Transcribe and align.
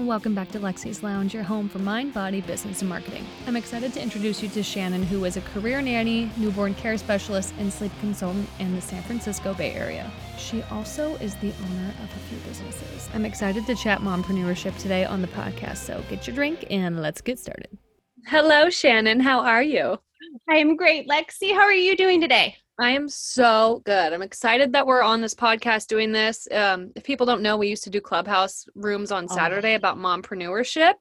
and 0.00 0.08
welcome 0.08 0.34
back 0.34 0.50
to 0.50 0.58
Lexi's 0.58 1.02
Lounge, 1.02 1.34
your 1.34 1.42
home 1.42 1.68
for 1.68 1.78
mind, 1.78 2.14
body, 2.14 2.40
business, 2.40 2.80
and 2.80 2.88
marketing. 2.88 3.22
I'm 3.46 3.54
excited 3.54 3.92
to 3.92 4.02
introduce 4.02 4.42
you 4.42 4.48
to 4.48 4.62
Shannon, 4.62 5.02
who 5.02 5.26
is 5.26 5.36
a 5.36 5.42
career 5.42 5.82
nanny, 5.82 6.30
newborn 6.38 6.72
care 6.72 6.96
specialist, 6.96 7.52
and 7.58 7.70
sleep 7.70 7.92
consultant 8.00 8.48
in 8.58 8.74
the 8.74 8.80
San 8.80 9.02
Francisco 9.02 9.52
Bay 9.52 9.74
Area. 9.74 10.10
She 10.38 10.62
also 10.70 11.16
is 11.16 11.34
the 11.36 11.52
owner 11.52 11.94
of 12.02 12.16
a 12.16 12.18
few 12.30 12.38
businesses. 12.48 13.10
I'm 13.12 13.26
excited 13.26 13.66
to 13.66 13.74
chat 13.74 14.00
mompreneurship 14.00 14.74
today 14.78 15.04
on 15.04 15.20
the 15.20 15.28
podcast, 15.28 15.76
so 15.76 16.02
get 16.08 16.26
your 16.26 16.34
drink 16.34 16.64
and 16.70 17.02
let's 17.02 17.20
get 17.20 17.38
started. 17.38 17.76
Hello, 18.26 18.70
Shannon. 18.70 19.20
How 19.20 19.40
are 19.40 19.62
you? 19.62 19.98
I'm 20.48 20.76
great, 20.76 21.10
Lexi. 21.10 21.52
How 21.52 21.60
are 21.60 21.74
you 21.74 21.94
doing 21.94 22.22
today? 22.22 22.56
I 22.80 22.90
am 22.92 23.10
so 23.10 23.82
good. 23.84 24.14
I'm 24.14 24.22
excited 24.22 24.72
that 24.72 24.86
we're 24.86 25.02
on 25.02 25.20
this 25.20 25.34
podcast 25.34 25.86
doing 25.88 26.12
this. 26.12 26.48
Um, 26.50 26.92
if 26.96 27.04
people 27.04 27.26
don't 27.26 27.42
know, 27.42 27.58
we 27.58 27.68
used 27.68 27.84
to 27.84 27.90
do 27.90 28.00
clubhouse 28.00 28.64
rooms 28.74 29.12
on 29.12 29.28
Saturday 29.28 29.74
oh. 29.74 29.76
about 29.76 29.98
mompreneurship, 29.98 30.94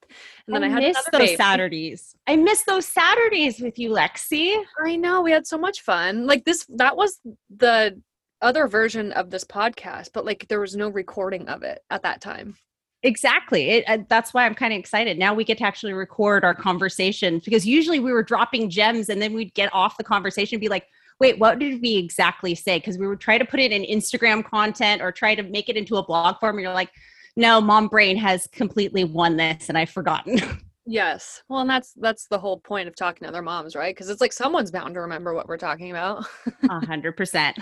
and 0.46 0.56
then 0.56 0.64
I, 0.66 0.68
I 0.68 0.70
had 0.70 0.84
miss 0.84 0.98
those 1.14 1.22
baby. 1.22 1.36
Saturdays. 1.38 2.16
I 2.28 2.36
miss 2.36 2.64
those 2.64 2.86
Saturdays 2.86 3.62
with 3.62 3.80
you, 3.80 3.92
Lexi. 3.92 4.62
I 4.84 4.98
know 4.98 5.22
we 5.22 5.32
had 5.32 5.48
so 5.48 5.58
much 5.58 5.80
fun. 5.80 6.28
Like 6.28 6.44
this, 6.44 6.66
that 6.76 6.98
was 6.98 7.22
the 7.50 8.02
other 8.42 8.68
version 8.68 9.14
of 9.14 9.30
this 9.30 9.46
podcast, 9.46 10.10
but 10.14 10.26
like 10.26 10.48
there 10.50 10.60
was 10.60 10.76
no 10.76 10.90
recording 10.90 11.48
of 11.48 11.64
it 11.64 11.80
at 11.90 12.04
that 12.04 12.20
time. 12.20 12.58
Exactly. 13.04 13.70
It, 13.70 13.86
uh, 13.88 14.00
that's 14.10 14.34
why 14.34 14.46
I'm 14.46 14.56
kind 14.56 14.74
of 14.74 14.80
excited. 14.80 15.18
Now 15.18 15.34
we 15.34 15.46
get 15.46 15.58
to 15.60 15.64
actually 15.64 15.94
record 15.94 16.44
our 16.44 16.54
conversation 16.54 17.40
because 17.46 17.66
usually 17.66 18.00
we 18.00 18.12
were 18.12 18.24
dropping 18.24 18.70
gems 18.70 19.08
and 19.08 19.22
then 19.22 19.34
we'd 19.34 19.54
get 19.54 19.74
off 19.74 19.96
the 19.96 20.04
conversation 20.04 20.58
and 20.58 20.62
be 20.62 20.68
like, 20.68 20.86
wait, 21.20 21.40
what 21.40 21.60
did 21.60 21.82
we 21.82 21.96
exactly 21.96 22.56
say? 22.56 22.78
Because 22.78 22.98
we 22.98 23.08
would 23.08 23.20
try 23.20 23.38
to 23.38 23.46
put 23.46 23.60
it 23.60 23.72
in 23.72 23.84
Instagram 23.84 24.44
content 24.44 25.02
or 25.02 25.12
try 25.12 25.36
to 25.36 25.44
make 25.44 25.70
it 25.70 25.76
into 25.76 25.98
a 25.98 26.06
blog 26.06 26.40
form. 26.40 26.56
And 26.58 26.64
you're 26.64 26.74
like, 26.74 26.92
no, 27.36 27.62
mom 27.62 27.88
brain 27.88 28.18
has 28.18 28.48
completely 28.52 29.04
won 29.04 29.38
this 29.38 29.70
and 29.70 29.78
I've 29.78 29.90
forgotten. 29.90 30.40
Yes. 30.92 31.44
Well, 31.48 31.60
and 31.60 31.70
that's 31.70 31.94
that's 31.98 32.26
the 32.26 32.40
whole 32.40 32.60
point 32.60 32.88
of 32.88 32.96
talking 32.96 33.24
to 33.24 33.30
other 33.30 33.44
moms, 33.44 33.76
right? 33.76 33.94
Because 33.94 34.10
it's 34.10 34.22
like 34.22 34.34
someone's 34.34 34.72
bound 34.72 34.96
to 34.96 35.02
remember 35.02 35.36
what 35.36 35.48
we're 35.48 35.56
talking 35.56 35.92
about. 35.92 36.26
A 36.68 36.84
hundred 36.84 37.16
percent. 37.16 37.60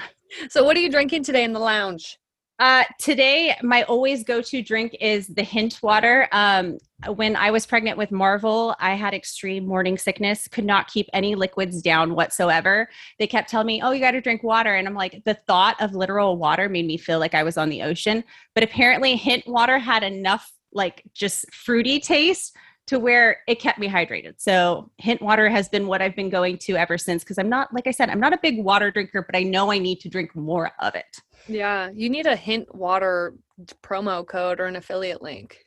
So 0.47 0.63
what 0.63 0.77
are 0.77 0.79
you 0.79 0.89
drinking 0.89 1.25
today 1.25 1.43
in 1.43 1.51
the 1.51 1.59
lounge? 1.59 2.17
Uh, 2.59 2.83
today, 2.97 3.55
my 3.61 3.83
always 3.83 4.23
go 4.23 4.41
to 4.41 4.63
drink 4.63 4.95
is 4.99 5.27
the 5.27 5.43
hint 5.43 5.79
water. 5.83 6.27
Um, 6.31 6.79
when 7.13 7.35
I 7.35 7.51
was 7.51 7.67
pregnant 7.67 7.99
with 7.99 8.11
Marvel, 8.11 8.75
I 8.79 8.95
had 8.95 9.13
extreme 9.13 9.67
morning 9.67 9.95
sickness, 9.95 10.47
could 10.47 10.65
not 10.65 10.87
keep 10.87 11.07
any 11.13 11.35
liquids 11.35 11.83
down 11.83 12.15
whatsoever. 12.15 12.89
They 13.19 13.27
kept 13.27 13.49
telling 13.49 13.67
me, 13.67 13.81
Oh, 13.83 13.91
you 13.91 13.99
got 13.99 14.11
to 14.11 14.21
drink 14.21 14.41
water. 14.41 14.73
And 14.73 14.87
I'm 14.87 14.95
like, 14.95 15.21
the 15.23 15.35
thought 15.45 15.79
of 15.79 15.93
literal 15.93 16.37
water 16.37 16.67
made 16.67 16.87
me 16.87 16.97
feel 16.97 17.19
like 17.19 17.35
I 17.35 17.43
was 17.43 17.57
on 17.57 17.69
the 17.69 17.83
ocean. 17.83 18.23
But 18.55 18.63
apparently, 18.63 19.15
hint 19.15 19.47
water 19.47 19.77
had 19.77 20.01
enough, 20.01 20.51
like, 20.71 21.03
just 21.13 21.53
fruity 21.53 21.99
taste 21.99 22.55
to 22.87 22.99
where 22.99 23.37
it 23.47 23.59
kept 23.59 23.79
me 23.79 23.87
hydrated. 23.87 24.35
So, 24.37 24.89
hint 24.97 25.21
water 25.21 25.49
has 25.49 25.69
been 25.69 25.87
what 25.87 26.01
I've 26.01 26.15
been 26.15 26.29
going 26.29 26.57
to 26.59 26.75
ever 26.75 26.97
since 26.97 27.23
because 27.23 27.37
I'm 27.37 27.49
not, 27.49 27.73
like 27.73 27.85
I 27.85 27.91
said, 27.91 28.09
I'm 28.09 28.19
not 28.19 28.33
a 28.33 28.39
big 28.41 28.63
water 28.63 28.91
drinker, 28.91 29.21
but 29.21 29.37
I 29.37 29.43
know 29.43 29.71
I 29.71 29.77
need 29.77 29.99
to 30.01 30.09
drink 30.09 30.35
more 30.35 30.71
of 30.79 30.95
it. 30.95 31.21
Yeah, 31.47 31.89
you 31.93 32.09
need 32.09 32.25
a 32.25 32.35
hint 32.35 32.73
water 32.73 33.35
promo 33.83 34.25
code 34.25 34.59
or 34.59 34.65
an 34.65 34.75
affiliate 34.75 35.21
link. 35.21 35.57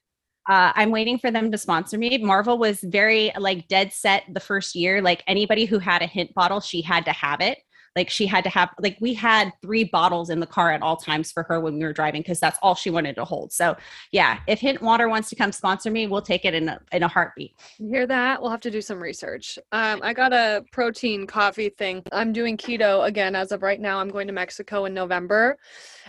Uh, 0.48 0.72
I'm 0.74 0.90
waiting 0.90 1.18
for 1.18 1.30
them 1.30 1.52
to 1.52 1.58
sponsor 1.58 1.98
me. 1.98 2.18
Marvel 2.18 2.58
was 2.58 2.80
very 2.80 3.30
like 3.38 3.68
dead 3.68 3.92
set 3.92 4.24
the 4.32 4.40
first 4.40 4.74
year. 4.74 5.02
Like 5.02 5.22
anybody 5.26 5.64
who 5.64 5.78
had 5.78 6.02
a 6.02 6.06
hint 6.06 6.34
bottle, 6.34 6.60
she 6.60 6.80
had 6.80 7.04
to 7.04 7.12
have 7.12 7.40
it. 7.40 7.58
Like 8.00 8.08
she 8.08 8.26
had 8.26 8.44
to 8.44 8.50
have 8.50 8.70
like 8.78 8.96
we 8.98 9.12
had 9.12 9.52
three 9.60 9.84
bottles 9.84 10.30
in 10.30 10.40
the 10.40 10.46
car 10.46 10.72
at 10.72 10.80
all 10.80 10.96
times 10.96 11.30
for 11.30 11.42
her 11.42 11.60
when 11.60 11.74
we 11.74 11.84
were 11.84 11.92
driving 11.92 12.22
because 12.22 12.40
that's 12.40 12.58
all 12.62 12.74
she 12.74 12.88
wanted 12.88 13.14
to 13.16 13.26
hold. 13.26 13.52
So 13.52 13.76
yeah, 14.10 14.38
if 14.46 14.58
Hint 14.58 14.80
Water 14.80 15.06
wants 15.06 15.28
to 15.28 15.36
come 15.36 15.52
sponsor 15.52 15.90
me, 15.90 16.06
we'll 16.06 16.22
take 16.22 16.46
it 16.46 16.54
in 16.54 16.70
a 16.70 16.80
in 16.92 17.02
a 17.02 17.08
heartbeat. 17.08 17.54
You 17.78 17.88
hear 17.88 18.06
that? 18.06 18.40
We'll 18.40 18.50
have 18.50 18.60
to 18.60 18.70
do 18.70 18.80
some 18.80 19.02
research. 19.02 19.58
Um, 19.72 20.00
I 20.02 20.14
got 20.14 20.32
a 20.32 20.64
protein 20.72 21.26
coffee 21.26 21.68
thing. 21.68 22.02
I'm 22.10 22.32
doing 22.32 22.56
keto 22.56 23.06
again 23.06 23.36
as 23.36 23.52
of 23.52 23.62
right 23.62 23.78
now. 23.78 24.00
I'm 24.00 24.08
going 24.08 24.28
to 24.28 24.32
Mexico 24.32 24.86
in 24.86 24.94
November, 24.94 25.58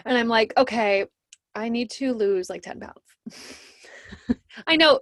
and 0.05 0.17
I'm 0.17 0.29
like, 0.29 0.53
okay, 0.55 1.07
I 1.55 1.67
need 1.67 1.89
to 1.91 2.13
lose 2.13 2.49
like 2.49 2.61
ten 2.61 2.79
pounds. 2.79 3.57
I 4.67 4.75
know. 4.75 4.99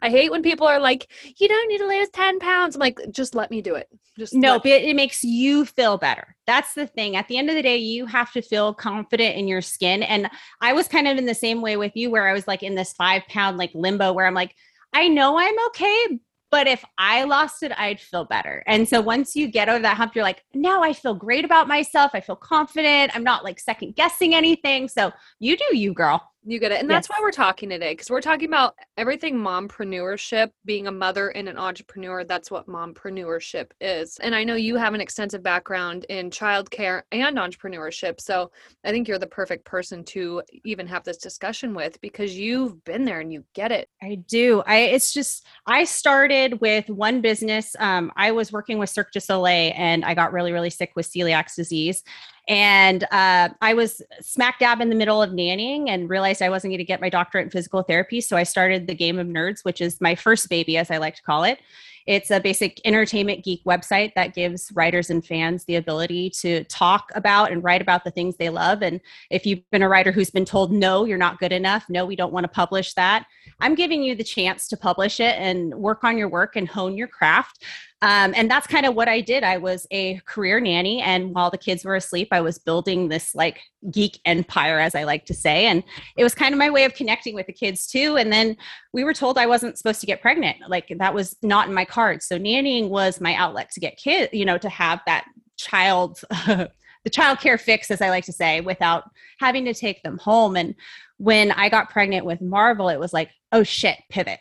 I 0.00 0.10
hate 0.10 0.30
when 0.30 0.42
people 0.42 0.66
are 0.66 0.80
like, 0.80 1.10
"You 1.38 1.48
don't 1.48 1.68
need 1.68 1.78
to 1.78 1.86
lose 1.86 2.08
ten 2.10 2.38
pounds." 2.38 2.76
I'm 2.76 2.80
like, 2.80 2.98
just 3.10 3.34
let 3.34 3.50
me 3.50 3.62
do 3.62 3.74
it. 3.74 3.88
Just 4.18 4.34
no, 4.34 4.58
but 4.58 4.66
it 4.68 4.96
makes 4.96 5.24
you 5.24 5.64
feel 5.64 5.96
better. 5.98 6.36
That's 6.46 6.74
the 6.74 6.86
thing. 6.86 7.16
At 7.16 7.28
the 7.28 7.38
end 7.38 7.48
of 7.48 7.56
the 7.56 7.62
day, 7.62 7.76
you 7.76 8.06
have 8.06 8.32
to 8.32 8.42
feel 8.42 8.74
confident 8.74 9.36
in 9.36 9.48
your 9.48 9.62
skin. 9.62 10.02
And 10.02 10.30
I 10.60 10.72
was 10.72 10.88
kind 10.88 11.08
of 11.08 11.16
in 11.16 11.26
the 11.26 11.34
same 11.34 11.62
way 11.62 11.76
with 11.76 11.92
you, 11.94 12.10
where 12.10 12.28
I 12.28 12.32
was 12.32 12.46
like 12.46 12.62
in 12.62 12.74
this 12.74 12.92
five 12.92 13.22
pound 13.28 13.56
like 13.56 13.70
limbo, 13.74 14.12
where 14.12 14.26
I'm 14.26 14.34
like, 14.34 14.54
I 14.92 15.08
know 15.08 15.38
I'm 15.38 15.56
okay, 15.68 16.20
but 16.52 16.66
if 16.66 16.84
I 16.98 17.24
lost 17.24 17.62
it, 17.62 17.72
I'd 17.78 17.98
feel 17.98 18.26
better. 18.26 18.62
And 18.66 18.86
so 18.86 19.00
once 19.00 19.34
you 19.34 19.48
get 19.48 19.70
over 19.70 19.80
that 19.80 19.96
hump, 19.96 20.14
you're 20.14 20.22
like, 20.22 20.44
now 20.52 20.82
I 20.82 20.92
feel 20.92 21.14
great 21.14 21.46
about 21.46 21.66
myself. 21.66 22.10
I 22.12 22.20
feel 22.20 22.36
confident. 22.36 23.16
I'm 23.16 23.24
not 23.24 23.42
like 23.42 23.58
second 23.58 23.96
guessing 23.96 24.34
anything. 24.34 24.88
So 24.88 25.12
you 25.40 25.56
do 25.56 25.76
you, 25.76 25.94
girl. 25.94 26.31
You 26.44 26.58
get 26.58 26.72
it. 26.72 26.80
And 26.80 26.88
yes. 26.88 26.96
that's 26.96 27.10
why 27.10 27.18
we're 27.20 27.30
talking 27.30 27.68
today 27.68 27.92
because 27.92 28.10
we're 28.10 28.20
talking 28.20 28.48
about 28.48 28.74
everything 28.96 29.36
mompreneurship, 29.36 30.50
being 30.64 30.88
a 30.88 30.92
mother 30.92 31.28
and 31.28 31.48
an 31.48 31.56
entrepreneur. 31.56 32.24
That's 32.24 32.50
what 32.50 32.66
mompreneurship 32.66 33.70
is. 33.80 34.18
And 34.18 34.34
I 34.34 34.42
know 34.42 34.56
you 34.56 34.76
have 34.76 34.92
an 34.92 35.00
extensive 35.00 35.42
background 35.42 36.04
in 36.08 36.30
childcare 36.30 37.02
and 37.12 37.36
entrepreneurship. 37.36 38.20
So 38.20 38.50
I 38.84 38.90
think 38.90 39.06
you're 39.06 39.20
the 39.20 39.26
perfect 39.26 39.64
person 39.64 40.02
to 40.06 40.42
even 40.64 40.88
have 40.88 41.04
this 41.04 41.18
discussion 41.18 41.74
with 41.74 42.00
because 42.00 42.36
you've 42.36 42.84
been 42.84 43.04
there 43.04 43.20
and 43.20 43.32
you 43.32 43.44
get 43.54 43.70
it. 43.70 43.88
I 44.02 44.16
do. 44.26 44.64
I 44.66 44.78
it's 44.78 45.12
just 45.12 45.46
I 45.66 45.84
started 45.84 46.60
with 46.60 46.88
one 46.88 47.20
business. 47.20 47.76
Um, 47.78 48.10
I 48.16 48.32
was 48.32 48.50
working 48.50 48.78
with 48.78 48.90
Cirque 48.90 49.12
du 49.12 49.20
Soleil 49.20 49.72
and 49.76 50.04
I 50.04 50.14
got 50.14 50.32
really, 50.32 50.52
really 50.52 50.70
sick 50.70 50.90
with 50.96 51.08
celiac 51.08 51.54
disease. 51.54 52.02
And 52.48 53.04
uh, 53.04 53.50
I 53.60 53.74
was 53.74 54.02
smack 54.20 54.58
dab 54.58 54.80
in 54.80 54.88
the 54.88 54.96
middle 54.96 55.22
of 55.22 55.30
nannying 55.30 55.88
and 55.88 56.10
realized 56.10 56.42
I 56.42 56.50
wasn't 56.50 56.72
going 56.72 56.78
to 56.78 56.84
get 56.84 57.00
my 57.00 57.08
doctorate 57.08 57.44
in 57.44 57.50
physical 57.50 57.82
therapy. 57.82 58.20
So 58.20 58.36
I 58.36 58.42
started 58.42 58.86
the 58.86 58.94
Game 58.94 59.18
of 59.18 59.26
Nerds, 59.26 59.64
which 59.64 59.80
is 59.80 60.00
my 60.00 60.14
first 60.14 60.48
baby, 60.48 60.76
as 60.76 60.90
I 60.90 60.96
like 60.96 61.14
to 61.16 61.22
call 61.22 61.44
it. 61.44 61.60
It's 62.06 62.30
a 62.30 62.40
basic 62.40 62.80
entertainment 62.84 63.44
geek 63.44 63.62
website 63.64 64.14
that 64.14 64.34
gives 64.34 64.72
writers 64.72 65.10
and 65.10 65.24
fans 65.24 65.64
the 65.64 65.76
ability 65.76 66.30
to 66.30 66.64
talk 66.64 67.10
about 67.14 67.52
and 67.52 67.62
write 67.62 67.80
about 67.80 68.02
the 68.02 68.10
things 68.10 68.36
they 68.36 68.48
love. 68.48 68.82
And 68.82 69.00
if 69.30 69.46
you've 69.46 69.68
been 69.70 69.82
a 69.82 69.88
writer 69.88 70.10
who's 70.10 70.30
been 70.30 70.44
told, 70.44 70.72
no, 70.72 71.04
you're 71.04 71.18
not 71.18 71.38
good 71.38 71.52
enough, 71.52 71.84
no, 71.88 72.04
we 72.04 72.16
don't 72.16 72.32
want 72.32 72.44
to 72.44 72.48
publish 72.48 72.94
that, 72.94 73.26
I'm 73.60 73.76
giving 73.76 74.02
you 74.02 74.16
the 74.16 74.24
chance 74.24 74.66
to 74.68 74.76
publish 74.76 75.20
it 75.20 75.36
and 75.38 75.74
work 75.74 76.02
on 76.02 76.18
your 76.18 76.28
work 76.28 76.56
and 76.56 76.68
hone 76.68 76.96
your 76.96 77.08
craft. 77.08 77.62
Um, 78.02 78.34
and 78.36 78.50
that's 78.50 78.66
kind 78.66 78.84
of 78.84 78.96
what 78.96 79.08
I 79.08 79.20
did. 79.20 79.44
I 79.44 79.58
was 79.58 79.86
a 79.92 80.20
career 80.24 80.58
nanny, 80.58 81.00
and 81.00 81.32
while 81.32 81.50
the 81.50 81.56
kids 81.56 81.84
were 81.84 81.94
asleep, 81.94 82.28
I 82.32 82.40
was 82.40 82.58
building 82.58 83.08
this 83.08 83.32
like 83.32 83.60
geek 83.92 84.18
empire, 84.24 84.80
as 84.80 84.96
I 84.96 85.04
like 85.04 85.24
to 85.26 85.34
say. 85.34 85.66
And 85.66 85.84
it 86.16 86.24
was 86.24 86.34
kind 86.34 86.52
of 86.52 86.58
my 86.58 86.68
way 86.68 86.84
of 86.84 86.94
connecting 86.94 87.36
with 87.36 87.46
the 87.46 87.52
kids 87.52 87.86
too. 87.86 88.16
And 88.16 88.32
then 88.32 88.56
we 88.92 89.04
were 89.04 89.14
told 89.14 89.38
I 89.38 89.46
wasn't 89.46 89.78
supposed 89.78 90.00
to 90.00 90.06
get 90.06 90.20
pregnant. 90.20 90.56
Like 90.68 90.92
that 90.98 91.14
was 91.14 91.36
not 91.44 91.68
in 91.68 91.74
my 91.74 91.84
cards. 91.84 92.26
So 92.26 92.38
nannying 92.38 92.88
was 92.88 93.20
my 93.20 93.34
outlet 93.36 93.70
to 93.70 93.80
get 93.80 93.96
kids, 93.96 94.34
you 94.34 94.44
know, 94.44 94.58
to 94.58 94.68
have 94.68 95.00
that 95.06 95.24
child. 95.56 96.20
the 97.04 97.10
child 97.10 97.40
care 97.40 97.58
fix, 97.58 97.90
as 97.90 98.00
I 98.00 98.10
like 98.10 98.24
to 98.26 98.32
say, 98.32 98.60
without 98.60 99.10
having 99.38 99.64
to 99.64 99.74
take 99.74 100.02
them 100.02 100.18
home. 100.18 100.56
And 100.56 100.74
when 101.18 101.50
I 101.50 101.68
got 101.68 101.90
pregnant 101.90 102.24
with 102.24 102.40
Marvel, 102.40 102.88
it 102.88 102.98
was 102.98 103.12
like, 103.12 103.30
oh 103.52 103.64
shit, 103.64 103.98
pivot 104.08 104.38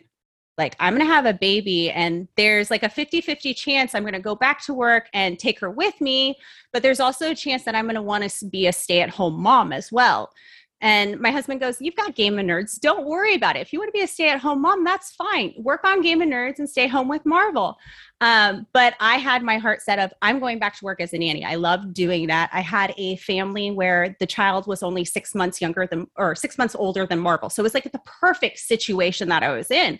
like 0.62 0.76
i'm 0.80 0.96
going 0.96 1.06
to 1.06 1.14
have 1.14 1.26
a 1.26 1.34
baby 1.34 1.90
and 1.92 2.28
there's 2.38 2.70
like 2.70 2.84
a 2.84 2.90
50-50 2.90 3.56
chance 3.56 3.96
i'm 3.96 4.04
going 4.04 4.14
to 4.14 4.20
go 4.20 4.36
back 4.36 4.64
to 4.66 4.74
work 4.74 5.08
and 5.14 5.40
take 5.40 5.60
her 5.60 5.70
with 5.70 6.00
me 6.00 6.36
but 6.72 6.84
there's 6.84 7.00
also 7.00 7.32
a 7.32 7.36
chance 7.36 7.64
that 7.64 7.76
i'm 7.76 7.86
going 7.86 7.96
to 7.96 8.02
want 8.02 8.30
to 8.30 8.46
be 8.46 8.68
a 8.68 8.74
stay-at-home 8.74 9.42
mom 9.42 9.74
as 9.74 9.92
well 9.92 10.32
and 10.82 11.20
my 11.20 11.30
husband 11.30 11.60
goes, 11.60 11.80
You've 11.80 11.96
got 11.96 12.16
Game 12.16 12.40
of 12.40 12.46
Nerds. 12.46 12.80
Don't 12.80 13.06
worry 13.06 13.36
about 13.36 13.56
it. 13.56 13.60
If 13.60 13.72
you 13.72 13.80
want 13.80 13.90
to 13.90 13.98
be 13.98 14.04
a 14.04 14.08
stay 14.08 14.30
at 14.30 14.40
home 14.40 14.62
mom, 14.62 14.84
that's 14.84 15.14
fine. 15.14 15.54
Work 15.58 15.84
on 15.84 16.02
Game 16.02 16.22
of 16.22 16.28
Nerds 16.28 16.58
and 16.58 16.68
stay 16.68 16.88
home 16.88 17.08
with 17.08 17.24
Marvel. 17.24 17.78
Um, 18.20 18.66
but 18.74 18.96
I 19.00 19.18
had 19.18 19.44
my 19.44 19.60
heart 19.60 19.82
set 19.82 20.00
up. 20.00 20.12
I'm 20.24 20.40
going 20.40 20.58
back 20.58 20.78
to 20.78 20.86
work 20.86 21.00
as 21.00 21.14
a 21.14 21.20
nanny. 21.20 21.46
I 21.46 21.56
love 21.56 21.94
doing 21.94 22.28
that. 22.28 22.50
I 22.52 22.62
had 22.62 22.94
a 22.98 23.16
family 23.18 23.70
where 23.70 24.16
the 24.20 24.26
child 24.26 24.66
was 24.66 24.82
only 24.82 25.06
six 25.06 25.36
months 25.36 25.62
younger 25.62 25.86
than, 25.86 26.08
or 26.16 26.34
six 26.34 26.58
months 26.58 26.76
older 26.76 27.06
than 27.06 27.20
Marvel. 27.20 27.52
So 27.52 27.62
it 27.62 27.64
was 27.64 27.76
like 27.76 27.92
the 27.92 28.02
perfect 28.06 28.58
situation 28.58 29.30
that 29.30 29.44
I 29.44 29.54
was 29.54 29.70
in 29.70 30.00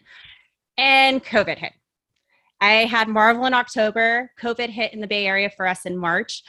and 0.78 1.24
COVID 1.24 1.58
hit. 1.58 1.74
I 2.62 2.86
had 2.86 3.08
Marvel 3.08 3.46
in 3.46 3.54
October. 3.54 4.32
COVID 4.40 4.70
hit 4.70 4.94
in 4.94 5.02
the 5.02 5.08
Bay 5.08 5.26
Area 5.26 5.50
for 5.50 5.68
us 5.68 5.86
in 5.86 5.98
March. 5.98 6.44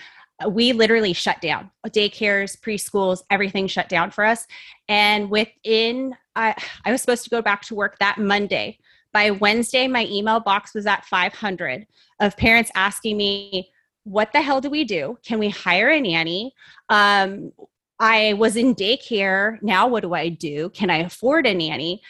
We 0.47 0.73
literally 0.73 1.13
shut 1.13 1.41
down 1.41 1.71
daycares, 1.89 2.59
preschools, 2.59 3.23
everything 3.31 3.67
shut 3.67 3.89
down 3.89 4.11
for 4.11 4.25
us. 4.25 4.47
And 4.89 5.31
within, 5.31 6.15
I, 6.37 6.55
I 6.85 6.93
was 6.93 7.01
supposed 7.01 7.25
to 7.25 7.31
go 7.31 7.41
back 7.41 7.63
to 7.63 7.75
work 7.75 7.99
that 7.99 8.19
Monday. 8.19 8.79
By 9.13 9.31
Wednesday, 9.31 9.89
my 9.89 10.07
email 10.07 10.41
box 10.41 10.75
was 10.75 10.87
at 10.87 11.05
500 11.05 11.87
of 12.21 12.37
parents 12.37 12.71
asking 12.75 13.17
me, 13.17 13.71
What 14.05 14.33
the 14.33 14.43
hell 14.43 14.61
do 14.61 14.71
we 14.71 14.85
do? 14.85 15.19
Can 15.25 15.39
we 15.39 15.49
hire 15.49 15.91
a 15.91 16.01
nanny? 16.01 16.55
Um, 16.89 17.53
I 18.01 18.33
was 18.33 18.57
in 18.57 18.75
daycare. 18.75 19.63
Now, 19.63 19.87
what 19.87 20.03
do 20.03 20.13
I 20.13 20.29
do? 20.29 20.71
Can 20.71 20.91
I 20.91 20.99
afford 20.99 21.47
a 21.47 21.55
nanny? 21.55 22.03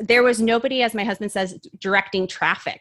There 0.00 0.22
was 0.22 0.40
nobody, 0.40 0.82
as 0.82 0.94
my 0.94 1.04
husband 1.04 1.32
says, 1.32 1.58
directing 1.78 2.26
traffic. 2.26 2.80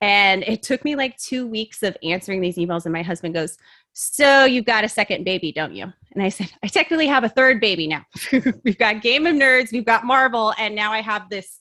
And 0.00 0.42
it 0.44 0.62
took 0.62 0.84
me 0.84 0.96
like 0.96 1.16
two 1.16 1.46
weeks 1.46 1.82
of 1.82 1.96
answering 2.02 2.40
these 2.40 2.56
emails. 2.56 2.84
And 2.84 2.92
my 2.92 3.02
husband 3.02 3.34
goes, 3.34 3.56
So 3.92 4.44
you've 4.44 4.64
got 4.64 4.84
a 4.84 4.88
second 4.88 5.24
baby, 5.24 5.52
don't 5.52 5.74
you? 5.74 5.92
And 6.12 6.22
I 6.22 6.28
said, 6.28 6.50
I 6.62 6.66
technically 6.66 7.06
have 7.06 7.24
a 7.24 7.28
third 7.28 7.60
baby 7.60 7.86
now. 7.86 8.04
we've 8.64 8.78
got 8.78 9.00
Game 9.00 9.26
of 9.26 9.34
Nerds, 9.34 9.72
we've 9.72 9.86
got 9.86 10.04
Marvel, 10.04 10.54
and 10.58 10.74
now 10.74 10.92
I 10.92 11.00
have 11.00 11.30
this 11.30 11.60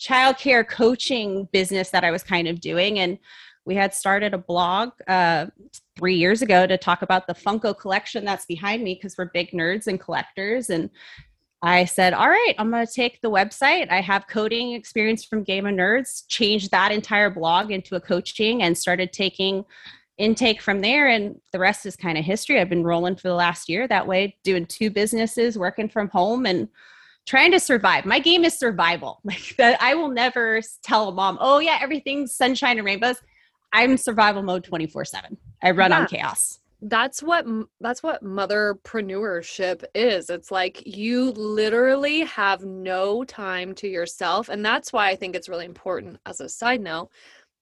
childcare 0.00 0.66
coaching 0.66 1.48
business 1.52 1.90
that 1.90 2.02
I 2.02 2.10
was 2.10 2.22
kind 2.22 2.48
of 2.48 2.60
doing. 2.60 2.98
And 2.98 3.18
we 3.64 3.74
had 3.74 3.94
started 3.94 4.34
a 4.34 4.38
blog 4.38 4.90
uh, 5.06 5.46
three 5.96 6.16
years 6.16 6.42
ago 6.42 6.66
to 6.66 6.76
talk 6.76 7.02
about 7.02 7.26
the 7.26 7.34
Funko 7.34 7.78
collection 7.78 8.24
that's 8.24 8.46
behind 8.46 8.82
me 8.82 8.94
because 8.94 9.16
we're 9.16 9.30
big 9.32 9.50
nerds 9.50 9.86
and 9.86 10.00
collectors. 10.00 10.70
And 10.70 10.90
I 11.62 11.84
said, 11.84 12.12
all 12.12 12.28
right, 12.28 12.54
I'm 12.58 12.70
going 12.70 12.84
to 12.84 12.92
take 12.92 13.20
the 13.20 13.30
website. 13.30 13.88
I 13.88 14.00
have 14.00 14.26
coding 14.26 14.72
experience 14.72 15.24
from 15.24 15.44
Game 15.44 15.64
of 15.64 15.74
Nerds, 15.74 16.24
changed 16.26 16.72
that 16.72 16.90
entire 16.90 17.30
blog 17.30 17.70
into 17.70 17.94
a 17.94 18.00
coaching 18.00 18.62
and 18.62 18.76
started 18.76 19.12
taking 19.12 19.64
intake 20.18 20.60
from 20.60 20.80
there. 20.80 21.08
And 21.08 21.40
the 21.52 21.60
rest 21.60 21.86
is 21.86 21.94
kind 21.94 22.18
of 22.18 22.24
history. 22.24 22.60
I've 22.60 22.68
been 22.68 22.82
rolling 22.82 23.14
for 23.14 23.28
the 23.28 23.34
last 23.34 23.68
year 23.68 23.86
that 23.86 24.08
way, 24.08 24.36
doing 24.42 24.66
two 24.66 24.90
businesses, 24.90 25.56
working 25.56 25.88
from 25.88 26.08
home 26.08 26.46
and 26.46 26.68
trying 27.26 27.52
to 27.52 27.60
survive. 27.60 28.04
My 28.06 28.18
game 28.18 28.44
is 28.44 28.58
survival. 28.58 29.20
Like 29.24 29.54
that 29.56 29.80
I 29.80 29.94
will 29.94 30.10
never 30.10 30.60
tell 30.82 31.08
a 31.08 31.12
mom, 31.12 31.38
oh 31.40 31.60
yeah, 31.60 31.78
everything's 31.80 32.34
sunshine 32.34 32.78
and 32.78 32.84
rainbows. 32.84 33.16
I'm 33.72 33.96
survival 33.96 34.42
mode 34.42 34.64
24 34.64 35.04
seven. 35.04 35.36
I 35.62 35.70
run 35.70 35.92
yeah. 35.92 36.00
on 36.00 36.06
chaos 36.08 36.58
that's 36.82 37.22
what 37.22 37.46
that's 37.80 38.02
what 38.02 38.24
motherpreneurship 38.24 39.84
is. 39.94 40.30
It's 40.30 40.50
like 40.50 40.82
you 40.84 41.30
literally 41.30 42.20
have 42.20 42.64
no 42.64 43.22
time 43.24 43.74
to 43.76 43.88
yourself 43.88 44.48
and 44.48 44.64
that's 44.64 44.92
why 44.92 45.08
i 45.08 45.16
think 45.16 45.34
it's 45.36 45.48
really 45.48 45.64
important 45.64 46.18
as 46.26 46.40
a 46.40 46.48
side 46.48 46.80
note 46.80 47.10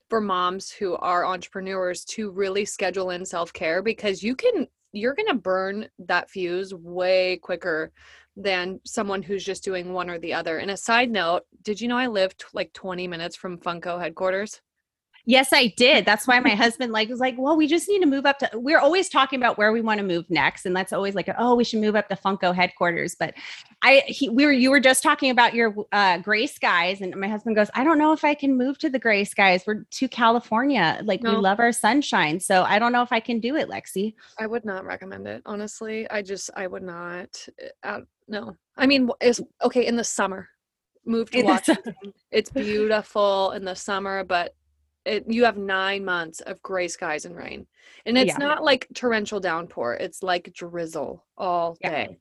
for 0.08 0.20
moms 0.20 0.70
who 0.70 0.96
are 0.96 1.25
entrepreneurs 1.26 2.05
to 2.05 2.31
really 2.31 2.64
schedule 2.64 3.11
in 3.11 3.25
self-care 3.25 3.82
because 3.82 4.22
you 4.22 4.34
can 4.34 4.67
you're 4.93 5.14
going 5.14 5.28
to 5.28 5.34
burn 5.34 5.88
that 6.00 6.28
fuse 6.28 6.75
way 6.75 7.38
quicker 7.43 7.93
than 8.37 8.81
someone 8.84 9.23
who's 9.23 9.44
just 9.44 9.62
doing 9.62 9.93
one 9.93 10.11
or 10.11 10.19
the 10.19 10.32
other. 10.32 10.58
And 10.58 10.70
a 10.70 10.76
side 10.76 11.11
note 11.11 11.43
did 11.62 11.81
you 11.81 11.88
know 11.88 11.99
i 11.99 12.06
lived 12.06 12.44
like 12.55 12.73
20 12.73 13.06
minutes 13.06 13.37
from 13.37 13.58
funko 13.58 14.00
headquarters 14.00 14.61
Yes, 15.30 15.52
I 15.52 15.68
did. 15.76 16.04
That's 16.04 16.26
why 16.26 16.40
my 16.40 16.54
husband 16.56 16.92
like 16.92 17.08
was 17.08 17.20
like, 17.20 17.36
"Well, 17.38 17.56
we 17.56 17.68
just 17.68 17.88
need 17.88 18.00
to 18.00 18.06
move 18.06 18.26
up 18.26 18.40
to." 18.40 18.50
We're 18.54 18.80
always 18.80 19.08
talking 19.08 19.38
about 19.38 19.58
where 19.58 19.70
we 19.70 19.80
want 19.80 19.98
to 19.98 20.04
move 20.04 20.28
next, 20.28 20.66
and 20.66 20.74
that's 20.74 20.92
always 20.92 21.14
like, 21.14 21.28
"Oh, 21.38 21.54
we 21.54 21.62
should 21.62 21.80
move 21.80 21.94
up 21.94 22.08
to 22.08 22.16
Funko 22.16 22.52
headquarters." 22.52 23.14
But 23.14 23.34
I, 23.80 24.02
he, 24.08 24.28
we 24.28 24.44
were, 24.44 24.50
you 24.50 24.70
were 24.72 24.80
just 24.80 25.04
talking 25.04 25.30
about 25.30 25.54
your 25.54 25.72
uh, 25.92 26.18
gray 26.18 26.48
skies, 26.48 27.00
and 27.00 27.14
my 27.14 27.28
husband 27.28 27.54
goes, 27.54 27.70
"I 27.74 27.84
don't 27.84 27.96
know 27.96 28.12
if 28.12 28.24
I 28.24 28.34
can 28.34 28.58
move 28.58 28.78
to 28.78 28.90
the 28.90 28.98
gray 28.98 29.22
skies. 29.22 29.62
We're 29.64 29.84
to 29.84 30.08
California. 30.08 31.00
Like 31.04 31.22
no. 31.22 31.34
we 31.34 31.36
love 31.36 31.60
our 31.60 31.70
sunshine, 31.70 32.40
so 32.40 32.64
I 32.64 32.80
don't 32.80 32.90
know 32.90 33.02
if 33.02 33.12
I 33.12 33.20
can 33.20 33.38
do 33.38 33.54
it, 33.54 33.68
Lexi." 33.68 34.14
I 34.36 34.48
would 34.48 34.64
not 34.64 34.84
recommend 34.84 35.28
it, 35.28 35.42
honestly. 35.46 36.10
I 36.10 36.22
just, 36.22 36.50
I 36.56 36.66
would 36.66 36.82
not. 36.82 37.46
Uh, 37.84 38.00
no, 38.26 38.56
I 38.76 38.88
mean, 38.88 39.08
it's 39.20 39.40
okay 39.62 39.86
in 39.86 39.94
the 39.94 40.02
summer. 40.02 40.48
Move 41.06 41.30
to 41.30 41.42
Washington. 41.44 41.94
it's 42.32 42.50
beautiful 42.50 43.52
in 43.52 43.64
the 43.64 43.76
summer, 43.76 44.24
but 44.24 44.54
it, 45.05 45.25
you 45.29 45.44
have 45.44 45.56
nine 45.56 46.05
months 46.05 46.41
of 46.41 46.62
gray 46.62 46.88
skies 46.88 47.25
and 47.25 47.37
rain. 47.37 47.67
And 48.06 48.19
it's 48.19 48.38
yeah. 48.38 48.38
not 48.38 48.62
like 48.62 48.87
torrential 48.94 49.41
downpour 49.41 49.94
it's 49.94 50.23
like 50.23 50.52
drizzle 50.52 51.25
all 51.37 51.76
day. 51.82 52.19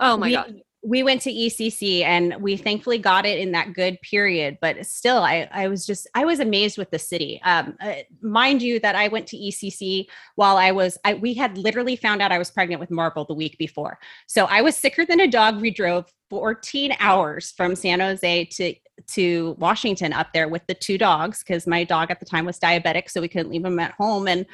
Oh 0.00 0.16
my 0.16 0.26
we, 0.26 0.32
god 0.34 0.60
we 0.84 1.02
went 1.02 1.20
to 1.22 1.32
ecc 1.32 2.02
and 2.02 2.36
we 2.40 2.56
thankfully 2.56 2.98
got 2.98 3.24
it 3.24 3.38
in 3.38 3.52
that 3.52 3.72
good 3.72 4.00
period 4.02 4.58
but 4.60 4.84
still 4.86 5.18
i 5.18 5.48
i 5.50 5.66
was 5.66 5.86
just 5.86 6.06
i 6.14 6.24
was 6.24 6.40
amazed 6.40 6.76
with 6.76 6.90
the 6.90 6.98
city. 6.98 7.40
Um 7.44 7.76
uh, 7.80 7.94
mind 8.20 8.62
you 8.62 8.78
that 8.80 8.94
i 8.94 9.08
went 9.08 9.26
to 9.28 9.36
ecc 9.36 10.06
while 10.36 10.56
i 10.56 10.70
was 10.70 10.98
i 11.04 11.14
we 11.14 11.34
had 11.34 11.56
literally 11.56 11.96
found 11.96 12.20
out 12.20 12.32
i 12.32 12.38
was 12.38 12.50
pregnant 12.50 12.80
with 12.80 12.90
marvel 12.90 13.24
the 13.24 13.34
week 13.34 13.56
before. 13.58 13.98
So 14.26 14.44
i 14.46 14.60
was 14.60 14.76
sicker 14.76 15.04
than 15.06 15.20
a 15.20 15.26
dog. 15.26 15.60
We 15.60 15.70
drove 15.70 16.12
14 16.30 16.96
hours 17.00 17.52
from 17.52 17.74
san 17.74 18.00
jose 18.00 18.44
to 18.44 18.74
to 19.08 19.56
Washington 19.58 20.12
up 20.12 20.32
there 20.32 20.48
with 20.48 20.66
the 20.66 20.74
two 20.74 20.98
dogs 20.98 21.40
because 21.40 21.66
my 21.66 21.84
dog 21.84 22.10
at 22.10 22.20
the 22.20 22.26
time 22.26 22.44
was 22.44 22.58
diabetic, 22.58 23.10
so 23.10 23.20
we 23.20 23.28
couldn't 23.28 23.50
leave 23.50 23.64
him 23.64 23.78
at 23.78 23.92
home. 23.92 24.28
And 24.28 24.46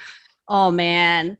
oh 0.48 0.70
man, 0.70 1.36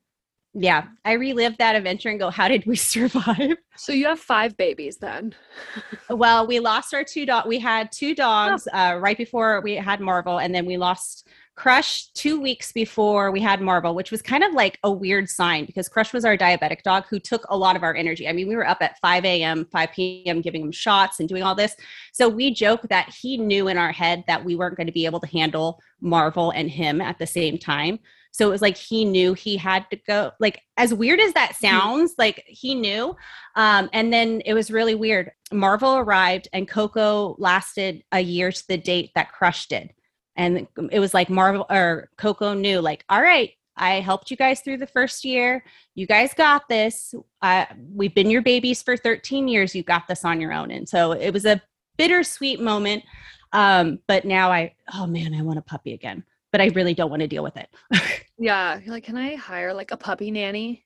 yeah, 0.53 0.89
I 1.05 1.13
relived 1.13 1.59
that 1.59 1.77
adventure 1.77 2.09
and 2.09 2.19
go, 2.19 2.31
how 2.31 2.49
did 2.49 2.67
we 2.67 2.77
survive? 2.77 3.57
So 3.77 3.93
you 3.93 4.07
have 4.07 4.19
five 4.19 4.57
babies 4.57 4.97
then? 4.97 5.35
well, 6.11 6.47
we 6.47 6.61
lost 6.61 6.93
our 6.93 7.05
two 7.05 7.27
dog. 7.27 7.47
We 7.47 7.59
had 7.59 7.93
two 7.93 8.15
dogs 8.15 8.67
oh. 8.73 8.79
uh, 8.79 8.97
right 8.97 9.17
before 9.17 9.61
we 9.63 9.77
had 9.77 10.01
Marvel, 10.01 10.39
and 10.39 10.55
then 10.55 10.67
we 10.67 10.77
lost 10.77 11.29
Crush 11.61 12.07
two 12.13 12.41
weeks 12.41 12.73
before 12.73 13.31
we 13.31 13.41
had 13.41 13.61
Marvel, 13.61 13.95
which 13.95 14.11
was 14.11 14.23
kind 14.23 14.43
of 14.43 14.55
like 14.55 14.79
a 14.83 14.91
weird 14.91 15.29
sign 15.29 15.67
because 15.67 15.91
Crush 15.91 16.11
was 16.13 16.25
our 16.25 16.35
diabetic 16.35 16.83
dog 16.83 17.05
who 17.11 17.21
took 17.21 17.45
a 17.51 17.57
lot 17.57 17.77
of 17.77 17.83
our 17.83 17.95
energy. 17.95 18.27
I 18.27 18.33
mean, 18.33 18.49
we 18.49 18.57
were 18.57 18.67
up 18.67 18.79
at 18.81 18.99
5 19.01 19.27
a.m., 19.27 19.67
5 19.71 19.91
p.m., 19.93 20.41
giving 20.41 20.63
him 20.63 20.73
shots 20.73 21.21
and 21.21 21.29
doing 21.29 21.43
all 21.43 21.55
this. 21.55 21.77
So 22.13 22.31
we 22.31 22.55
joke 22.55 22.89
that 22.89 23.11
he 23.11 23.37
knew 23.37 23.69
in 23.69 23.77
our 23.77 23.93
head 23.93 24.25
that 24.27 24.43
we 24.43 24.57
weren't 24.57 24.77
going 24.79 24.87
to 24.87 24.93
be 24.93 25.05
able 25.05 25.21
to 25.21 25.27
handle 25.27 25.81
Marvel 26.01 26.51
and 26.51 26.71
him 26.71 27.01
at 27.03 27.19
the 27.19 27.27
same 27.27 27.59
time. 27.59 27.99
So 28.33 28.47
it 28.47 28.51
was 28.51 28.63
like 28.63 28.77
he 28.77 29.05
knew 29.05 29.35
he 29.35 29.57
had 29.57 29.89
to 29.91 29.97
go. 29.97 30.33
Like 30.41 30.63
as 30.77 30.95
weird 30.95 31.21
as 31.21 31.33
that 31.35 31.53
mm-hmm. 31.53 31.67
sounds, 31.67 32.15
like 32.19 32.45
he 32.47 32.75
knew. 32.75 33.17
Um, 33.57 33.91
and 33.93 34.13
then 34.13 34.41
it 34.45 34.55
was 34.55 34.71
really 34.71 34.95
weird. 34.95 35.33
Marvel 35.53 35.97
arrived 35.97 36.49
and 36.53 36.69
Coco 36.69 37.35
lasted 37.39 38.05
a 38.13 38.21
year 38.21 38.53
to 38.53 38.69
the 38.69 38.79
date 38.79 39.11
that 39.15 39.33
Crush 39.33 39.67
did 39.67 39.93
and 40.41 40.67
it 40.91 41.01
was 41.01 41.13
like 41.13 41.29
marvel 41.29 41.67
or 41.71 42.09
coco 42.17 42.55
knew 42.55 42.81
like 42.81 43.05
all 43.09 43.23
right 43.23 43.53
i 43.77 44.01
helped 44.01 44.31
you 44.31 44.37
guys 44.37 44.61
through 44.61 44.79
the 44.79 44.87
first 44.87 45.25
year 45.25 45.63
you 45.95 46.07
guys 46.07 46.33
got 46.35 46.69
this 46.69 47.15
uh, 47.43 47.67
we've 47.93 48.15
been 48.15 48.31
your 48.31 48.43
babies 48.43 48.83
for 48.83 48.97
13 48.97 49.49
years 49.49 49.75
you 49.75 49.83
got 49.83 50.09
this 50.09 50.25
on 50.25 50.41
your 50.41 50.53
own 50.53 50.71
and 50.71 50.89
so 50.89 51.13
it 51.13 51.31
was 51.31 51.45
a 51.45 51.61
bittersweet 51.97 52.61
moment 52.61 53.05
um, 53.53 53.99
but 54.07 54.25
now 54.25 54.51
i 54.51 54.73
oh 54.95 55.07
man 55.07 55.35
i 55.35 55.43
want 55.43 55.59
a 55.59 55.63
puppy 55.63 55.93
again 55.93 56.25
but 56.53 56.61
i 56.61 56.67
really 56.69 56.95
don't 56.95 57.11
want 57.11 57.21
to 57.21 57.29
deal 57.29 57.43
with 57.43 57.57
it 57.57 57.69
yeah 58.39 58.79
you're 58.79 58.95
like 58.95 59.05
can 59.05 59.17
i 59.17 59.35
hire 59.35 59.73
like 59.73 59.91
a 59.91 59.97
puppy 59.97 60.31
nanny 60.31 60.85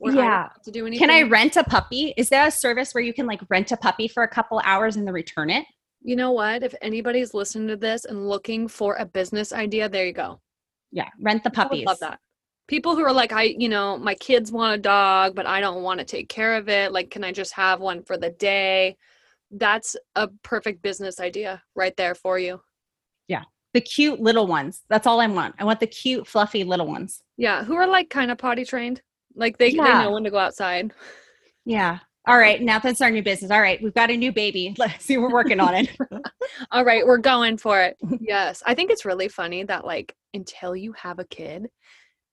yeah 0.00 0.48
to 0.62 0.70
do 0.70 0.86
anything? 0.86 1.08
can 1.08 1.10
i 1.10 1.22
rent 1.28 1.56
a 1.56 1.64
puppy 1.64 2.14
is 2.16 2.28
there 2.28 2.46
a 2.46 2.50
service 2.50 2.92
where 2.92 3.02
you 3.02 3.12
can 3.12 3.26
like 3.26 3.40
rent 3.50 3.72
a 3.72 3.76
puppy 3.76 4.06
for 4.06 4.22
a 4.22 4.28
couple 4.28 4.60
hours 4.64 4.96
and 4.96 5.06
then 5.06 5.14
return 5.14 5.50
it 5.50 5.64
you 6.02 6.16
know 6.16 6.32
what? 6.32 6.62
If 6.62 6.74
anybody's 6.80 7.34
listening 7.34 7.68
to 7.68 7.76
this 7.76 8.04
and 8.04 8.28
looking 8.28 8.68
for 8.68 8.96
a 8.96 9.04
business 9.04 9.52
idea, 9.52 9.88
there 9.88 10.06
you 10.06 10.12
go. 10.12 10.40
Yeah, 10.92 11.08
rent 11.20 11.44
the 11.44 11.50
puppies. 11.50 11.86
love 11.86 11.98
that. 12.00 12.20
People 12.66 12.94
who 12.94 13.04
are 13.04 13.12
like, 13.12 13.32
I, 13.32 13.54
you 13.58 13.68
know, 13.68 13.96
my 13.96 14.14
kids 14.14 14.52
want 14.52 14.74
a 14.74 14.78
dog, 14.78 15.34
but 15.34 15.46
I 15.46 15.60
don't 15.60 15.82
want 15.82 16.00
to 16.00 16.06
take 16.06 16.28
care 16.28 16.54
of 16.56 16.68
it. 16.68 16.92
Like, 16.92 17.10
can 17.10 17.24
I 17.24 17.32
just 17.32 17.52
have 17.54 17.80
one 17.80 18.02
for 18.02 18.16
the 18.16 18.30
day? 18.30 18.96
That's 19.50 19.96
a 20.14 20.28
perfect 20.42 20.82
business 20.82 21.18
idea 21.18 21.62
right 21.74 21.96
there 21.96 22.14
for 22.14 22.38
you. 22.38 22.60
Yeah. 23.26 23.44
The 23.78 23.82
cute 23.82 24.18
little 24.18 24.48
ones. 24.48 24.82
That's 24.88 25.06
all 25.06 25.20
I 25.20 25.28
want. 25.28 25.54
I 25.60 25.62
want 25.62 25.78
the 25.78 25.86
cute, 25.86 26.26
fluffy 26.26 26.64
little 26.64 26.88
ones. 26.88 27.22
Yeah. 27.36 27.62
Who 27.62 27.76
are 27.76 27.86
like 27.86 28.10
kind 28.10 28.32
of 28.32 28.36
potty 28.36 28.64
trained. 28.64 29.02
Like 29.36 29.56
they, 29.56 29.68
yeah. 29.68 29.84
they 29.84 30.04
know 30.04 30.10
when 30.10 30.24
to 30.24 30.32
go 30.32 30.38
outside. 30.38 30.92
Yeah. 31.64 32.00
All 32.26 32.36
right, 32.36 32.60
now 32.60 32.80
that's 32.80 33.00
our 33.00 33.10
new 33.12 33.22
business. 33.22 33.52
All 33.52 33.60
right, 33.60 33.80
we've 33.80 33.94
got 33.94 34.10
a 34.10 34.16
new 34.16 34.32
baby. 34.32 34.74
Let's 34.78 35.04
see, 35.04 35.16
we're 35.16 35.32
working 35.32 35.60
on 35.60 35.76
it. 35.76 35.96
All 36.72 36.84
right, 36.84 37.06
we're 37.06 37.18
going 37.18 37.56
for 37.56 37.80
it. 37.80 37.96
Yes, 38.20 38.64
I 38.66 38.74
think 38.74 38.90
it's 38.90 39.04
really 39.04 39.28
funny 39.28 39.62
that 39.62 39.86
like 39.86 40.12
until 40.34 40.74
you 40.74 40.92
have 40.94 41.20
a 41.20 41.24
kid, 41.24 41.68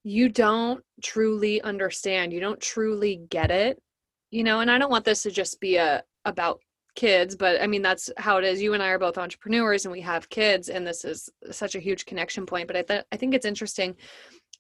you 0.04 0.30
don't 0.30 0.84
truly 1.04 1.62
understand. 1.62 2.34
You 2.34 2.40
don't 2.40 2.60
truly 2.60 3.22
get 3.30 3.52
it. 3.52 3.80
You 4.32 4.44
know, 4.44 4.62
and 4.62 4.72
I 4.72 4.80
don't 4.80 4.90
want 4.90 5.06
this 5.06 5.22
to 5.24 5.32
just 5.32 5.62
be 5.62 5.76
a 5.76 6.02
about 6.26 6.60
kids, 6.96 7.36
but 7.36 7.62
I 7.62 7.68
mean 7.68 7.82
that's 7.82 8.10
how 8.18 8.38
it 8.38 8.44
is. 8.44 8.62
You 8.62 8.74
and 8.74 8.82
I 8.82 8.90
are 8.90 9.00
both 9.00 9.18
entrepreneurs 9.18 9.86
and 9.86 9.92
we 9.92 10.02
have 10.02 10.30
kids 10.30 10.70
and 10.70 10.86
this 10.86 11.06
is 11.06 11.30
such 11.52 11.76
a 11.76 11.80
huge 11.80 12.06
connection 12.06 12.46
point, 12.46 12.68
but 12.68 12.78
I 12.78 12.82
th- 12.82 13.06
I 13.12 13.18
think 13.18 13.34
it's 13.34 13.46
interesting 13.46 13.96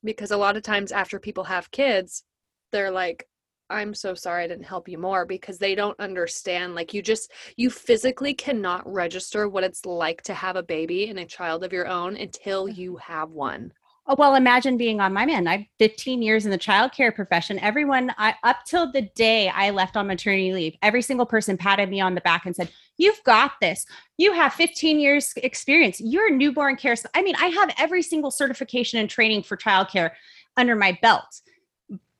because 0.03 0.31
a 0.31 0.37
lot 0.37 0.57
of 0.57 0.63
times 0.63 0.91
after 0.91 1.19
people 1.19 1.45
have 1.45 1.71
kids, 1.71 2.23
they're 2.71 2.91
like 2.91 3.27
I'm 3.69 3.93
so 3.93 4.13
sorry 4.13 4.43
I 4.43 4.47
didn't 4.47 4.65
help 4.65 4.87
you 4.87 4.97
more 4.97 5.25
because 5.25 5.57
they 5.57 5.73
don't 5.73 5.99
understand. 5.99 6.75
Like, 6.75 6.93
you 6.93 7.01
just, 7.01 7.31
you 7.57 7.69
physically 7.69 8.33
cannot 8.33 8.91
register 8.91 9.49
what 9.49 9.63
it's 9.63 9.85
like 9.85 10.21
to 10.23 10.33
have 10.33 10.55
a 10.55 10.63
baby 10.63 11.09
and 11.09 11.17
a 11.17 11.25
child 11.25 11.63
of 11.63 11.73
your 11.73 11.87
own 11.87 12.15
until 12.15 12.69
you 12.69 12.97
have 12.97 13.31
one. 13.31 13.73
Oh, 14.07 14.15
well, 14.19 14.35
imagine 14.35 14.77
being 14.77 15.01
on 15.01 15.13
my 15.13 15.25
man. 15.25 15.47
I've 15.47 15.65
15 15.79 16.21
years 16.21 16.45
in 16.45 16.51
the 16.51 16.59
childcare 16.59 17.13
profession. 17.13 17.57
Everyone, 17.59 18.13
I, 18.19 18.35
up 18.43 18.57
till 18.65 18.91
the 18.91 19.01
day 19.01 19.49
I 19.49 19.71
left 19.71 19.97
on 19.97 20.05
maternity 20.05 20.53
leave, 20.53 20.75
every 20.83 21.01
single 21.01 21.25
person 21.25 21.57
patted 21.57 21.89
me 21.89 22.01
on 22.01 22.13
the 22.13 22.21
back 22.21 22.45
and 22.45 22.55
said, 22.55 22.69
You've 22.97 23.21
got 23.23 23.53
this. 23.59 23.85
You 24.17 24.31
have 24.33 24.53
15 24.53 24.99
years 24.99 25.33
experience. 25.37 25.99
You're 25.99 26.27
a 26.27 26.31
newborn 26.31 26.77
care. 26.77 26.95
I 27.13 27.23
mean, 27.23 27.35
I 27.37 27.47
have 27.47 27.73
every 27.77 28.03
single 28.03 28.31
certification 28.31 28.99
and 28.99 29.09
training 29.09 29.43
for 29.43 29.57
childcare 29.57 30.11
under 30.55 30.75
my 30.75 30.97
belt. 31.01 31.41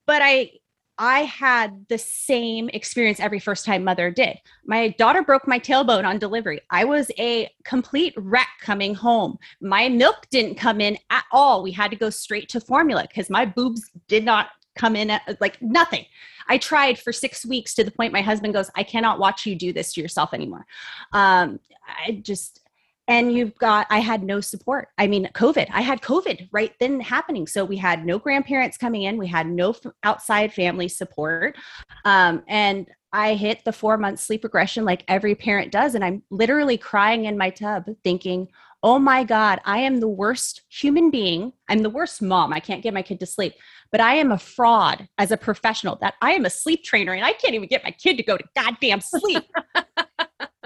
But 0.05 0.21
I 0.23 0.51
I 0.97 1.21
had 1.21 1.85
the 1.89 1.97
same 1.97 2.69
experience 2.69 3.19
every 3.19 3.39
first 3.39 3.65
time 3.65 3.83
mother 3.83 4.09
did. 4.09 4.37
My 4.65 4.89
daughter 4.89 5.21
broke 5.21 5.47
my 5.47 5.59
tailbone 5.59 6.05
on 6.05 6.19
delivery. 6.19 6.61
I 6.69 6.85
was 6.85 7.11
a 7.19 7.49
complete 7.65 8.13
wreck 8.17 8.47
coming 8.61 8.95
home. 8.95 9.37
My 9.61 9.89
milk 9.89 10.27
didn't 10.31 10.55
come 10.55 10.79
in 10.79 10.97
at 11.09 11.25
all. 11.31 11.63
We 11.63 11.71
had 11.71 11.91
to 11.91 11.97
go 11.97 12.09
straight 12.09 12.47
to 12.49 12.61
formula 12.61 13.05
because 13.07 13.29
my 13.29 13.45
boobs 13.45 13.91
did 14.07 14.23
not 14.23 14.49
come 14.75 14.95
in 14.95 15.09
at, 15.09 15.37
like 15.41 15.61
nothing. 15.61 16.05
I 16.47 16.57
tried 16.57 16.99
for 16.99 17.11
six 17.11 17.45
weeks 17.45 17.73
to 17.75 17.83
the 17.83 17.91
point 17.91 18.13
my 18.13 18.21
husband 18.21 18.53
goes, 18.53 18.69
I 18.75 18.83
cannot 18.83 19.19
watch 19.19 19.45
you 19.45 19.55
do 19.55 19.73
this 19.73 19.93
to 19.93 20.01
yourself 20.01 20.33
anymore. 20.33 20.65
Um, 21.11 21.59
I 21.87 22.19
just, 22.21 22.61
and 23.07 23.31
you've 23.33 23.55
got 23.55 23.87
i 23.89 23.99
had 23.99 24.23
no 24.23 24.41
support. 24.41 24.89
I 24.97 25.07
mean 25.07 25.29
covid 25.33 25.67
i 25.71 25.81
had 25.81 26.01
covid 26.01 26.47
right 26.51 26.73
then 26.79 26.99
happening. 26.99 27.47
So 27.47 27.65
we 27.65 27.77
had 27.77 28.05
no 28.05 28.19
grandparents 28.19 28.77
coming 28.77 29.03
in. 29.03 29.17
We 29.17 29.27
had 29.27 29.47
no 29.47 29.71
f- 29.71 29.93
outside 30.03 30.53
family 30.53 30.87
support. 30.87 31.57
Um, 32.03 32.43
and 32.47 32.87
i 33.13 33.35
hit 33.35 33.63
the 33.63 33.73
four 33.73 33.97
month 33.97 34.19
sleep 34.19 34.43
regression 34.43 34.85
like 34.85 35.03
every 35.07 35.35
parent 35.35 35.71
does. 35.71 35.95
And 35.95 36.03
i'm 36.03 36.23
literally 36.29 36.77
crying 36.77 37.25
in 37.25 37.37
my 37.37 37.49
tub 37.49 37.85
thinking 38.03 38.47
oh 38.83 38.99
my 38.99 39.23
god 39.23 39.59
i 39.65 39.79
am 39.79 39.99
the 39.99 40.07
worst 40.07 40.61
human 40.69 41.11
being. 41.11 41.53
I'm 41.69 41.81
the 41.81 41.89
worst 41.89 42.21
mom. 42.21 42.53
I 42.53 42.59
can't 42.59 42.83
get 42.83 42.93
my 42.93 43.01
kid 43.01 43.19
to 43.19 43.25
sleep 43.25 43.53
but 43.91 44.01
i 44.01 44.15
am 44.15 44.31
a 44.31 44.37
fraud 44.37 45.07
as 45.17 45.31
a 45.31 45.37
professional 45.37 45.95
that 46.01 46.15
i 46.21 46.31
am 46.31 46.45
a 46.45 46.49
sleep 46.49 46.83
trainer 46.83 47.13
and 47.13 47.23
i 47.23 47.33
can't 47.33 47.53
even 47.53 47.67
get 47.67 47.83
my 47.83 47.91
kid 47.91 48.17
to 48.17 48.23
go 48.23 48.37
to 48.37 48.43
goddamn 48.55 49.01
sleep. 49.01 49.43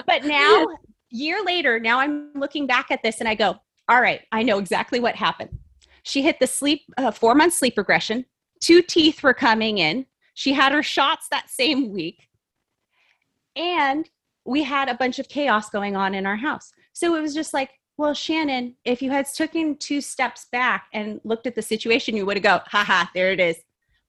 But 0.08 0.26
now 0.26 0.66
year 1.10 1.44
later, 1.44 1.80
now 1.80 2.00
I'm 2.00 2.32
looking 2.36 2.68
back 2.68 2.92
at 2.92 3.04
this 3.04 3.20
and 3.20 3.30
I 3.30 3.36
go, 3.36 3.60
all 3.88 4.02
right, 4.02 4.22
I 4.32 4.44
know 4.44 4.60
exactly 4.60 5.00
what 5.00 5.16
happened. 5.16 5.58
She 6.04 6.22
hit 6.22 6.40
the 6.40 6.48
sleep, 6.48 6.82
uh, 6.98 7.12
four 7.12 7.36
month 7.36 7.54
sleep 7.54 7.78
regression. 7.78 8.26
Two 8.62 8.82
teeth 8.82 9.24
were 9.24 9.34
coming 9.34 9.78
in. 9.78 10.06
She 10.34 10.54
had 10.54 10.72
her 10.72 10.84
shots 10.84 11.28
that 11.32 11.50
same 11.50 11.92
week. 11.92 12.28
And 13.56 14.10
we 14.46 14.64
had 14.64 14.90
a 14.90 14.96
bunch 14.96 15.20
of 15.20 15.28
chaos 15.28 15.70
going 15.70 15.96
on 15.96 16.14
in 16.14 16.26
our 16.26 16.38
house. 16.38 16.72
So 16.94 17.16
it 17.16 17.22
was 17.22 17.34
just 17.34 17.54
like, 17.54 17.72
well, 17.98 18.14
Shannon, 18.14 18.76
if 18.86 19.02
you 19.02 19.12
had 19.12 19.26
taken 19.26 19.76
two 19.76 20.00
steps 20.00 20.48
back 20.52 20.88
and 20.94 21.20
looked 21.24 21.48
at 21.48 21.56
the 21.56 21.62
situation, 21.62 22.16
you 22.16 22.26
would 22.26 22.38
have 22.38 22.44
go, 22.44 22.62
haha, 22.66 23.10
there 23.14 23.32
it 23.32 23.40
is. 23.40 23.58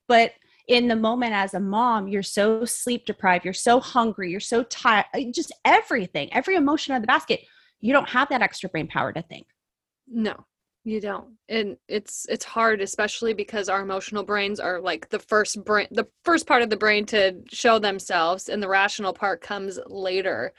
But 0.07 0.31
in 0.71 0.87
the 0.87 0.95
moment 0.95 1.33
as 1.33 1.53
a 1.53 1.59
mom, 1.59 2.07
you're 2.07 2.23
so 2.23 2.63
sleep 2.63 3.05
deprived, 3.05 3.43
you're 3.43 3.53
so 3.53 3.81
hungry, 3.81 4.31
you're 4.31 4.39
so 4.39 4.63
tired, 4.63 5.05
uh, 5.13 5.19
just 5.35 5.51
everything, 5.65 6.33
every 6.33 6.55
emotion 6.55 6.95
of 6.95 7.01
the 7.01 7.07
basket. 7.07 7.41
You 7.81 7.91
don't 7.91 8.07
have 8.07 8.29
that 8.29 8.41
extra 8.41 8.69
brain 8.69 8.87
power 8.87 9.11
to 9.11 9.21
think. 9.21 9.47
No, 10.07 10.45
you 10.85 11.01
don't. 11.01 11.33
And 11.49 11.75
it's 11.89 12.25
it's 12.29 12.45
hard 12.45 12.79
especially 12.79 13.33
because 13.33 13.67
our 13.67 13.81
emotional 13.81 14.23
brains 14.23 14.61
are 14.61 14.79
like 14.79 15.09
the 15.09 15.19
first 15.19 15.61
brain 15.65 15.87
the 15.91 16.07
first 16.23 16.47
part 16.47 16.61
of 16.61 16.69
the 16.69 16.77
brain 16.77 17.05
to 17.07 17.41
show 17.51 17.77
themselves 17.77 18.47
and 18.47 18.63
the 18.63 18.69
rational 18.69 19.11
part 19.11 19.41
comes 19.41 19.77
later 19.87 20.53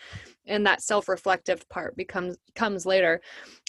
and 0.47 0.66
that 0.66 0.83
self-reflective 0.83 1.66
part 1.71 1.97
becomes 1.97 2.37
comes 2.54 2.85
later 2.85 3.23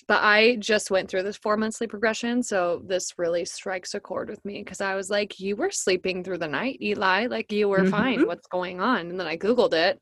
but 0.08 0.22
I 0.22 0.58
just 0.58 0.92
went 0.92 1.10
through 1.10 1.24
this 1.24 1.38
four 1.38 1.58
month 1.58 1.76
sleep 1.76 1.94
regression. 1.94 2.44
So 2.44 2.82
this 2.86 3.14
really 3.18 3.46
strikes 3.46 3.94
a 3.94 4.00
chord 4.00 4.30
with 4.30 4.44
me 4.46 4.64
because 4.64 4.82
I 4.82 4.96
was 4.96 5.10
like, 5.10 5.40
You 5.40 5.56
were 5.56 5.72
sleeping 5.72 6.24
through 6.24 6.40
the 6.40 6.48
night, 6.48 6.80
Eli. 6.82 7.28
Like 7.28 7.52
you 7.52 7.70
were 7.70 7.80
mm-hmm. 7.80 7.92
fine. 7.92 8.28
What's 8.28 8.48
going 8.48 8.82
on? 8.82 9.10
And 9.10 9.20
then 9.20 9.28
I 9.28 9.38
Googled 9.38 9.74
it. 9.74 10.00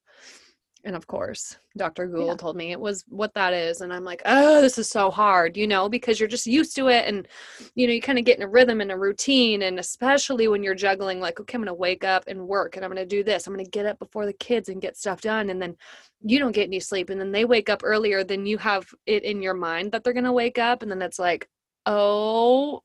And 0.84 0.96
of 0.96 1.06
course, 1.06 1.58
Dr. 1.78 2.08
Google 2.08 2.28
yeah. 2.28 2.36
told 2.36 2.56
me 2.56 2.72
it 2.72 2.80
was 2.80 3.04
what 3.08 3.34
that 3.36 3.54
is. 3.54 3.82
And 3.82 3.94
I'm 3.94 4.04
like, 4.04 4.22
oh, 4.26 4.62
this 4.62 4.78
is 4.78 4.90
so 4.90 5.12
hard, 5.12 5.56
you 5.56 5.68
know, 5.68 5.88
because 5.88 6.20
you're 6.20 6.28
just 6.28 6.48
used 6.48 6.76
to 6.76 6.88
it. 6.88 7.08
And, 7.08 7.28
you 7.76 7.86
know, 7.86 7.94
you 7.94 8.02
kind 8.02 8.18
of 8.18 8.26
get 8.26 8.38
in 8.38 8.44
a 8.44 8.48
rhythm 8.48 8.82
and 8.82 8.92
a 8.92 8.98
routine. 8.98 9.62
And 9.62 9.80
especially 9.80 10.48
when 10.48 10.64
you're 10.64 10.76
juggling, 10.76 11.20
like, 11.20 11.40
okay, 11.40 11.56
I'm 11.56 11.62
going 11.62 11.68
to 11.68 11.74
wake 11.74 12.04
up 12.04 12.24
and 12.28 12.48
work 12.48 12.76
and 12.76 12.84
I'm 12.84 12.92
going 12.92 13.08
to 13.08 13.16
do 13.16 13.24
this. 13.24 13.46
I'm 13.46 13.54
going 13.54 13.64
to 13.64 13.72
get 13.72 13.86
up 13.86 14.00
before 14.00 14.26
the 14.26 14.34
kids 14.34 14.70
and 14.70 14.82
get 14.82 14.98
stuff 14.98 15.22
done. 15.22 15.50
And 15.52 15.62
then 15.62 15.78
you 16.24 16.40
don't 16.40 16.52
get 16.52 16.68
any 16.68 16.80
sleep 16.80 17.10
and 17.10 17.20
then 17.20 17.32
they 17.32 17.46
wake 17.46 17.70
up 17.70 17.82
earlier 17.84 18.24
than 18.24 18.46
you 18.46 18.58
have 18.58 18.86
it 19.06 19.24
in 19.24 19.42
your 19.42 19.54
mind 19.54 19.92
that 19.92 20.04
they're 20.04 20.14
going 20.14 20.24
to 20.24 20.32
wake 20.32 20.60
up 20.60 20.82
and 20.82 20.92
then 20.92 21.02
it's 21.02 21.20
like 21.20 21.48
oh 21.86 22.82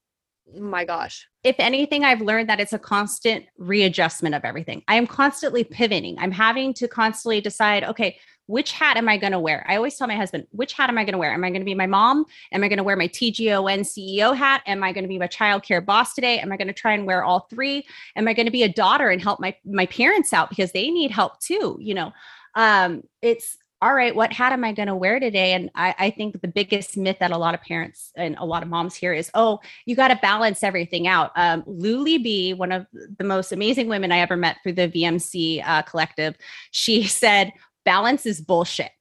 my 0.54 0.84
gosh. 0.84 1.26
If 1.42 1.56
anything 1.58 2.04
i've 2.04 2.20
learned 2.20 2.48
that 2.48 2.60
it's 2.60 2.72
a 2.72 2.78
constant 2.78 3.46
readjustment 3.58 4.34
of 4.34 4.44
everything. 4.44 4.82
I 4.88 4.96
am 4.96 5.06
constantly 5.06 5.64
pivoting. 5.64 6.16
I'm 6.18 6.30
having 6.30 6.74
to 6.74 6.88
constantly 6.88 7.40
decide 7.40 7.84
okay 7.84 8.18
which 8.48 8.70
hat 8.70 8.96
am 8.96 9.08
i 9.08 9.16
going 9.16 9.32
to 9.32 9.40
wear? 9.40 9.64
I 9.68 9.76
always 9.76 9.96
tell 9.96 10.06
my 10.06 10.14
husband 10.14 10.46
which 10.50 10.72
hat 10.72 10.88
am 10.88 10.98
i 10.98 11.04
going 11.04 11.12
to 11.12 11.18
wear? 11.18 11.32
Am 11.32 11.44
i 11.44 11.50
going 11.50 11.60
to 11.60 11.66
be 11.66 11.74
my 11.74 11.86
mom? 11.86 12.24
Am 12.52 12.62
i 12.62 12.68
going 12.68 12.78
to 12.78 12.84
wear 12.84 12.96
my 12.96 13.08
tgon 13.08 13.80
ceo 13.80 14.36
hat? 14.36 14.62
Am 14.66 14.82
i 14.82 14.92
going 14.92 15.04
to 15.04 15.08
be 15.08 15.18
my 15.18 15.26
child 15.26 15.62
care 15.62 15.80
boss 15.80 16.14
today? 16.14 16.38
Am 16.38 16.52
i 16.52 16.56
going 16.56 16.68
to 16.68 16.74
try 16.74 16.94
and 16.94 17.06
wear 17.06 17.24
all 17.24 17.40
three? 17.50 17.84
Am 18.14 18.28
i 18.28 18.32
going 18.32 18.46
to 18.46 18.52
be 18.52 18.62
a 18.62 18.68
daughter 18.68 19.08
and 19.10 19.20
help 19.20 19.40
my 19.40 19.54
my 19.64 19.86
parents 19.86 20.32
out 20.32 20.48
because 20.48 20.72
they 20.72 20.90
need 20.90 21.10
help 21.10 21.40
too 21.40 21.76
you 21.80 21.94
know? 21.94 22.12
Um, 22.54 23.02
it's 23.20 23.58
all 23.82 23.94
right, 23.94 24.16
what 24.16 24.32
hat 24.32 24.52
am 24.52 24.64
I 24.64 24.72
going 24.72 24.88
to 24.88 24.94
wear 24.94 25.20
today? 25.20 25.52
And 25.52 25.70
I, 25.74 25.94
I, 25.98 26.10
think 26.10 26.40
the 26.40 26.48
biggest 26.48 26.96
myth 26.96 27.18
that 27.20 27.30
a 27.30 27.36
lot 27.36 27.54
of 27.54 27.60
parents 27.60 28.10
and 28.16 28.34
a 28.38 28.44
lot 28.44 28.62
of 28.62 28.70
moms 28.70 28.94
hear 28.94 29.12
is, 29.12 29.30
oh, 29.34 29.60
you 29.84 29.94
got 29.94 30.08
to 30.08 30.18
balance 30.22 30.62
everything 30.62 31.06
out. 31.06 31.30
Um, 31.36 31.62
Luli 31.64 32.22
B, 32.22 32.54
one 32.54 32.72
of 32.72 32.86
the 33.18 33.24
most 33.24 33.52
amazing 33.52 33.88
women 33.88 34.12
I 34.12 34.20
ever 34.20 34.36
met 34.36 34.56
through 34.62 34.74
the 34.74 34.88
VMC 34.88 35.62
uh, 35.66 35.82
collective, 35.82 36.36
she 36.70 37.02
said, 37.06 37.52
balance 37.84 38.24
is 38.24 38.40
bullshit. 38.40 38.92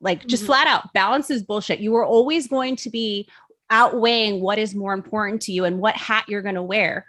Like 0.00 0.24
just 0.26 0.44
mm-hmm. 0.44 0.52
flat 0.52 0.66
out, 0.68 0.92
balance 0.92 1.30
is 1.30 1.42
bullshit. 1.42 1.80
You 1.80 1.96
are 1.96 2.04
always 2.04 2.46
going 2.46 2.76
to 2.76 2.90
be 2.90 3.28
outweighing 3.70 4.40
what 4.40 4.58
is 4.58 4.74
more 4.74 4.92
important 4.92 5.42
to 5.42 5.52
you 5.52 5.64
and 5.64 5.80
what 5.80 5.96
hat 5.96 6.24
you're 6.28 6.42
going 6.42 6.54
to 6.54 6.62
wear. 6.62 7.06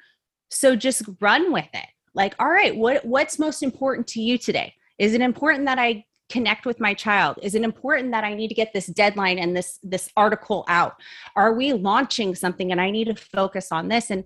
So 0.49 0.75
just 0.75 1.03
run 1.19 1.51
with 1.51 1.67
it. 1.73 1.85
Like, 2.15 2.33
all 2.39 2.49
right, 2.49 2.75
what 2.75 3.03
what's 3.05 3.37
most 3.37 3.61
important 3.61 4.07
to 4.07 4.21
you 4.21 4.37
today? 4.37 4.73
Is 4.97 5.13
it 5.13 5.19
important 5.19 5.65
that 5.65 5.77
I 5.77 6.05
connect 6.29 6.65
with 6.65 6.79
my 6.79 6.93
child? 6.93 7.37
Is 7.41 7.55
it 7.55 7.61
important 7.61 8.11
that 8.11 8.23
i 8.23 8.33
need 8.33 8.47
to 8.47 8.55
get 8.55 8.73
this 8.73 8.87
deadline 8.87 9.37
and 9.37 9.55
this 9.55 9.79
this 9.83 10.09
article 10.17 10.65
out? 10.67 10.95
Are 11.35 11.53
we 11.53 11.73
launching 11.73 12.35
something 12.35 12.71
and 12.71 12.81
i 12.81 12.91
need 12.91 13.05
to 13.05 13.15
focus 13.15 13.71
on 13.71 13.87
this? 13.87 14.09
And 14.09 14.23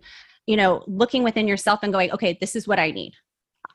you 0.48 0.58
know 0.58 0.84
looking 0.88 1.24
within 1.24 1.48
yourself 1.48 1.82
and 1.84 1.94
going 1.94 2.12
okay 2.12 2.38
this 2.40 2.56
is 2.56 2.68
what 2.68 2.80
i 2.80 2.92
need. 2.92 3.14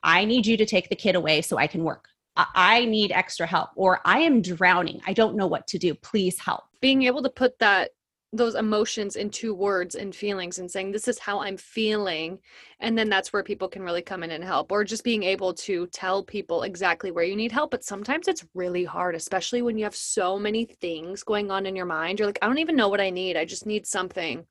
I 0.02 0.24
need 0.24 0.46
you 0.46 0.56
to 0.56 0.66
take 0.66 0.88
the 0.88 0.96
kid 0.96 1.14
away 1.14 1.42
so 1.42 1.56
i 1.56 1.66
can 1.66 1.84
work. 1.84 2.08
I 2.36 2.84
need 2.84 3.12
extra 3.12 3.46
help 3.46 3.70
or 3.76 4.00
i 4.04 4.20
am 4.20 4.42
drowning. 4.42 5.00
I 5.06 5.12
don't 5.12 5.36
know 5.36 5.46
what 5.46 5.66
to 5.68 5.78
do. 5.78 5.94
Please 5.94 6.38
help. 6.38 6.64
Being 6.80 7.04
able 7.04 7.22
to 7.22 7.30
put 7.30 7.58
that 7.58 7.90
those 8.36 8.54
emotions 8.54 9.16
into 9.16 9.54
words 9.54 9.94
and 9.94 10.14
feelings 10.14 10.58
and 10.58 10.70
saying 10.70 10.90
this 10.90 11.08
is 11.08 11.18
how 11.18 11.40
i'm 11.40 11.56
feeling 11.56 12.38
and 12.80 12.96
then 12.98 13.08
that's 13.08 13.32
where 13.32 13.42
people 13.42 13.68
can 13.68 13.82
really 13.82 14.02
come 14.02 14.22
in 14.22 14.30
and 14.30 14.44
help 14.44 14.72
or 14.72 14.84
just 14.84 15.04
being 15.04 15.22
able 15.22 15.54
to 15.54 15.86
tell 15.88 16.22
people 16.22 16.62
exactly 16.62 17.10
where 17.10 17.24
you 17.24 17.36
need 17.36 17.52
help 17.52 17.70
but 17.70 17.84
sometimes 17.84 18.28
it's 18.28 18.46
really 18.54 18.84
hard 18.84 19.14
especially 19.14 19.62
when 19.62 19.78
you 19.78 19.84
have 19.84 19.96
so 19.96 20.38
many 20.38 20.64
things 20.64 21.22
going 21.22 21.50
on 21.50 21.66
in 21.66 21.76
your 21.76 21.86
mind. 21.86 22.18
You're 22.18 22.26
like 22.26 22.38
i 22.42 22.46
don't 22.46 22.58
even 22.58 22.76
know 22.76 22.88
what 22.88 23.00
i 23.00 23.10
need 23.10 23.36
i 23.36 23.44
just 23.44 23.66
need 23.66 23.86
something 23.86 24.44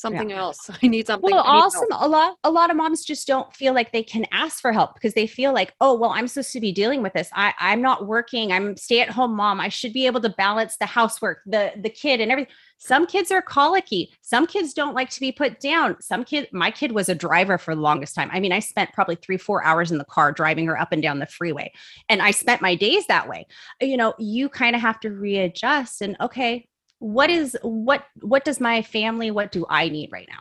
something 0.00 0.30
yeah. 0.30 0.38
else. 0.38 0.58
I 0.82 0.86
need 0.86 1.06
something. 1.06 1.30
Well, 1.30 1.42
also 1.42 1.84
a 1.92 2.08
lot 2.08 2.36
a 2.44 2.50
lot 2.50 2.70
of 2.70 2.76
moms 2.76 3.04
just 3.04 3.26
don't 3.26 3.54
feel 3.54 3.74
like 3.74 3.92
they 3.92 4.02
can 4.02 4.26
ask 4.32 4.60
for 4.60 4.72
help 4.72 4.94
because 4.94 5.14
they 5.14 5.26
feel 5.26 5.52
like, 5.52 5.74
oh, 5.80 5.96
well, 5.96 6.10
I'm 6.10 6.28
supposed 6.28 6.52
to 6.52 6.60
be 6.60 6.72
dealing 6.72 7.02
with 7.02 7.12
this. 7.12 7.28
I, 7.34 7.52
I'm 7.58 7.82
not 7.82 8.06
working. 8.06 8.52
I'm 8.52 8.76
stay 8.76 9.00
at 9.00 9.10
home 9.10 9.34
mom. 9.34 9.60
I 9.60 9.68
should 9.68 9.92
be 9.92 10.06
able 10.06 10.20
to 10.22 10.30
balance 10.30 10.76
the 10.78 10.86
housework, 10.86 11.42
the 11.46 11.72
the 11.76 11.90
kid, 11.90 12.20
and 12.20 12.32
everything. 12.32 12.52
Some 12.82 13.06
kids 13.06 13.30
are 13.30 13.42
colicky. 13.42 14.10
Some 14.22 14.46
kids 14.46 14.72
don't 14.72 14.94
like 14.94 15.10
to 15.10 15.20
be 15.20 15.32
put 15.32 15.60
down. 15.60 16.00
Some 16.00 16.24
kid, 16.24 16.48
my 16.50 16.70
kid 16.70 16.92
was 16.92 17.10
a 17.10 17.14
driver 17.14 17.58
for 17.58 17.74
the 17.74 17.80
longest 17.80 18.14
time. 18.14 18.30
I 18.32 18.40
mean, 18.40 18.52
I 18.52 18.60
spent 18.60 18.94
probably 18.94 19.16
three, 19.16 19.36
four 19.36 19.62
hours 19.62 19.92
in 19.92 19.98
the 19.98 20.04
car 20.06 20.32
driving 20.32 20.66
her 20.66 20.80
up 20.80 20.90
and 20.90 21.02
down 21.02 21.18
the 21.18 21.26
freeway. 21.26 21.72
And 22.08 22.22
I 22.22 22.30
spent 22.30 22.62
my 22.62 22.74
days 22.74 23.06
that 23.08 23.28
way. 23.28 23.46
You 23.82 23.98
know, 23.98 24.14
you 24.18 24.48
kind 24.48 24.74
of 24.74 24.80
have 24.80 24.98
to 25.00 25.10
readjust 25.10 26.00
and 26.00 26.16
okay, 26.22 26.68
what 27.00 27.30
is 27.30 27.56
what 27.62 28.04
what 28.20 28.44
does 28.44 28.60
my 28.60 28.82
family 28.82 29.30
what 29.30 29.50
do 29.50 29.66
i 29.68 29.88
need 29.88 30.10
right 30.12 30.28
now? 30.30 30.40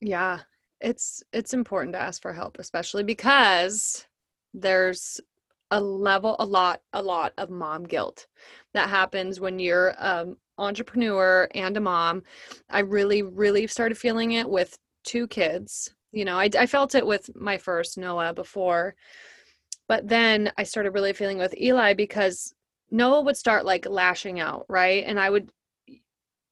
Yeah 0.00 0.38
it's 0.82 1.22
it's 1.32 1.54
important 1.54 1.94
to 1.94 2.00
ask 2.00 2.20
for 2.20 2.32
help 2.32 2.58
especially 2.58 3.04
because 3.04 4.06
there's 4.52 5.20
a 5.70 5.80
level 5.80 6.36
a 6.38 6.44
lot 6.44 6.82
a 6.92 7.02
lot 7.02 7.32
of 7.38 7.50
mom 7.50 7.84
guilt 7.84 8.26
that 8.74 8.90
happens 8.90 9.40
when 9.40 9.58
you're 9.58 9.94
um 9.98 10.36
entrepreneur 10.58 11.48
and 11.54 11.76
a 11.76 11.80
mom. 11.80 12.22
I 12.68 12.80
really 12.80 13.22
really 13.22 13.66
started 13.66 13.96
feeling 13.96 14.32
it 14.32 14.48
with 14.48 14.76
two 15.04 15.26
kids 15.26 15.94
you 16.12 16.24
know 16.24 16.38
I, 16.38 16.50
I 16.58 16.66
felt 16.66 16.94
it 16.94 17.06
with 17.06 17.30
my 17.34 17.58
first 17.58 17.98
noah 17.98 18.34
before. 18.34 18.94
But 19.88 20.08
then 20.08 20.52
i 20.58 20.62
started 20.62 20.90
really 20.92 21.12
feeling 21.12 21.38
with 21.38 21.58
eli 21.60 21.94
because 21.94 22.54
noah 22.90 23.22
would 23.22 23.36
start 23.36 23.64
like 23.64 23.86
lashing 23.88 24.40
out 24.40 24.66
right? 24.68 25.04
And 25.06 25.18
i 25.18 25.30
would 25.30 25.50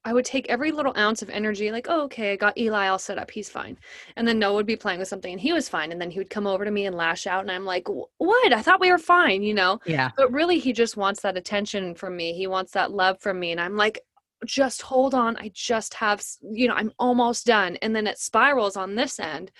I 0.05 0.15
would 0.15 0.25
take 0.25 0.49
every 0.49 0.73
little 0.73 0.95
ounce 0.97 1.21
of 1.21 1.29
energy, 1.29 1.71
like, 1.71 1.87
oh, 1.89 2.03
okay, 2.05 2.33
I 2.33 2.37
got 2.37 2.57
Eli 2.57 2.89
all 2.89 2.99
set 2.99 3.19
up. 3.19 3.31
He's 3.31 3.51
fine. 3.51 3.77
And 4.17 4.27
then 4.27 4.39
Noah 4.39 4.55
would 4.55 4.67
be 4.67 4.77
playing 4.77 4.99
with 4.99 5.09
something 5.09 5.33
and 5.33 5.41
he 5.41 5.53
was 5.53 5.69
fine. 5.69 5.93
And 5.93 6.01
then 6.01 6.11
he 6.11 6.19
would 6.19 6.31
come 6.31 6.47
over 6.47 6.65
to 6.65 6.71
me 6.71 6.87
and 6.87 6.97
lash 6.97 7.27
out. 7.27 7.43
And 7.43 7.51
I'm 7.51 7.67
like, 7.67 7.87
what? 7.87 8.53
I 8.53 8.63
thought 8.63 8.81
we 8.81 8.91
were 8.91 8.99
fine, 8.99 9.43
you 9.43 9.53
know? 9.53 9.79
Yeah. 9.85 10.11
But 10.17 10.33
really, 10.33 10.59
he 10.59 10.73
just 10.73 10.97
wants 10.97 11.21
that 11.21 11.37
attention 11.37 11.95
from 11.95 12.17
me. 12.17 12.33
He 12.33 12.47
wants 12.47 12.73
that 12.73 12.93
love 12.93 13.21
from 13.21 13.39
me. 13.39 13.53
And 13.53 13.61
I'm 13.61 13.77
like, 13.77 14.01
just 14.47 14.81
hold 14.81 15.15
on. 15.15 15.37
I 15.37 15.51
just 15.55 15.93
have, 15.95 16.25
you 16.41 16.67
know, 16.67 16.75
I'm 16.75 16.93
almost 16.99 17.45
done. 17.45 17.77
And 17.83 17.95
then 17.95 18.07
it 18.07 18.19
spirals 18.19 18.77
on 18.77 18.95
this 18.95 19.21
end. 19.21 19.51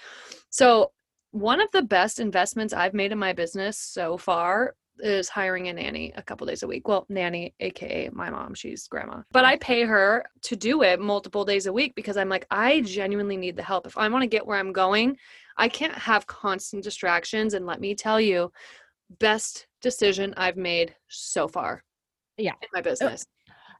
So 0.49 0.93
one 1.33 1.61
of 1.61 1.71
the 1.73 1.83
best 1.83 2.19
investments 2.19 2.73
I've 2.73 2.95
made 2.95 3.13
in 3.13 3.19
my 3.19 3.35
business 3.35 3.79
so 3.79 4.17
far 4.17 4.75
is 5.03 5.29
hiring 5.29 5.69
a 5.69 5.73
nanny 5.73 6.13
a 6.17 6.23
couple 6.23 6.47
days 6.47 6.63
a 6.63 6.67
week. 6.67 6.87
Well, 6.87 7.07
nanny, 7.09 7.55
aka 7.61 8.11
my 8.13 8.31
mom, 8.31 8.55
she's 8.55 8.87
grandma. 8.89 9.23
But 9.33 9.45
mm. 9.45 9.49
I 9.49 9.57
pay 9.57 9.83
her 9.83 10.25
to 10.43 10.57
do 10.57 10.83
it 10.83 11.01
multiple 11.01 11.45
days 11.45 11.67
a 11.67 11.73
week 11.73 11.95
because 11.95 12.17
I'm 12.17 12.29
like, 12.29 12.47
I 12.51 12.81
genuinely 12.83 13.37
need 13.37 13.57
the 13.57 13.63
help. 13.63 13.87
If 13.87 13.99
I 13.99 14.09
want 14.09 14.23
to 14.23 14.29
get 14.29 14.47
where 14.47 14.59
I'm 14.59 14.73
going, 14.73 15.17
I 15.57 15.69
can't 15.69 15.95
have 15.95 16.27
constant 16.27 16.85
distractions. 16.85 17.55
And 17.55 17.67
let 17.67 17.81
me 17.81 17.95
tell 17.95 18.21
you, 18.21 18.53
best 19.19 19.67
decision 19.83 20.35
I've 20.37 20.57
made 20.57 20.95
so 21.09 21.49
far. 21.49 21.85
Yeah. 22.37 22.53
In 22.63 22.69
my 22.73 22.81
oh, 22.81 22.83
business. 22.83 23.27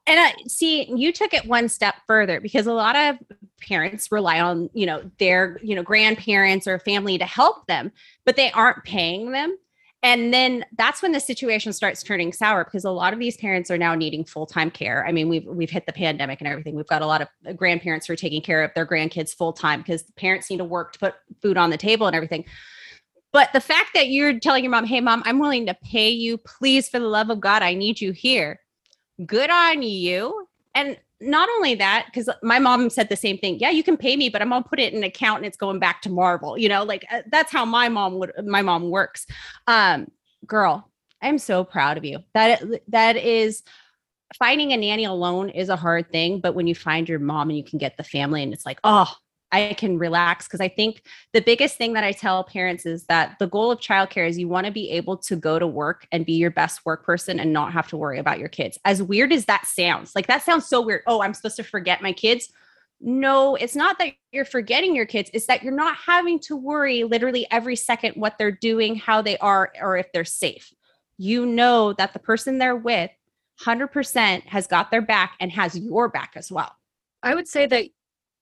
And 0.07 0.19
I 0.19 0.35
see 0.49 0.91
you 0.95 1.13
took 1.13 1.35
it 1.35 1.47
one 1.47 1.69
step 1.69 1.95
further 2.07 2.41
because 2.41 2.67
a 2.67 2.73
lot 2.73 2.97
of 2.97 3.17
parents 3.61 4.11
rely 4.11 4.41
on, 4.41 4.71
you 4.73 4.87
know, 4.87 5.09
their, 5.19 5.59
you 5.63 5.75
know, 5.75 5.83
grandparents 5.83 6.67
or 6.67 6.79
family 6.79 7.19
to 7.19 7.27
help 7.27 7.67
them, 7.67 7.93
but 8.25 8.37
they 8.37 8.51
aren't 8.53 8.83
paying 8.85 9.31
them. 9.31 9.57
And 10.03 10.33
then 10.33 10.65
that's 10.79 11.03
when 11.03 11.13
the 11.13 11.21
situation 11.21 11.75
starts 11.75 12.03
turning 12.03 12.33
sour 12.33 12.65
because 12.65 12.85
a 12.85 12.91
lot 12.91 13.13
of 13.13 13.19
these 13.19 13.37
parents 13.37 13.71
are 13.71 13.77
now 13.77 13.95
needing 13.95 14.25
full-time 14.25 14.71
care. 14.71 15.07
I 15.07 15.13
mean, 15.13 15.29
we've 15.29 15.45
we've 15.45 15.71
hit 15.71 15.85
the 15.85 15.93
pandemic 15.93 16.41
and 16.41 16.49
everything. 16.49 16.75
We've 16.75 16.87
got 16.87 17.03
a 17.03 17.07
lot 17.07 17.21
of 17.21 17.29
uh, 17.47 17.53
grandparents 17.53 18.07
who 18.07 18.15
are 18.15 18.17
taking 18.17 18.41
care 18.41 18.65
of 18.65 18.71
their 18.75 18.87
grandkids 18.87 19.35
full-time 19.35 19.81
because 19.81 20.05
the 20.05 20.13
parents 20.15 20.49
need 20.49 20.57
to 20.57 20.65
work 20.65 20.93
to 20.95 20.99
put 20.99 21.15
food 21.43 21.59
on 21.59 21.69
the 21.69 21.77
table 21.77 22.07
and 22.07 22.17
everything. 22.17 22.47
But 23.33 23.53
the 23.53 23.61
fact 23.61 23.91
that 23.95 24.09
you're 24.09 24.41
telling 24.41 24.65
your 24.65 24.71
mom, 24.71 24.87
"Hey 24.87 25.01
mom, 25.01 25.23
I'm 25.27 25.39
willing 25.39 25.67
to 25.67 25.77
pay 25.85 26.09
you. 26.09 26.39
Please 26.39 26.89
for 26.89 26.99
the 26.99 27.07
love 27.07 27.29
of 27.29 27.41
God, 27.41 27.63
I 27.63 27.75
need 27.75 28.01
you 28.01 28.13
here." 28.13 28.59
Good 29.27 29.51
on 29.51 29.83
you. 29.83 30.47
And 30.75 30.97
not 31.21 31.49
only 31.51 31.75
that, 31.75 32.07
because 32.07 32.29
my 32.43 32.59
mom 32.59 32.91
said 32.91 33.09
the 33.09 33.17
same 33.17 33.39
thing. 33.39 33.59
Yeah, 33.59 33.71
you 33.71 33.83
can 33.83 33.97
pay 33.97 34.17
me, 34.17 34.29
but 34.29 34.41
I'm 34.41 34.49
gonna 34.49 34.65
put 34.65 34.81
it 34.81 34.93
in 34.93 34.99
an 34.99 35.05
account 35.05 35.39
and 35.39 35.47
it's 35.47 35.57
going 35.57 35.79
back 35.79 36.03
to 36.03 36.11
Marvel. 36.11 36.57
You 36.57 36.69
know, 36.69 36.83
like 36.83 37.05
uh, 37.11 37.23
that's 37.31 37.53
how 37.53 37.65
my 37.65 37.89
mom 37.89 38.19
would. 38.19 38.33
My 38.45 38.63
mom 38.63 38.91
works. 38.91 39.27
Um, 39.67 40.11
girl, 40.47 40.91
I'm 41.21 41.39
so 41.39 41.65
proud 41.65 41.99
of 41.99 42.05
you. 42.05 42.21
That 42.35 42.63
that 42.89 43.17
is 43.17 43.63
finding 44.39 44.73
a 44.73 44.77
nanny 44.77 45.05
alone 45.05 45.51
is 45.51 45.69
a 45.69 45.77
hard 45.77 46.11
thing, 46.11 46.41
but 46.41 46.55
when 46.55 46.67
you 46.67 46.75
find 46.75 47.09
your 47.09 47.19
mom 47.19 47.51
and 47.51 47.59
you 47.59 47.65
can 47.65 47.79
get 47.79 47.97
the 47.97 48.05
family, 48.05 48.43
and 48.43 48.53
it's 48.53 48.67
like, 48.67 48.81
oh, 48.85 49.13
I 49.53 49.75
can 49.75 49.99
relax 49.99 50.47
because 50.47 50.61
I 50.61 50.69
think 50.69 51.03
the 51.33 51.41
biggest 51.41 51.77
thing 51.77 51.93
that 51.95 52.05
I 52.05 52.13
tell 52.13 52.45
parents 52.45 52.87
is 52.87 53.05
that 53.07 53.37
the 53.39 53.49
goal 53.49 53.71
of 53.71 53.81
childcare 53.81 54.29
is 54.29 54.39
you 54.39 54.49
want 54.49 54.67
to 54.67 54.73
be 54.73 54.91
able 54.91 55.17
to 55.19 55.37
go 55.37 55.59
to 55.59 55.67
work 55.67 56.07
and 56.13 56.25
be 56.25 56.35
your 56.35 56.51
best 56.51 56.85
work 56.87 57.05
person 57.05 57.41
and 57.41 57.53
not 57.53 57.73
have 57.73 57.89
to 57.89 57.97
worry 57.97 58.19
about 58.19 58.39
your 58.39 58.49
kids. 58.49 58.79
As 58.85 59.03
weird 59.03 59.33
as 59.33 59.47
that 59.47 59.67
sounds, 59.67 60.15
like 60.15 60.27
that 60.29 60.43
sounds 60.43 60.67
so 60.67 60.81
weird. 60.81 61.03
Oh, 61.07 61.23
I'm 61.23 61.35
supposed 61.35 61.57
to 61.57 61.65
forget 61.65 62.03
my 62.03 62.13
kids. 62.13 62.51
No, 63.01 63.57
it's 63.57 63.75
not 63.75 63.99
that 63.99 64.13
you're 64.31 64.45
forgetting 64.45 64.95
your 64.95 65.07
kids, 65.07 65.31
it's 65.33 65.47
that 65.47 65.63
you're 65.63 65.75
not 65.75 65.97
having 65.97 66.39
to 66.41 66.55
worry 66.55 67.03
literally 67.05 67.47
every 67.51 67.75
second 67.75 68.15
what 68.15 68.37
they're 68.39 68.51
doing, 68.51 68.95
how 68.95 69.23
they 69.23 69.39
are, 69.39 69.73
or 69.81 69.97
if 69.97 70.13
they're 70.13 70.25
safe. 70.25 70.73
You 71.17 71.47
know 71.47 71.93
that 71.95 72.13
the 72.13 72.19
person 72.19 72.59
they're 72.59 72.77
with 72.77 73.11
100% 73.63 74.47
has 74.47 74.67
got 74.67 74.91
their 74.91 75.03
back 75.03 75.35
and 75.41 75.51
has 75.53 75.79
your 75.79 76.09
back 76.09 76.33
as 76.37 76.53
well. 76.53 76.75
I 77.23 77.35
would 77.35 77.49
say 77.49 77.67
that 77.67 77.87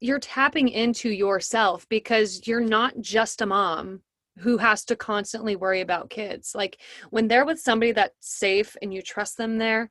you're 0.01 0.19
tapping 0.19 0.69
into 0.69 1.11
yourself 1.11 1.89
because 1.89 2.47
you're 2.47 2.61
not 2.61 3.01
just 3.01 3.43
a 3.43 3.47
mom 3.47 4.03
who 4.39 4.57
has 4.57 4.85
to 4.85 4.97
constantly 4.97 5.57
worry 5.57 5.81
about 5.81 6.11
kids. 6.11 6.53
Like 6.55 6.79
when 7.11 7.29
they're 7.29 7.45
with 7.45 7.61
somebody 7.61 7.93
that's 7.93 8.15
safe 8.21 8.77
and 8.81 8.95
you 8.95 9.03
trust 9.03 9.37
them 9.37 9.59
there, 9.59 9.91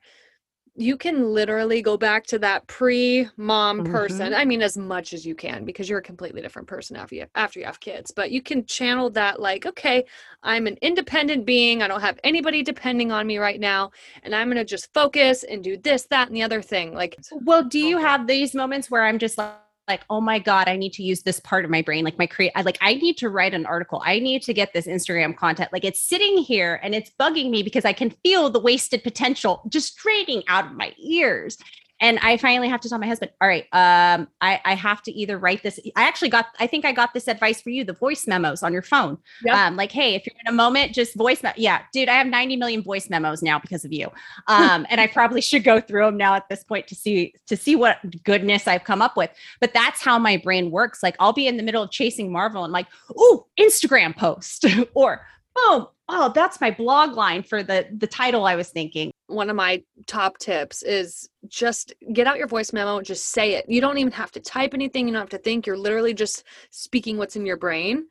you 0.78 0.96
can 0.96 1.24
literally 1.34 1.82
go 1.82 1.96
back 1.96 2.24
to 2.24 2.38
that 2.38 2.64
pre-mom 2.68 3.80
mm-hmm. 3.80 3.92
person. 3.92 4.32
I 4.32 4.44
mean, 4.44 4.62
as 4.62 4.76
much 4.76 5.12
as 5.12 5.26
you 5.26 5.34
can, 5.34 5.64
because 5.64 5.88
you're 5.88 5.98
a 5.98 6.02
completely 6.02 6.40
different 6.40 6.68
person 6.68 6.94
after 6.94 7.16
you 7.16 7.26
after 7.34 7.58
you 7.58 7.66
have 7.66 7.80
kids. 7.80 8.12
But 8.12 8.30
you 8.30 8.40
can 8.40 8.64
channel 8.64 9.10
that, 9.10 9.40
like, 9.40 9.66
okay, 9.66 10.04
I'm 10.44 10.68
an 10.68 10.78
independent 10.80 11.44
being. 11.44 11.82
I 11.82 11.88
don't 11.88 12.00
have 12.00 12.20
anybody 12.22 12.62
depending 12.62 13.10
on 13.10 13.26
me 13.26 13.38
right 13.38 13.58
now, 13.58 13.90
and 14.22 14.32
I'm 14.32 14.46
gonna 14.46 14.64
just 14.64 14.94
focus 14.94 15.42
and 15.42 15.64
do 15.64 15.76
this, 15.76 16.06
that, 16.10 16.28
and 16.28 16.36
the 16.36 16.42
other 16.42 16.62
thing. 16.62 16.94
Like, 16.94 17.16
well, 17.32 17.64
do 17.64 17.80
you 17.80 17.98
have 17.98 18.28
these 18.28 18.54
moments 18.54 18.88
where 18.88 19.04
I'm 19.04 19.18
just 19.18 19.36
like 19.36 19.54
like 19.88 20.02
oh 20.10 20.20
my 20.20 20.38
god 20.38 20.68
i 20.68 20.76
need 20.76 20.92
to 20.92 21.02
use 21.02 21.22
this 21.22 21.40
part 21.40 21.64
of 21.64 21.70
my 21.70 21.82
brain 21.82 22.04
like 22.04 22.18
my 22.18 22.26
create 22.26 22.52
I, 22.54 22.62
like 22.62 22.78
i 22.80 22.94
need 22.94 23.16
to 23.18 23.28
write 23.28 23.54
an 23.54 23.66
article. 23.66 24.02
I 24.04 24.18
need 24.18 24.42
to 24.42 24.54
get 24.54 24.72
this 24.72 24.86
instagram 24.86 25.36
content. 25.36 25.72
Like 25.72 25.84
it's 25.84 26.00
sitting 26.00 26.38
here 26.38 26.78
and 26.82 26.94
it's 26.94 27.10
bugging 27.18 27.50
me 27.50 27.62
because 27.62 27.84
i 27.84 27.92
can 27.92 28.10
feel 28.22 28.50
the 28.50 28.60
wasted 28.60 29.02
potential 29.02 29.62
just 29.68 29.96
draining 29.96 30.42
out 30.48 30.66
of 30.66 30.72
my 30.72 30.92
ears 30.98 31.58
and 32.00 32.18
I 32.20 32.36
finally 32.36 32.68
have 32.68 32.80
to 32.82 32.88
tell 32.88 32.98
my 32.98 33.06
husband, 33.06 33.32
all 33.40 33.48
right, 33.48 33.64
um, 33.72 34.28
I, 34.40 34.60
I 34.64 34.74
have 34.74 35.02
to 35.02 35.12
either 35.12 35.36
write 35.36 35.62
this. 35.62 35.80
I 35.96 36.06
actually 36.06 36.28
got, 36.28 36.46
I 36.60 36.66
think 36.66 36.84
I 36.84 36.92
got 36.92 37.12
this 37.12 37.26
advice 37.26 37.60
for 37.60 37.70
you, 37.70 37.84
the 37.84 37.92
voice 37.92 38.26
memos 38.26 38.62
on 38.62 38.72
your 38.72 38.82
phone. 38.82 39.18
Yep. 39.44 39.54
Um, 39.54 39.76
like, 39.76 39.90
hey, 39.90 40.14
if 40.14 40.24
you're 40.24 40.36
in 40.44 40.52
a 40.52 40.56
moment, 40.56 40.92
just 40.92 41.16
voice 41.16 41.42
memo. 41.42 41.54
Yeah, 41.56 41.82
dude, 41.92 42.08
I 42.08 42.14
have 42.14 42.28
90 42.28 42.56
million 42.56 42.82
voice 42.82 43.10
memos 43.10 43.42
now 43.42 43.58
because 43.58 43.84
of 43.84 43.92
you. 43.92 44.08
Um, 44.46 44.86
and 44.88 45.00
I 45.00 45.06
probably 45.06 45.40
should 45.40 45.62
go 45.62 45.80
through 45.80 46.06
them 46.06 46.16
now 46.16 46.34
at 46.34 46.48
this 46.48 46.64
point 46.64 46.86
to 46.88 46.94
see 46.94 47.34
to 47.48 47.56
see 47.56 47.76
what 47.76 47.98
goodness 48.24 48.66
I've 48.66 48.84
come 48.84 49.02
up 49.02 49.16
with. 49.16 49.30
But 49.60 49.74
that's 49.74 50.02
how 50.02 50.18
my 50.18 50.36
brain 50.38 50.70
works. 50.70 51.02
Like 51.02 51.16
I'll 51.20 51.34
be 51.34 51.46
in 51.46 51.56
the 51.58 51.62
middle 51.62 51.82
of 51.82 51.90
chasing 51.90 52.32
Marvel 52.32 52.64
and 52.64 52.72
like, 52.72 52.86
oh, 53.16 53.46
Instagram 53.60 54.16
post 54.16 54.64
or 54.94 55.26
boom, 55.54 55.86
oh, 56.08 56.32
that's 56.34 56.60
my 56.60 56.70
blog 56.70 57.14
line 57.14 57.42
for 57.42 57.62
the 57.62 57.86
the 57.98 58.06
title 58.06 58.46
I 58.46 58.56
was 58.56 58.70
thinking. 58.70 59.10
One 59.26 59.50
of 59.50 59.56
my 59.56 59.82
top 60.06 60.38
tips 60.38 60.82
is 60.82 61.28
just 61.48 61.92
get 62.12 62.26
out 62.26 62.38
your 62.38 62.46
voice 62.46 62.72
memo, 62.72 63.00
just 63.02 63.28
say 63.30 63.54
it. 63.54 63.66
You 63.68 63.80
don't 63.80 63.98
even 63.98 64.12
have 64.12 64.32
to 64.32 64.40
type 64.40 64.74
anything, 64.74 65.06
you 65.06 65.12
don't 65.12 65.22
have 65.22 65.28
to 65.30 65.38
think. 65.38 65.66
You're 65.66 65.76
literally 65.76 66.14
just 66.14 66.44
speaking 66.70 67.18
what's 67.18 67.36
in 67.36 67.46
your 67.46 67.56
brain. 67.56 68.06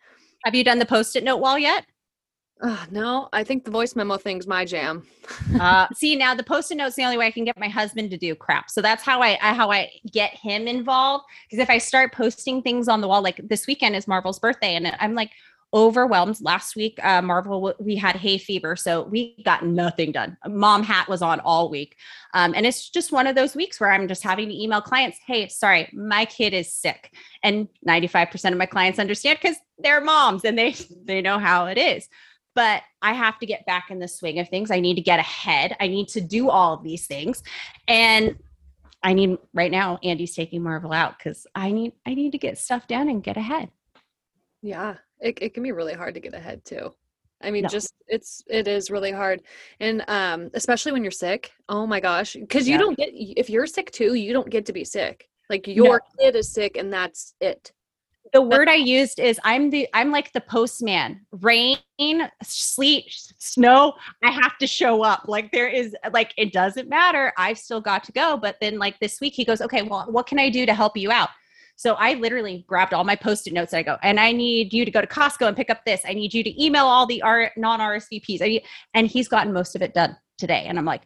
Have 0.45 0.55
you 0.55 0.63
done 0.63 0.79
the 0.79 0.85
post-it 0.85 1.23
note 1.23 1.37
wall 1.37 1.57
yet? 1.57 1.85
Uh, 2.59 2.85
no, 2.89 3.29
I 3.33 3.43
think 3.43 3.65
the 3.65 3.71
voice 3.71 3.95
memo 3.95 4.17
thing's 4.17 4.47
my 4.47 4.65
jam. 4.65 5.05
uh, 5.59 5.87
see, 5.93 6.15
now 6.15 6.33
the 6.33 6.43
post-it 6.43 6.75
note's 6.75 6.95
the 6.95 7.03
only 7.03 7.17
way 7.17 7.27
I 7.27 7.31
can 7.31 7.43
get 7.43 7.59
my 7.59 7.67
husband 7.67 8.09
to 8.11 8.17
do 8.17 8.33
crap. 8.33 8.69
So 8.69 8.81
that's 8.81 9.03
how 9.03 9.21
I, 9.21 9.37
I 9.41 9.53
how 9.53 9.71
I 9.71 9.91
get 10.11 10.33
him 10.33 10.67
involved. 10.67 11.25
Because 11.47 11.61
if 11.61 11.69
I 11.69 11.77
start 11.77 12.13
posting 12.13 12.61
things 12.61 12.87
on 12.87 13.01
the 13.01 13.07
wall, 13.07 13.21
like 13.21 13.41
this 13.47 13.67
weekend 13.67 13.95
is 13.95 14.07
Marvel's 14.07 14.39
birthday, 14.39 14.75
and 14.75 14.95
I'm 14.99 15.13
like, 15.13 15.31
overwhelmed. 15.73 16.37
Last 16.41 16.75
week, 16.75 16.97
uh, 17.03 17.21
Marvel, 17.21 17.73
we 17.79 17.95
had 17.95 18.15
hay 18.15 18.37
fever, 18.37 18.75
so 18.75 19.03
we 19.03 19.41
got 19.43 19.65
nothing 19.65 20.11
done. 20.11 20.37
Mom 20.47 20.83
hat 20.83 21.07
was 21.09 21.21
on 21.21 21.39
all 21.41 21.69
week. 21.69 21.95
Um, 22.33 22.53
and 22.55 22.65
it's 22.65 22.89
just 22.89 23.11
one 23.11 23.27
of 23.27 23.35
those 23.35 23.55
weeks 23.55 23.79
where 23.79 23.91
I'm 23.91 24.07
just 24.07 24.23
having 24.23 24.47
to 24.49 24.63
email 24.63 24.81
clients, 24.81 25.17
hey, 25.25 25.47
sorry, 25.47 25.89
my 25.93 26.25
kid 26.25 26.53
is 26.53 26.73
sick. 26.73 27.13
And 27.43 27.67
95% 27.87 28.51
of 28.51 28.57
my 28.57 28.65
clients 28.65 28.99
understand 28.99 29.39
because 29.41 29.57
they're 29.77 30.01
moms 30.01 30.45
and 30.45 30.57
they 30.57 30.75
they 31.03 31.21
know 31.21 31.39
how 31.39 31.65
it 31.65 31.77
is. 31.77 32.07
But 32.55 32.81
I 33.01 33.13
have 33.13 33.37
to 33.39 33.45
get 33.45 33.65
back 33.67 33.91
in 33.91 33.99
the 33.99 34.07
swing 34.07 34.39
of 34.39 34.49
things. 34.49 34.71
I 34.71 34.79
need 34.79 34.95
to 34.95 35.01
get 35.01 35.19
ahead. 35.19 35.75
I 35.79 35.87
need 35.87 36.07
to 36.09 36.21
do 36.21 36.49
all 36.49 36.73
of 36.73 36.83
these 36.83 37.05
things. 37.05 37.43
And 37.87 38.37
I 39.03 39.13
need 39.13 39.37
right 39.53 39.71
now, 39.71 39.99
Andy's 40.03 40.33
taking 40.35 40.63
Marvel 40.63 40.91
out 40.91 41.17
because 41.17 41.45
I 41.53 41.71
need 41.71 41.93
I 42.05 42.15
need 42.15 42.31
to 42.31 42.39
get 42.39 42.57
stuff 42.57 42.87
done 42.87 43.09
and 43.09 43.23
get 43.23 43.37
ahead. 43.37 43.69
Yeah, 44.63 44.95
it, 45.19 45.37
it 45.41 45.53
can 45.53 45.63
be 45.63 45.71
really 45.71 45.93
hard 45.93 46.13
to 46.13 46.19
get 46.19 46.33
ahead 46.33 46.63
too. 46.65 46.93
I 47.41 47.51
mean 47.51 47.63
no. 47.63 47.69
just 47.69 47.93
it's 48.07 48.43
it 48.47 48.67
is 48.67 48.89
really 48.89 49.11
hard. 49.11 49.41
And 49.79 50.03
um 50.07 50.49
especially 50.53 50.91
when 50.91 51.03
you're 51.03 51.11
sick 51.11 51.51
oh 51.69 51.85
my 51.85 51.99
gosh 51.99 52.33
because 52.33 52.67
you 52.67 52.73
yeah. 52.73 52.79
don't 52.79 52.97
get 52.97 53.09
if 53.13 53.49
you're 53.49 53.67
sick 53.67 53.91
too 53.91 54.15
you 54.15 54.33
don't 54.33 54.49
get 54.49 54.65
to 54.67 54.73
be 54.73 54.83
sick. 54.83 55.29
Like 55.49 55.67
your 55.67 56.01
no. 56.19 56.25
kid 56.25 56.35
is 56.35 56.51
sick 56.51 56.77
and 56.77 56.91
that's 56.91 57.35
it. 57.39 57.71
The 58.33 58.41
word 58.41 58.67
i 58.67 58.75
used 58.75 59.19
is 59.19 59.39
i'm 59.43 59.69
the 59.69 59.87
i'm 59.93 60.11
like 60.11 60.33
the 60.33 60.41
postman. 60.41 61.21
Rain 61.31 61.77
sleet 62.43 63.05
snow 63.37 63.93
i 64.23 64.31
have 64.31 64.57
to 64.57 64.67
show 64.67 65.03
up. 65.03 65.25
Like 65.27 65.51
there 65.51 65.69
is 65.69 65.95
like 66.11 66.33
it 66.37 66.51
doesn't 66.51 66.89
matter. 66.89 67.33
I've 67.37 67.59
still 67.59 67.81
got 67.81 68.03
to 68.05 68.11
go. 68.11 68.35
But 68.35 68.57
then 68.59 68.79
like 68.79 68.99
this 68.99 69.21
week 69.21 69.33
he 69.33 69.45
goes 69.45 69.61
okay 69.61 69.83
well 69.83 70.07
what 70.09 70.25
can 70.25 70.39
i 70.39 70.49
do 70.49 70.65
to 70.65 70.73
help 70.73 70.97
you 70.97 71.11
out 71.11 71.29
so 71.77 71.93
I 71.93 72.15
literally 72.15 72.65
grabbed 72.67 72.93
all 72.93 73.03
my 73.03 73.15
post-it 73.15 73.53
notes. 73.53 73.71
I 73.71 73.83
go, 73.83 73.97
and 74.01 74.19
I 74.19 74.31
need 74.31 74.73
you 74.73 74.83
to 74.83 74.89
go 74.89 74.99
to 74.99 75.07
Costco 75.07 75.47
and 75.47 75.55
pick 75.55 75.69
up 75.69 75.85
this. 75.85 76.01
I 76.05 76.13
need 76.13 76.33
you 76.33 76.43
to 76.43 76.63
email 76.63 76.85
all 76.85 77.05
the 77.05 77.21
R- 77.21 77.51
non-RSVPs. 77.55 78.61
and 78.95 79.07
he's 79.07 79.27
gotten 79.27 79.53
most 79.53 79.75
of 79.75 79.83
it 79.83 79.93
done 79.93 80.17
today. 80.39 80.65
And 80.67 80.79
I'm 80.79 80.85
like, 80.85 81.03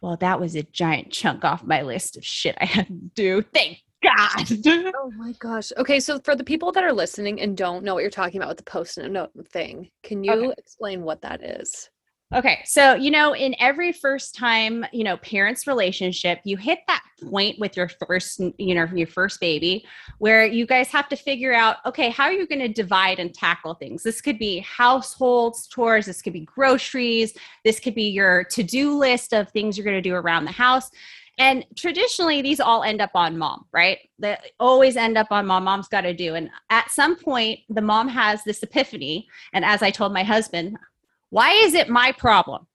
well, 0.00 0.16
that 0.16 0.40
was 0.40 0.56
a 0.56 0.62
giant 0.62 1.12
chunk 1.12 1.44
off 1.44 1.62
my 1.62 1.82
list 1.82 2.16
of 2.16 2.24
shit 2.24 2.56
I 2.60 2.64
had 2.64 2.86
to 2.86 2.94
do. 3.14 3.42
Thank 3.54 3.82
God. 4.02 4.46
oh 4.96 5.12
my 5.16 5.32
gosh. 5.38 5.70
Okay, 5.76 6.00
so 6.00 6.18
for 6.20 6.34
the 6.34 6.44
people 6.44 6.72
that 6.72 6.84
are 6.84 6.92
listening 6.92 7.40
and 7.42 7.54
don't 7.54 7.84
know 7.84 7.94
what 7.94 8.00
you're 8.00 8.10
talking 8.10 8.40
about 8.40 8.48
with 8.48 8.58
the 8.58 8.64
post-it 8.64 9.10
note 9.10 9.32
thing, 9.50 9.90
can 10.02 10.24
you 10.24 10.32
okay. 10.32 10.54
explain 10.56 11.02
what 11.02 11.20
that 11.22 11.42
is? 11.42 11.90
Okay. 12.34 12.60
So, 12.64 12.94
you 12.94 13.12
know, 13.12 13.36
in 13.36 13.54
every 13.60 13.92
first 13.92 14.34
time, 14.34 14.84
you 14.92 15.04
know, 15.04 15.16
parents 15.18 15.68
relationship, 15.68 16.40
you 16.42 16.56
hit 16.56 16.80
that 16.88 17.04
point 17.30 17.56
with 17.60 17.76
your 17.76 17.88
first, 17.88 18.40
you 18.58 18.74
know, 18.74 18.84
your 18.92 19.06
first 19.06 19.38
baby 19.38 19.86
where 20.18 20.44
you 20.44 20.66
guys 20.66 20.88
have 20.88 21.08
to 21.10 21.16
figure 21.16 21.54
out, 21.54 21.76
okay, 21.86 22.10
how 22.10 22.24
are 22.24 22.32
you 22.32 22.44
going 22.48 22.58
to 22.58 22.68
divide 22.68 23.20
and 23.20 23.32
tackle 23.32 23.74
things? 23.74 24.02
This 24.02 24.20
could 24.20 24.40
be 24.40 24.58
households, 24.58 25.68
chores, 25.68 26.06
this 26.06 26.20
could 26.20 26.32
be 26.32 26.40
groceries, 26.40 27.32
this 27.64 27.78
could 27.78 27.94
be 27.94 28.08
your 28.08 28.42
to-do 28.44 28.98
list 28.98 29.32
of 29.32 29.48
things 29.50 29.78
you're 29.78 29.84
going 29.84 29.94
to 29.94 30.02
do 30.02 30.14
around 30.14 30.46
the 30.46 30.52
house. 30.52 30.90
And 31.38 31.64
traditionally, 31.76 32.42
these 32.42 32.60
all 32.60 32.82
end 32.82 33.00
up 33.00 33.10
on 33.14 33.38
mom, 33.38 33.66
right? 33.72 33.98
They 34.18 34.36
always 34.58 34.96
end 34.96 35.16
up 35.16 35.28
on 35.30 35.46
mom. 35.46 35.64
Mom's 35.64 35.86
got 35.86 36.00
to 36.00 36.14
do. 36.14 36.34
And 36.34 36.50
at 36.70 36.90
some 36.90 37.14
point, 37.14 37.60
the 37.68 37.82
mom 37.82 38.08
has 38.08 38.42
this 38.42 38.62
epiphany. 38.62 39.28
And 39.52 39.64
as 39.64 39.82
I 39.82 39.90
told 39.90 40.12
my 40.12 40.24
husband, 40.24 40.76
why 41.30 41.52
is 41.52 41.74
it 41.74 41.88
my 41.88 42.12
problem? 42.12 42.66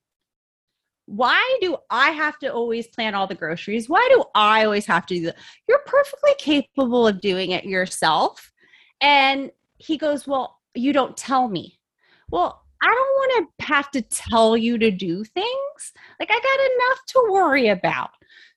Why 1.05 1.57
do 1.61 1.77
I 1.89 2.11
have 2.11 2.39
to 2.39 2.53
always 2.53 2.87
plan 2.87 3.15
all 3.15 3.27
the 3.27 3.35
groceries? 3.35 3.89
Why 3.89 4.07
do 4.13 4.23
I 4.33 4.63
always 4.65 4.85
have 4.85 5.05
to 5.07 5.15
do 5.15 5.25
that? 5.25 5.37
You're 5.67 5.83
perfectly 5.85 6.31
capable 6.37 7.07
of 7.07 7.21
doing 7.21 7.51
it 7.51 7.65
yourself. 7.65 8.51
And 9.01 9.51
he 9.77 9.97
goes, 9.97 10.27
Well, 10.27 10.59
you 10.73 10.93
don't 10.93 11.17
tell 11.17 11.49
me. 11.49 11.79
Well, 12.29 12.63
I 12.81 12.87
don't 12.87 12.95
want 12.95 13.49
to 13.59 13.65
have 13.65 13.91
to 13.91 14.01
tell 14.01 14.57
you 14.57 14.77
to 14.77 14.89
do 14.89 15.23
things. 15.23 15.93
Like 16.19 16.29
I 16.31 16.39
got 16.39 16.89
enough 16.89 17.05
to 17.07 17.31
worry 17.31 17.67
about. 17.67 18.11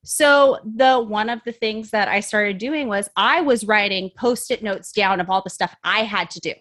So 0.04 0.58
the 0.64 1.00
one 1.00 1.28
of 1.28 1.40
the 1.44 1.52
things 1.52 1.90
that 1.90 2.08
I 2.08 2.20
started 2.20 2.58
doing 2.58 2.88
was 2.88 3.08
I 3.16 3.40
was 3.40 3.64
writing 3.64 4.10
post-it 4.16 4.62
notes 4.62 4.92
down 4.92 5.20
of 5.20 5.28
all 5.28 5.42
the 5.42 5.50
stuff 5.50 5.74
I 5.82 6.00
had 6.00 6.30
to 6.30 6.40
do. 6.40 6.52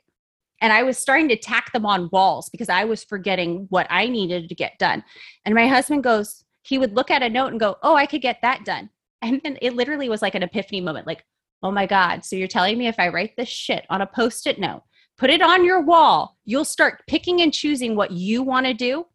And 0.63 0.73
I 0.73 0.81
was 0.81 0.97
starting 0.97 1.27
to 1.27 1.35
tack 1.35 1.71
them 1.73 1.85
on 1.85 2.09
walls 2.11 2.49
because 2.49 2.69
I 2.69 2.85
was 2.85 3.03
forgetting 3.03 3.67
what 3.69 3.85
I 3.89 4.07
needed 4.07 4.49
to 4.49 4.55
get 4.55 4.79
done. 4.79 5.03
And 5.45 5.53
my 5.53 5.67
husband 5.67 6.03
goes, 6.03 6.45
he 6.63 6.79
would 6.79 6.95
look 6.95 7.11
at 7.11 7.21
a 7.21 7.29
note 7.29 7.51
and 7.51 7.59
go, 7.59 7.75
"Oh, 7.83 7.95
I 7.95 8.07
could 8.07 8.21
get 8.21 8.39
that 8.41 8.65
done." 8.65 8.89
And 9.21 9.41
then 9.43 9.57
it 9.61 9.75
literally 9.75 10.09
was 10.09 10.21
like 10.21 10.33
an 10.33 10.43
epiphany 10.43 10.81
moment 10.81 11.05
like, 11.05 11.25
"Oh 11.61 11.71
my 11.71 11.85
god, 11.85 12.25
so 12.25 12.35
you're 12.35 12.47
telling 12.47 12.77
me 12.77 12.87
if 12.87 12.97
I 12.97 13.09
write 13.09 13.35
this 13.35 13.49
shit 13.49 13.85
on 13.89 14.01
a 14.01 14.07
post-it 14.07 14.57
note, 14.57 14.83
put 15.17 15.29
it 15.29 15.41
on 15.41 15.65
your 15.65 15.81
wall, 15.81 16.37
you'll 16.45 16.65
start 16.65 17.03
picking 17.07 17.41
and 17.41 17.53
choosing 17.53 17.95
what 17.95 18.11
you 18.11 18.41
want 18.41 18.65
to 18.65 18.73
do?" 18.73 19.05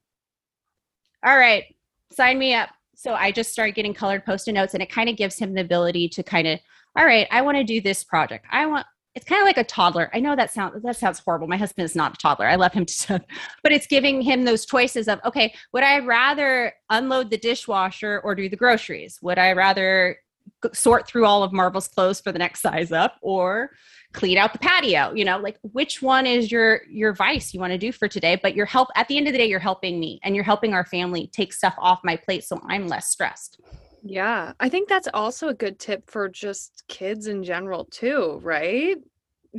All 1.24 1.38
right, 1.38 1.64
sign 2.12 2.38
me 2.38 2.54
up 2.54 2.68
so 2.98 3.14
I 3.14 3.30
just 3.30 3.52
started 3.52 3.76
getting 3.76 3.94
colored 3.94 4.24
post-it 4.26 4.52
notes 4.52 4.74
and 4.74 4.82
it 4.82 4.90
kind 4.90 5.08
of 5.08 5.16
gives 5.16 5.38
him 5.38 5.54
the 5.54 5.60
ability 5.60 6.08
to 6.08 6.22
kind 6.24 6.48
of, 6.48 6.58
all 6.96 7.06
right, 7.06 7.28
I 7.30 7.42
want 7.42 7.56
to 7.56 7.62
do 7.62 7.80
this 7.80 8.02
project. 8.02 8.44
I 8.50 8.66
want 8.66 8.86
it's 9.14 9.24
kind 9.24 9.40
of 9.40 9.46
like 9.46 9.58
a 9.58 9.64
toddler. 9.64 10.10
I 10.12 10.20
know 10.20 10.36
that 10.36 10.52
sounds 10.52 10.82
that 10.82 10.96
sounds 10.96 11.18
horrible. 11.18 11.48
My 11.48 11.56
husband 11.56 11.84
is 11.84 11.96
not 11.96 12.14
a 12.14 12.16
toddler. 12.18 12.46
I 12.46 12.54
love 12.54 12.72
him 12.72 12.84
to 12.86 13.06
death. 13.06 13.24
But 13.62 13.72
it's 13.72 13.86
giving 13.86 14.20
him 14.22 14.44
those 14.44 14.66
choices 14.66 15.08
of, 15.08 15.20
okay, 15.24 15.54
would 15.72 15.82
I 15.82 15.98
rather 16.00 16.72
unload 16.90 17.30
the 17.30 17.38
dishwasher 17.38 18.20
or 18.22 18.34
do 18.34 18.48
the 18.48 18.56
groceries? 18.56 19.18
Would 19.22 19.38
I 19.38 19.52
rather 19.52 20.18
sort 20.72 21.06
through 21.06 21.24
all 21.24 21.42
of 21.42 21.52
Marvel's 21.52 21.88
clothes 21.88 22.20
for 22.20 22.32
the 22.32 22.38
next 22.38 22.60
size 22.60 22.92
up 22.92 23.16
or 23.22 23.70
clean 24.12 24.38
out 24.38 24.54
the 24.54 24.58
patio 24.58 25.12
you 25.14 25.22
know 25.22 25.36
like 25.36 25.58
which 25.60 26.00
one 26.00 26.24
is 26.24 26.50
your 26.50 26.80
your 26.90 27.12
vice 27.12 27.52
you 27.52 27.60
want 27.60 27.70
to 27.70 27.78
do 27.78 27.92
for 27.92 28.08
today 28.08 28.40
but 28.42 28.54
you're 28.56 28.64
help 28.64 28.88
at 28.96 29.06
the 29.08 29.18
end 29.18 29.26
of 29.26 29.32
the 29.32 29.38
day 29.38 29.46
you're 29.46 29.58
helping 29.58 30.00
me 30.00 30.18
and 30.24 30.34
you're 30.34 30.44
helping 30.44 30.72
our 30.72 30.84
family 30.86 31.26
take 31.26 31.52
stuff 31.52 31.74
off 31.78 32.00
my 32.04 32.16
plate 32.16 32.42
so 32.42 32.58
i'm 32.68 32.88
less 32.88 33.08
stressed 33.08 33.60
yeah 34.02 34.52
i 34.60 34.68
think 34.68 34.88
that's 34.88 35.08
also 35.12 35.48
a 35.48 35.54
good 35.54 35.78
tip 35.78 36.08
for 36.10 36.28
just 36.28 36.84
kids 36.88 37.26
in 37.26 37.42
general 37.42 37.84
too 37.86 38.38
right? 38.42 38.96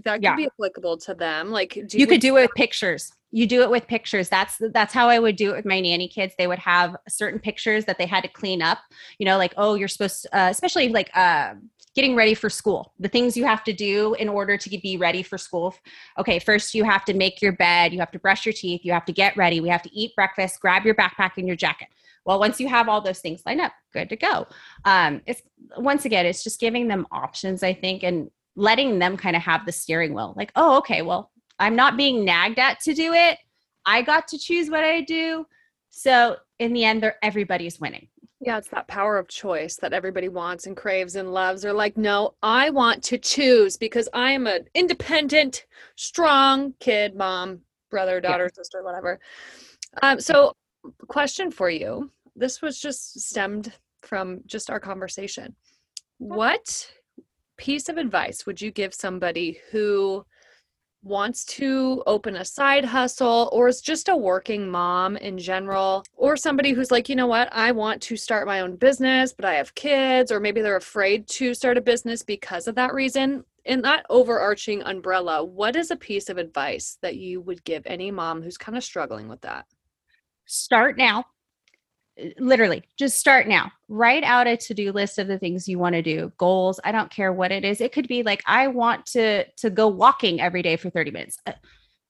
That 0.04 0.16
could 0.16 0.24
yeah. 0.24 0.36
be 0.36 0.46
applicable 0.46 0.98
to 1.00 1.14
them 1.16 1.50
like 1.52 1.76
you 1.76 2.08
could 2.08 2.22
do 2.22 2.38
it 2.38 2.42
with 2.42 2.52
pictures. 2.56 3.12
You 3.32 3.48
do 3.48 3.62
it 3.64 3.70
with 3.70 3.88
pictures. 3.88 4.30
That's 4.30 4.58
that's 4.72 4.94
how 4.94 5.10
i 5.10 5.20
would 5.20 5.36
do 5.36 5.52
it 5.52 5.56
with 5.58 5.66
my 5.66 5.80
nanny 5.80 6.08
kids. 6.08 6.34
They 6.38 6.48
would 6.48 6.60
have 6.60 6.96
certain 7.08 7.40
pictures 7.40 7.86
that 7.86 7.98
they 7.98 8.06
had 8.06 8.22
to 8.22 8.30
clean 8.30 8.62
up 8.62 8.80
you 9.18 9.26
know 9.26 9.38
like 9.38 9.54
oh 9.58 9.74
you're 9.76 9.88
supposed 9.88 10.24
to, 10.24 10.38
uh, 10.38 10.50
especially 10.50 10.90
like 10.90 11.10
uh, 11.16 11.56
getting 12.00 12.16
ready 12.16 12.34
for 12.34 12.50
school 12.50 12.94
the 12.98 13.10
things 13.10 13.36
you 13.36 13.44
have 13.44 13.62
to 13.62 13.74
do 13.74 14.14
in 14.14 14.30
order 14.30 14.56
to 14.56 14.70
be 14.70 14.96
ready 14.96 15.22
for 15.22 15.38
school. 15.38 15.76
Okay 16.18 16.40
first 16.40 16.74
you 16.74 16.86
have 16.86 17.04
to 17.04 17.14
make 17.14 17.42
your 17.42 17.52
bed 17.52 17.92
you 17.92 18.00
have 18.00 18.12
to 18.12 18.20
brush 18.20 18.46
your 18.46 18.54
teeth 18.54 18.86
you 18.86 18.94
have 18.94 19.04
to 19.04 19.12
get 19.12 19.36
ready 19.36 19.60
we 19.60 19.68
have 19.68 19.82
to 19.82 19.94
eat 19.94 20.16
breakfast 20.16 20.62
grab 20.62 20.86
your 20.86 20.96
backpack 20.96 21.32
and 21.36 21.46
your 21.46 21.58
jacket. 21.58 21.90
Well 22.24 22.40
once 22.40 22.58
you 22.58 22.70
have 22.70 22.88
all 22.88 23.02
those 23.02 23.20
things 23.20 23.42
lined 23.46 23.60
up 23.60 23.74
good 23.92 24.08
to 24.12 24.16
go. 24.16 24.48
Um, 24.86 25.22
it's 25.26 25.42
once 25.76 26.06
again 26.06 26.26
it's 26.26 26.42
just 26.42 26.62
giving 26.62 26.88
them 26.88 27.06
options 27.12 27.64
i 27.64 27.74
think 27.74 28.04
and 28.04 28.32
letting 28.56 28.98
them 29.00 29.18
kind 29.18 29.36
of 29.36 29.42
have 29.42 29.66
the 29.66 29.74
steering 29.74 30.14
wheel 30.14 30.34
like 30.38 30.54
oh 30.56 30.78
okay 30.78 31.02
well 31.02 31.32
i'm 31.60 31.76
not 31.76 31.98
being 31.98 32.24
nagged 32.24 32.60
at 32.60 32.80
to 32.80 32.94
do 32.94 33.12
it. 33.12 33.38
I 33.86 34.04
got 34.04 34.30
to 34.30 34.38
choose 34.38 34.70
what 34.70 34.86
i 34.86 35.02
do. 35.02 35.46
So 35.90 36.38
in 36.60 36.72
the 36.72 36.86
end 36.86 37.12
everybody's 37.22 37.78
winning 37.78 38.08
yeah, 38.42 38.58
it's 38.58 38.70
that 38.70 38.88
power 38.88 39.18
of 39.18 39.28
choice 39.28 39.76
that 39.78 39.92
everybody 39.92 40.30
wants 40.30 40.66
and 40.66 40.78
craves 40.78 41.16
and 41.16 41.34
loves. 41.34 41.62
They're 41.62 41.74
like, 41.74 41.98
no, 41.98 42.36
I 42.42 42.70
want 42.70 43.04
to 43.06 43.18
choose 43.18 43.76
because 43.76 44.08
I 44.14 44.32
am 44.32 44.48
an 44.48 44.66
independent, 44.74 45.66
strong 45.96 46.74
kid, 46.80 47.16
mom, 47.16 47.62
brother, 47.90 48.22
daughter, 48.22 48.46
yeah. 48.46 48.56
sister, 48.56 48.82
whatever. 48.84 49.20
Um, 50.02 50.20
so, 50.22 50.54
question 51.08 51.52
for 51.52 51.70
you. 51.70 52.12
This 52.36 52.62
was 52.62 52.80
just 52.80 53.20
stemmed 53.20 53.74
from 54.02 54.40
just 54.46 54.70
our 54.70 54.80
conversation. 54.80 55.56
What 56.20 56.90
piece 57.58 57.90
of 57.90 57.98
advice 57.98 58.46
would 58.46 58.62
you 58.62 58.72
give 58.72 58.94
somebody 58.94 59.60
who 59.72 60.26
wants 61.02 61.46
to 61.46 62.04
open 62.08 62.36
a 62.36 62.46
side 62.46 62.84
hustle 62.84 63.50
or 63.54 63.68
is 63.68 63.82
just 63.82 64.10
a 64.10 64.16
working 64.16 64.70
mom 64.70 65.16
in 65.18 65.38
general 65.38 66.04
or 66.16 66.36
somebody 66.36 66.72
who's 66.72 66.92
like 66.92 67.08
you 67.08 67.16
know 67.16 67.28
what? 67.28 67.50
I 67.52 67.72
want 67.72 68.02
to 68.04 68.18
start 68.18 68.48
my 68.48 68.60
own 68.62 68.76
business 68.76 69.34
but 69.34 69.46
I 69.46 69.56
have 69.56 69.76
kids 69.76 70.32
or 70.32 70.40
maybe 70.40 70.62
they're 70.62 70.76
afraid 70.76 71.28
to 71.30 71.54
start 71.54 71.78
a 71.78 71.82
business 71.82 72.22
because 72.22 72.68
of 72.68 72.76
that 72.76 72.94
reason. 72.94 73.44
In 73.66 73.82
that 73.84 74.06
overarching 74.10 74.84
umbrella 74.84 75.44
what 75.44 75.76
is 75.76 75.92
a 75.92 75.96
piece 75.96 76.30
of 76.30 76.38
advice 76.38 76.98
that 77.02 77.16
you 77.16 77.42
would 77.42 77.64
give 77.64 77.84
any 77.86 78.12
mom 78.12 78.42
who's 78.42 78.58
kind 78.58 78.78
of 78.78 78.84
struggling 78.84 79.28
with 79.28 79.42
that? 79.42 79.66
Start 80.46 80.98
now 80.98 81.26
literally 82.38 82.84
just 82.98 83.20
start 83.20 83.48
now. 83.48 83.72
Write 83.88 84.24
out 84.24 84.48
a 84.48 84.58
to-do 84.58 84.92
list 84.92 85.18
of 85.20 85.28
the 85.28 85.40
things 85.40 85.68
you 85.68 85.80
want 85.80 85.96
to 85.96 86.02
do 86.02 86.32
goals 86.38 86.80
i 86.84 86.92
don't 86.92 87.12
care 87.12 87.34
what 87.34 87.52
it 87.52 87.64
is. 87.64 87.82
It 87.82 87.92
could 87.92 88.08
be 88.08 88.24
like 88.24 88.42
i 88.46 88.68
want 88.68 89.06
to 89.08 89.46
to 89.46 89.70
go 89.70 89.88
walking 89.88 90.42
every 90.42 90.62
day 90.62 90.76
for 90.76 90.90
30 90.90 91.12
minutes. 91.12 91.38
Uh, 91.46 91.54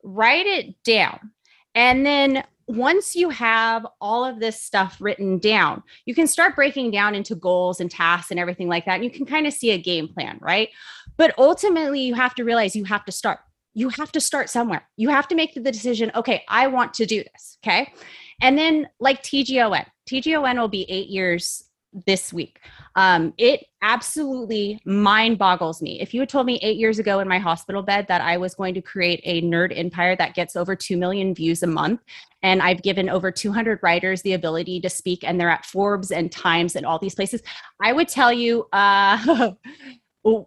write 0.03 0.45
it 0.45 0.81
down. 0.83 1.31
And 1.75 2.05
then 2.05 2.43
once 2.67 3.15
you 3.15 3.29
have 3.29 3.85
all 3.99 4.23
of 4.23 4.39
this 4.39 4.61
stuff 4.61 4.97
written 4.99 5.39
down 5.39 5.81
you 6.05 6.13
can 6.13 6.27
start 6.27 6.55
breaking 6.55 6.91
down 6.91 7.15
into 7.15 7.33
goals 7.33 7.79
and 7.79 7.89
tasks 7.89 8.29
and 8.29 8.39
everything 8.39 8.67
like 8.67 8.85
that 8.85 8.95
and 8.95 9.03
you 9.03 9.09
can 9.09 9.25
kind 9.25 9.47
of 9.47 9.53
see 9.53 9.71
a 9.71 9.77
game 9.77 10.07
plan 10.07 10.37
right? 10.41 10.69
But 11.17 11.33
ultimately 11.37 12.01
you 12.01 12.13
have 12.15 12.35
to 12.35 12.43
realize 12.43 12.75
you 12.75 12.85
have 12.85 13.05
to 13.05 13.11
start 13.11 13.39
you 13.75 13.89
have 13.89 14.11
to 14.11 14.19
start 14.19 14.49
somewhere. 14.49 14.87
You 14.97 15.09
have 15.09 15.27
to 15.29 15.35
make 15.35 15.53
the 15.53 15.71
decision 15.71 16.11
okay 16.15 16.43
i 16.47 16.67
want 16.67 16.93
to 16.95 17.05
do 17.05 17.23
this 17.23 17.57
okay? 17.63 17.91
And 18.41 18.57
then 18.57 18.87
like 18.99 19.23
tgon 19.23 19.85
TGON 20.09 20.59
will 20.59 20.67
be 20.67 20.89
eight 20.89 21.07
years 21.07 21.65
this 22.05 22.31
week. 22.31 22.59
Um, 22.95 23.33
it 23.37 23.65
absolutely 23.81 24.79
mind 24.85 25.37
boggles 25.37 25.81
me. 25.81 25.99
If 25.99 26.13
you 26.13 26.19
had 26.19 26.29
told 26.29 26.45
me 26.45 26.59
eight 26.61 26.77
years 26.77 26.99
ago 26.99 27.19
in 27.19 27.27
my 27.27 27.39
hospital 27.39 27.81
bed 27.81 28.07
that 28.07 28.21
I 28.21 28.37
was 28.37 28.53
going 28.53 28.73
to 28.75 28.81
create 28.81 29.21
a 29.23 29.41
nerd 29.41 29.75
empire 29.75 30.15
that 30.15 30.35
gets 30.35 30.55
over 30.55 30.75
2 30.75 30.97
million 30.97 31.33
views 31.33 31.63
a 31.63 31.67
month, 31.67 32.01
and 32.41 32.61
I've 32.61 32.81
given 32.81 33.09
over 33.09 33.31
200 33.31 33.79
writers 33.81 34.21
the 34.21 34.33
ability 34.33 34.81
to 34.81 34.89
speak, 34.89 35.23
and 35.23 35.39
they're 35.39 35.49
at 35.49 35.65
Forbes 35.65 36.11
and 36.11 36.31
Times 36.31 36.75
and 36.75 36.85
all 36.85 36.99
these 36.99 37.15
places, 37.15 37.41
I 37.81 37.93
would 37.93 38.07
tell 38.07 38.31
you, 38.31 38.67
uh, 38.73 39.51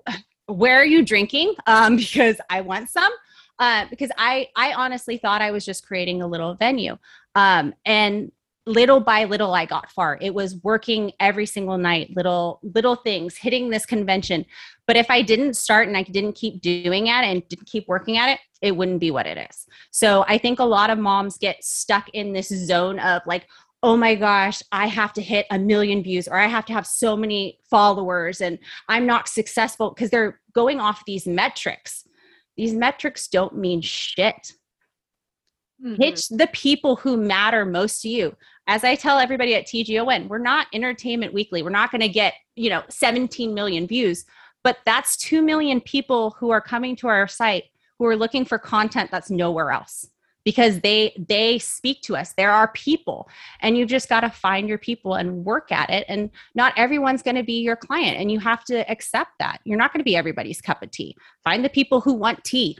where 0.46 0.80
are 0.80 0.86
you 0.86 1.04
drinking? 1.04 1.54
Um, 1.66 1.96
because 2.02 2.36
I 2.50 2.60
want 2.60 2.90
some. 2.90 3.12
Uh, 3.58 3.86
because 3.90 4.10
I, 4.18 4.48
I 4.56 4.72
honestly 4.72 5.18
thought 5.18 5.40
I 5.40 5.52
was 5.52 5.64
just 5.64 5.86
creating 5.86 6.22
a 6.22 6.26
little 6.26 6.54
venue. 6.54 6.98
Um, 7.36 7.74
and 7.84 8.32
little 8.66 9.00
by 9.00 9.24
little 9.24 9.54
i 9.54 9.64
got 9.64 9.90
far. 9.90 10.18
It 10.20 10.34
was 10.34 10.56
working 10.62 11.12
every 11.20 11.46
single 11.46 11.78
night 11.78 12.10
little 12.14 12.60
little 12.62 12.96
things 12.96 13.36
hitting 13.36 13.70
this 13.70 13.86
convention. 13.86 14.44
But 14.86 14.96
if 14.96 15.10
i 15.10 15.22
didn't 15.22 15.54
start 15.54 15.88
and 15.88 15.96
i 15.96 16.02
didn't 16.02 16.34
keep 16.34 16.60
doing 16.60 17.08
it 17.08 17.10
and 17.10 17.46
didn't 17.48 17.66
keep 17.66 17.88
working 17.88 18.18
at 18.18 18.30
it 18.30 18.40
it 18.60 18.76
wouldn't 18.76 19.00
be 19.00 19.10
what 19.10 19.26
it 19.26 19.38
is. 19.50 19.66
So 19.90 20.24
i 20.28 20.38
think 20.38 20.60
a 20.60 20.64
lot 20.64 20.90
of 20.90 20.98
moms 20.98 21.38
get 21.38 21.62
stuck 21.64 22.08
in 22.10 22.32
this 22.32 22.48
zone 22.48 22.98
of 22.98 23.22
like 23.26 23.46
oh 23.82 23.96
my 23.96 24.14
gosh 24.14 24.62
i 24.70 24.86
have 24.86 25.12
to 25.12 25.20
hit 25.20 25.44
a 25.50 25.58
million 25.58 26.04
views 26.04 26.28
or 26.28 26.38
i 26.38 26.46
have 26.46 26.64
to 26.64 26.72
have 26.72 26.86
so 26.86 27.16
many 27.16 27.58
followers 27.68 28.40
and 28.40 28.56
i'm 28.88 29.06
not 29.06 29.26
successful 29.26 29.90
because 29.90 30.08
they're 30.08 30.40
going 30.52 30.80
off 30.80 31.04
these 31.06 31.26
metrics. 31.26 32.04
These 32.56 32.74
metrics 32.74 33.28
don't 33.28 33.56
mean 33.56 33.80
shit 33.80 34.52
Mm-hmm. 35.82 36.00
Pitch 36.00 36.28
the 36.28 36.48
people 36.52 36.96
who 36.96 37.16
matter 37.16 37.64
most 37.64 38.02
to 38.02 38.08
you. 38.08 38.36
As 38.68 38.84
I 38.84 38.94
tell 38.94 39.18
everybody 39.18 39.56
at 39.56 39.66
TGON, 39.66 40.28
we're 40.28 40.38
not 40.38 40.68
Entertainment 40.72 41.34
Weekly. 41.34 41.62
We're 41.62 41.70
not 41.70 41.90
going 41.90 42.02
to 42.02 42.08
get, 42.08 42.34
you 42.54 42.70
know, 42.70 42.82
17 42.88 43.52
million 43.52 43.88
views, 43.88 44.24
but 44.62 44.78
that's 44.86 45.16
2 45.16 45.42
million 45.42 45.80
people 45.80 46.36
who 46.38 46.50
are 46.50 46.60
coming 46.60 46.94
to 46.96 47.08
our 47.08 47.26
site 47.26 47.64
who 47.98 48.06
are 48.06 48.16
looking 48.16 48.44
for 48.44 48.58
content 48.58 49.10
that's 49.10 49.30
nowhere 49.30 49.70
else 49.70 50.08
because 50.44 50.80
they 50.80 51.14
they 51.28 51.58
speak 51.58 52.02
to 52.02 52.16
us. 52.16 52.32
There 52.32 52.50
are 52.50 52.68
people 52.72 53.28
and 53.60 53.76
you 53.76 53.86
just 53.86 54.08
got 54.08 54.20
to 54.20 54.30
find 54.30 54.68
your 54.68 54.78
people 54.78 55.14
and 55.14 55.44
work 55.44 55.70
at 55.70 55.90
it 55.90 56.04
and 56.08 56.30
not 56.54 56.74
everyone's 56.76 57.22
going 57.22 57.36
to 57.36 57.44
be 57.44 57.60
your 57.60 57.76
client 57.76 58.18
and 58.18 58.30
you 58.30 58.40
have 58.40 58.64
to 58.64 58.88
accept 58.90 59.32
that. 59.38 59.60
You're 59.64 59.78
not 59.78 59.92
going 59.92 60.00
to 60.00 60.04
be 60.04 60.16
everybody's 60.16 60.60
cup 60.60 60.82
of 60.82 60.90
tea. 60.90 61.16
Find 61.44 61.64
the 61.64 61.68
people 61.68 62.00
who 62.00 62.14
want 62.14 62.42
tea. 62.42 62.76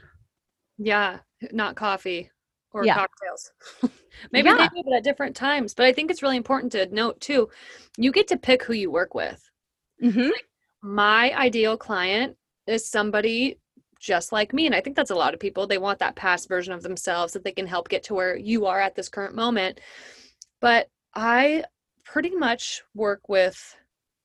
Yeah, 0.77 1.19
not 1.51 1.75
coffee 1.75 2.29
or 2.73 2.85
Yeah. 2.85 2.95
cocktails. 2.95 3.51
Maybe 4.31 4.49
Yeah. 4.49 4.55
they 4.57 4.67
do 4.67 4.83
it 4.89 4.97
at 4.97 5.03
different 5.03 5.35
times, 5.35 5.73
but 5.73 5.85
I 5.85 5.93
think 5.93 6.11
it's 6.11 6.21
really 6.23 6.37
important 6.37 6.71
to 6.73 6.85
note 6.87 7.19
too. 7.21 7.49
You 7.97 8.11
get 8.11 8.27
to 8.29 8.37
pick 8.37 8.63
who 8.63 8.73
you 8.73 8.91
work 8.91 9.13
with. 9.13 9.49
Mhm. 10.01 10.31
My 10.81 11.33
ideal 11.37 11.77
client 11.77 12.37
is 12.67 12.89
somebody 12.89 13.59
just 13.99 14.31
like 14.33 14.53
me, 14.53 14.65
and 14.65 14.75
I 14.75 14.81
think 14.81 14.95
that's 14.97 15.11
a 15.11 15.15
lot 15.15 15.33
of 15.33 15.39
people. 15.39 15.65
They 15.65 15.77
want 15.77 15.99
that 15.99 16.15
past 16.15 16.49
version 16.49 16.73
of 16.73 16.83
themselves 16.83 17.31
that 17.33 17.43
they 17.43 17.53
can 17.53 17.67
help 17.67 17.87
get 17.87 18.03
to 18.05 18.13
where 18.13 18.35
you 18.35 18.65
are 18.65 18.81
at 18.81 18.95
this 18.95 19.07
current 19.07 19.33
moment. 19.35 19.79
But 20.59 20.89
I 21.15 21.63
pretty 22.03 22.31
much 22.35 22.83
work 22.93 23.29
with 23.29 23.77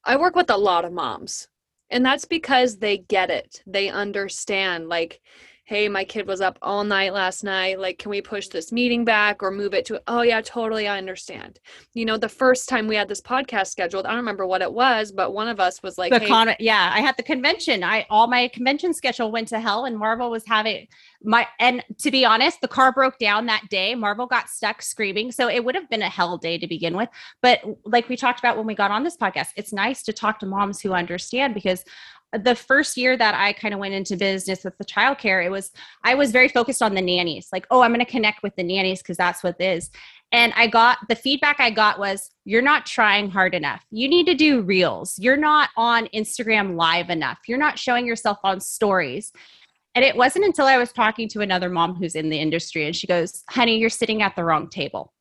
I 0.05 0.15
work 0.17 0.35
with 0.35 0.49
a 0.49 0.57
lot 0.57 0.85
of 0.85 0.91
moms. 0.93 1.47
And 1.91 2.05
that's 2.05 2.25
because 2.25 2.77
they 2.77 2.99
get 2.99 3.29
it. 3.29 3.63
They 3.65 3.89
understand 3.89 4.89
like 4.89 5.21
hey, 5.69 5.87
my 5.87 6.03
kid 6.03 6.25
was 6.25 6.41
up 6.41 6.57
all 6.63 6.83
night 6.83 7.13
last 7.13 7.43
night. 7.43 7.79
Like, 7.79 7.99
can 7.99 8.09
we 8.09 8.23
push 8.23 8.47
this 8.47 8.71
meeting 8.71 9.05
back 9.05 9.43
or 9.43 9.51
move 9.51 9.75
it 9.75 9.85
to, 9.85 10.01
oh, 10.07 10.23
yeah, 10.23 10.41
totally. 10.41 10.87
I 10.87 10.97
understand. 10.97 11.59
You 11.93 12.05
know, 12.05 12.17
the 12.17 12.27
first 12.27 12.67
time 12.67 12.87
we 12.87 12.95
had 12.95 13.07
this 13.07 13.21
podcast 13.21 13.67
scheduled, 13.67 14.07
I 14.07 14.09
don't 14.09 14.17
remember 14.17 14.47
what 14.47 14.63
it 14.63 14.73
was, 14.73 15.11
but 15.11 15.31
one 15.31 15.47
of 15.47 15.59
us 15.59 15.83
was 15.83 15.99
like, 15.99 16.11
hey, 16.11 16.25
con- 16.25 16.55
yeah, 16.57 16.89
I 16.91 17.01
had 17.01 17.17
the 17.17 17.23
convention. 17.23 17.83
I 17.83 18.07
all 18.09 18.25
my 18.25 18.47
convention 18.47 18.95
schedule 18.95 19.31
went 19.31 19.49
to 19.49 19.59
hell, 19.59 19.85
and 19.85 19.95
Marvel 19.95 20.31
was 20.31 20.43
having 20.47 20.87
my. 21.21 21.47
And 21.59 21.83
to 21.99 22.09
be 22.09 22.25
honest, 22.25 22.61
the 22.61 22.67
car 22.67 22.91
broke 22.91 23.19
down 23.19 23.45
that 23.45 23.69
day. 23.69 23.93
Marvel 23.93 24.25
got 24.25 24.49
stuck 24.49 24.81
screaming, 24.81 25.31
so 25.31 25.49
it 25.49 25.63
would 25.63 25.75
have 25.75 25.87
been 25.87 26.01
a 26.01 26.09
hell 26.09 26.39
day 26.39 26.57
to 26.57 26.65
begin 26.65 26.97
with. 26.97 27.09
But 27.43 27.61
like 27.85 28.09
we 28.09 28.17
talked 28.17 28.39
about 28.39 28.57
when 28.57 28.65
we 28.65 28.73
got 28.73 28.89
on 28.89 29.03
this 29.03 29.17
podcast, 29.17 29.49
it's 29.55 29.71
nice 29.71 30.01
to 30.03 30.13
talk 30.13 30.39
to 30.39 30.47
moms 30.47 30.81
who 30.81 30.93
understand 30.93 31.53
because 31.53 31.83
the 32.33 32.55
first 32.55 32.95
year 32.95 33.17
that 33.17 33.33
I 33.35 33.53
kind 33.53 33.73
of 33.73 33.79
went 33.79 33.93
into 33.93 34.15
business 34.15 34.63
with 34.63 34.77
the 34.77 34.85
childcare, 34.85 35.43
it 35.43 35.49
was 35.49 35.71
I 36.03 36.15
was 36.15 36.31
very 36.31 36.47
focused 36.47 36.81
on 36.81 36.93
the 36.93 37.01
nannies. 37.01 37.49
Like, 37.51 37.65
oh, 37.71 37.81
I'm 37.81 37.91
going 37.91 38.05
to 38.05 38.11
connect 38.11 38.43
with 38.43 38.55
the 38.55 38.63
nannies 38.63 39.01
because 39.01 39.17
that's 39.17 39.43
what 39.43 39.55
it 39.59 39.63
is. 39.63 39.89
And 40.31 40.53
I 40.55 40.67
got 40.67 40.99
the 41.07 41.15
feedback 41.15 41.59
I 41.59 41.71
got 41.71 41.97
was, 41.97 42.29
you're 42.45 42.61
not 42.61 42.85
trying 42.85 43.31
hard 43.31 43.55
enough. 43.55 43.83
You 43.89 44.07
need 44.07 44.27
to 44.27 44.35
do 44.35 44.61
reels. 44.61 45.17
You're 45.17 45.37
not 45.37 45.69
on 45.75 46.05
Instagram 46.13 46.75
live 46.75 47.09
enough. 47.09 47.39
You're 47.47 47.57
not 47.57 47.79
showing 47.79 48.05
yourself 48.05 48.37
on 48.43 48.59
stories. 48.59 49.31
And 49.95 50.05
it 50.05 50.15
wasn't 50.15 50.45
until 50.45 50.67
I 50.67 50.77
was 50.77 50.91
talking 50.91 51.27
to 51.29 51.41
another 51.41 51.67
mom 51.67 51.95
who's 51.95 52.13
in 52.13 52.29
the 52.29 52.39
industry 52.39 52.85
and 52.85 52.95
she 52.95 53.07
goes, 53.07 53.43
honey, 53.49 53.79
you're 53.79 53.89
sitting 53.89 54.21
at 54.21 54.35
the 54.35 54.43
wrong 54.43 54.69
table. 54.69 55.13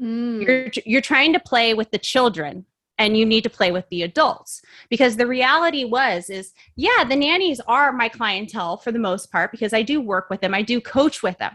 mm, 0.00 0.40
You're, 0.40 0.70
you're 0.86 1.00
trying 1.00 1.32
to 1.32 1.40
play 1.40 1.74
with 1.74 1.90
the 1.90 1.98
children 1.98 2.64
and 2.98 3.16
you 3.16 3.26
need 3.26 3.44
to 3.44 3.50
play 3.50 3.72
with 3.72 3.88
the 3.90 4.02
adults. 4.02 4.62
Because 4.88 5.16
the 5.16 5.26
reality 5.26 5.84
was 5.84 6.30
is 6.30 6.52
yeah 6.76 7.04
the 7.04 7.16
nannies 7.16 7.60
are 7.66 7.92
my 7.92 8.08
clientele 8.08 8.76
for 8.76 8.92
the 8.92 8.98
most 8.98 9.30
part 9.30 9.50
because 9.50 9.72
i 9.72 9.82
do 9.82 10.00
work 10.00 10.30
with 10.30 10.40
them 10.40 10.54
i 10.54 10.62
do 10.62 10.80
coach 10.80 11.22
with 11.22 11.38
them. 11.38 11.52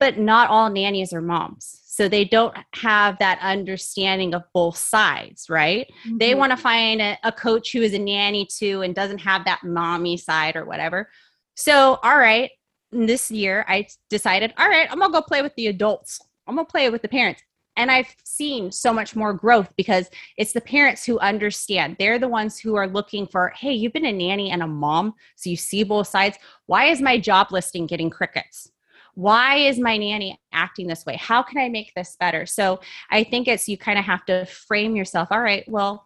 But 0.00 0.18
not 0.18 0.50
all 0.50 0.70
nannies 0.70 1.12
are 1.12 1.22
moms 1.22 1.80
so 1.84 2.08
they 2.08 2.24
don't 2.24 2.56
have 2.76 3.18
that 3.18 3.40
understanding 3.42 4.32
of 4.34 4.44
both 4.54 4.76
sides 4.76 5.50
right? 5.50 5.86
They 6.18 6.32
mhm. 6.32 6.38
want 6.38 6.52
to 6.52 6.56
find 6.56 7.02
a, 7.02 7.18
a 7.24 7.32
coach 7.32 7.72
who 7.72 7.82
is 7.82 7.94
a 7.94 7.98
nanny 7.98 8.46
too 8.46 8.82
and 8.82 8.94
doesn't 8.94 9.18
have 9.18 9.44
that 9.44 9.64
mommy 9.64 10.16
side 10.16 10.54
or 10.56 10.64
whatever. 10.64 11.10
So 11.54 11.98
all 12.02 12.18
right 12.18 12.50
this 12.90 13.30
year 13.30 13.66
i 13.68 13.86
decided 14.08 14.50
all 14.56 14.66
right 14.66 14.90
i'm 14.90 14.98
gonna 14.98 15.12
go 15.12 15.20
play 15.20 15.42
with 15.42 15.54
the 15.56 15.66
adults. 15.66 16.20
I'm 16.46 16.56
gonna 16.56 16.64
play 16.64 16.88
with 16.88 17.02
the 17.02 17.08
parents 17.08 17.42
and 17.78 17.90
I've 17.90 18.14
seen 18.24 18.70
so 18.72 18.92
much 18.92 19.16
more 19.16 19.32
growth 19.32 19.72
because 19.76 20.10
it's 20.36 20.52
the 20.52 20.60
parents 20.60 21.04
who 21.04 21.18
understand. 21.20 21.96
They're 21.98 22.18
the 22.18 22.28
ones 22.28 22.58
who 22.58 22.74
are 22.74 22.88
looking 22.88 23.26
for, 23.26 23.52
hey, 23.56 23.72
you've 23.72 23.92
been 23.92 24.04
a 24.04 24.12
nanny 24.12 24.50
and 24.50 24.62
a 24.62 24.66
mom, 24.66 25.14
so 25.36 25.48
you 25.48 25.56
see 25.56 25.84
both 25.84 26.08
sides. 26.08 26.36
Why 26.66 26.86
is 26.86 27.00
my 27.00 27.18
job 27.18 27.52
listing 27.52 27.86
getting 27.86 28.10
crickets? 28.10 28.70
Why 29.14 29.56
is 29.56 29.78
my 29.78 29.96
nanny 29.96 30.38
acting 30.52 30.88
this 30.88 31.06
way? 31.06 31.16
How 31.16 31.42
can 31.42 31.58
I 31.58 31.68
make 31.68 31.92
this 31.94 32.16
better? 32.20 32.46
So 32.46 32.80
I 33.10 33.24
think 33.24 33.48
it's 33.48 33.68
you 33.68 33.78
kind 33.78 33.98
of 33.98 34.04
have 34.04 34.24
to 34.26 34.44
frame 34.46 34.94
yourself. 34.94 35.28
All 35.30 35.40
right, 35.40 35.64
well, 35.68 36.04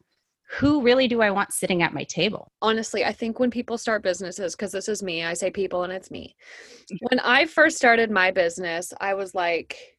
who 0.51 0.83
really 0.83 1.09
do 1.09 1.23
I 1.23 1.31
want 1.31 1.53
sitting 1.53 1.83
at 1.83 1.95
my 1.95 2.05
table? 2.05 2.53
honestly, 2.61 3.05
I 3.05 3.13
think 3.13 3.41
when 3.41 3.51
people 3.51 3.79
start 3.79 4.03
businesses, 4.03 4.55
because 4.55 4.73
this 4.73 4.89
is 4.89 5.03
me, 5.03 5.25
I 5.25 5.33
say 5.33 5.51
people 5.51 5.85
and 5.85 5.93
it's 5.93 6.11
me. 6.11 6.37
Mm-hmm. 6.93 6.97
When 7.09 7.21
I 7.21 7.47
first 7.47 7.79
started 7.79 8.11
my 8.11 8.31
business, 8.31 8.93
I 9.01 9.15
was 9.15 9.35
like, 9.35 9.92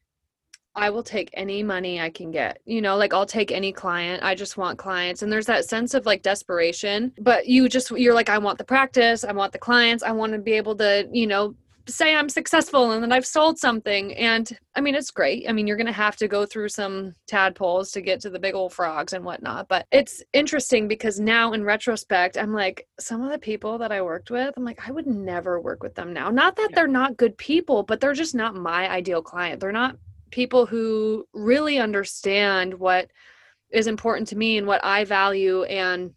I 0.76 0.90
will 0.90 1.02
take 1.02 1.30
any 1.34 1.62
money 1.62 2.00
I 2.00 2.10
can 2.10 2.30
get. 2.30 2.60
You 2.64 2.82
know, 2.82 2.96
like 2.96 3.14
I'll 3.14 3.26
take 3.26 3.52
any 3.52 3.72
client. 3.72 4.22
I 4.22 4.34
just 4.34 4.56
want 4.56 4.78
clients. 4.78 5.22
And 5.22 5.30
there's 5.30 5.46
that 5.46 5.64
sense 5.64 5.94
of 5.94 6.06
like 6.06 6.22
desperation, 6.22 7.12
but 7.18 7.46
you 7.46 7.68
just, 7.68 7.90
you're 7.92 8.14
like, 8.14 8.28
I 8.28 8.38
want 8.38 8.58
the 8.58 8.64
practice. 8.64 9.24
I 9.24 9.32
want 9.32 9.52
the 9.52 9.58
clients. 9.58 10.02
I 10.02 10.12
want 10.12 10.32
to 10.32 10.38
be 10.38 10.52
able 10.52 10.76
to, 10.76 11.08
you 11.12 11.26
know, 11.26 11.54
say 11.86 12.14
I'm 12.14 12.28
successful 12.28 12.92
and 12.92 13.02
that 13.02 13.12
I've 13.12 13.26
sold 13.26 13.58
something. 13.58 14.14
And 14.14 14.50
I 14.74 14.80
mean, 14.80 14.94
it's 14.94 15.10
great. 15.10 15.44
I 15.48 15.52
mean, 15.52 15.66
you're 15.66 15.76
going 15.76 15.86
to 15.86 15.92
have 15.92 16.16
to 16.16 16.28
go 16.28 16.46
through 16.46 16.70
some 16.70 17.14
tadpoles 17.26 17.90
to 17.92 18.00
get 18.00 18.20
to 18.20 18.30
the 18.30 18.38
big 18.38 18.54
old 18.54 18.72
frogs 18.72 19.12
and 19.12 19.24
whatnot. 19.24 19.68
But 19.68 19.86
it's 19.92 20.22
interesting 20.32 20.88
because 20.88 21.20
now 21.20 21.52
in 21.52 21.62
retrospect, 21.62 22.38
I'm 22.38 22.52
like, 22.52 22.88
some 22.98 23.22
of 23.22 23.30
the 23.30 23.38
people 23.38 23.78
that 23.78 23.92
I 23.92 24.00
worked 24.02 24.30
with, 24.30 24.54
I'm 24.56 24.64
like, 24.64 24.88
I 24.88 24.92
would 24.92 25.06
never 25.06 25.60
work 25.60 25.82
with 25.82 25.94
them 25.94 26.12
now. 26.12 26.30
Not 26.30 26.56
that 26.56 26.70
they're 26.74 26.88
not 26.88 27.18
good 27.18 27.36
people, 27.36 27.82
but 27.82 28.00
they're 28.00 28.14
just 28.14 28.34
not 28.34 28.54
my 28.54 28.90
ideal 28.90 29.22
client. 29.22 29.60
They're 29.60 29.72
not 29.72 29.96
people 30.34 30.66
who 30.66 31.24
really 31.32 31.78
understand 31.78 32.74
what 32.74 33.08
is 33.70 33.86
important 33.86 34.26
to 34.28 34.36
me 34.36 34.58
and 34.58 34.66
what 34.66 34.84
I 34.84 35.04
value. 35.04 35.62
And 35.62 36.12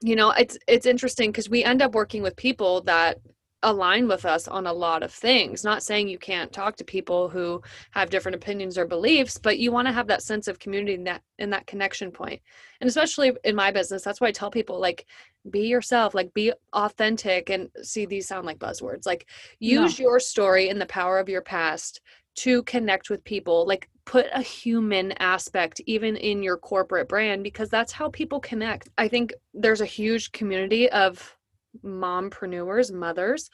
you 0.00 0.16
know 0.16 0.30
it's 0.30 0.56
it's 0.68 0.86
interesting 0.86 1.30
because 1.30 1.50
we 1.50 1.64
end 1.64 1.82
up 1.82 1.92
working 1.92 2.22
with 2.22 2.36
people 2.36 2.80
that 2.82 3.18
align 3.62 4.08
with 4.08 4.24
us 4.24 4.48
on 4.48 4.66
a 4.66 4.72
lot 4.72 5.02
of 5.02 5.12
things. 5.12 5.64
Not 5.64 5.82
saying 5.82 6.08
you 6.08 6.16
can't 6.16 6.50
talk 6.50 6.76
to 6.76 6.84
people 6.84 7.28
who 7.28 7.60
have 7.90 8.08
different 8.08 8.36
opinions 8.36 8.78
or 8.78 8.86
beliefs 8.86 9.36
but 9.36 9.58
you 9.58 9.72
want 9.72 9.88
to 9.88 9.92
have 9.92 10.06
that 10.06 10.22
sense 10.22 10.46
of 10.46 10.60
community 10.60 10.94
and 10.94 11.06
that 11.08 11.22
in 11.38 11.50
that 11.50 11.66
connection 11.66 12.12
point. 12.12 12.40
And 12.80 12.88
especially 12.88 13.32
in 13.44 13.56
my 13.56 13.72
business 13.72 14.04
that's 14.04 14.20
why 14.20 14.28
i 14.28 14.32
tell 14.32 14.50
people 14.50 14.78
like 14.80 15.06
be 15.50 15.66
yourself 15.66 16.14
like 16.14 16.32
be 16.34 16.52
authentic 16.72 17.50
and 17.50 17.68
see 17.82 18.06
these 18.06 18.28
sound 18.28 18.46
like 18.46 18.58
buzzwords. 18.58 19.06
Like 19.06 19.26
use 19.58 19.98
your 19.98 20.20
story 20.20 20.68
and 20.68 20.80
the 20.80 20.86
power 20.86 21.18
of 21.18 21.28
your 21.28 21.42
past 21.42 22.00
to 22.36 22.62
connect 22.64 23.10
with 23.10 23.24
people 23.24 23.66
like 23.66 23.88
put 24.06 24.26
a 24.32 24.42
human 24.42 25.12
aspect 25.18 25.80
even 25.86 26.16
in 26.16 26.42
your 26.42 26.56
corporate 26.56 27.08
brand 27.08 27.44
because 27.44 27.68
that's 27.68 27.92
how 27.92 28.08
people 28.10 28.40
connect. 28.40 28.88
I 28.98 29.08
think 29.08 29.32
there's 29.54 29.80
a 29.80 29.86
huge 29.86 30.32
community 30.32 30.90
of 30.90 31.36
mompreneurs 31.84 32.92
mothers 32.92 33.50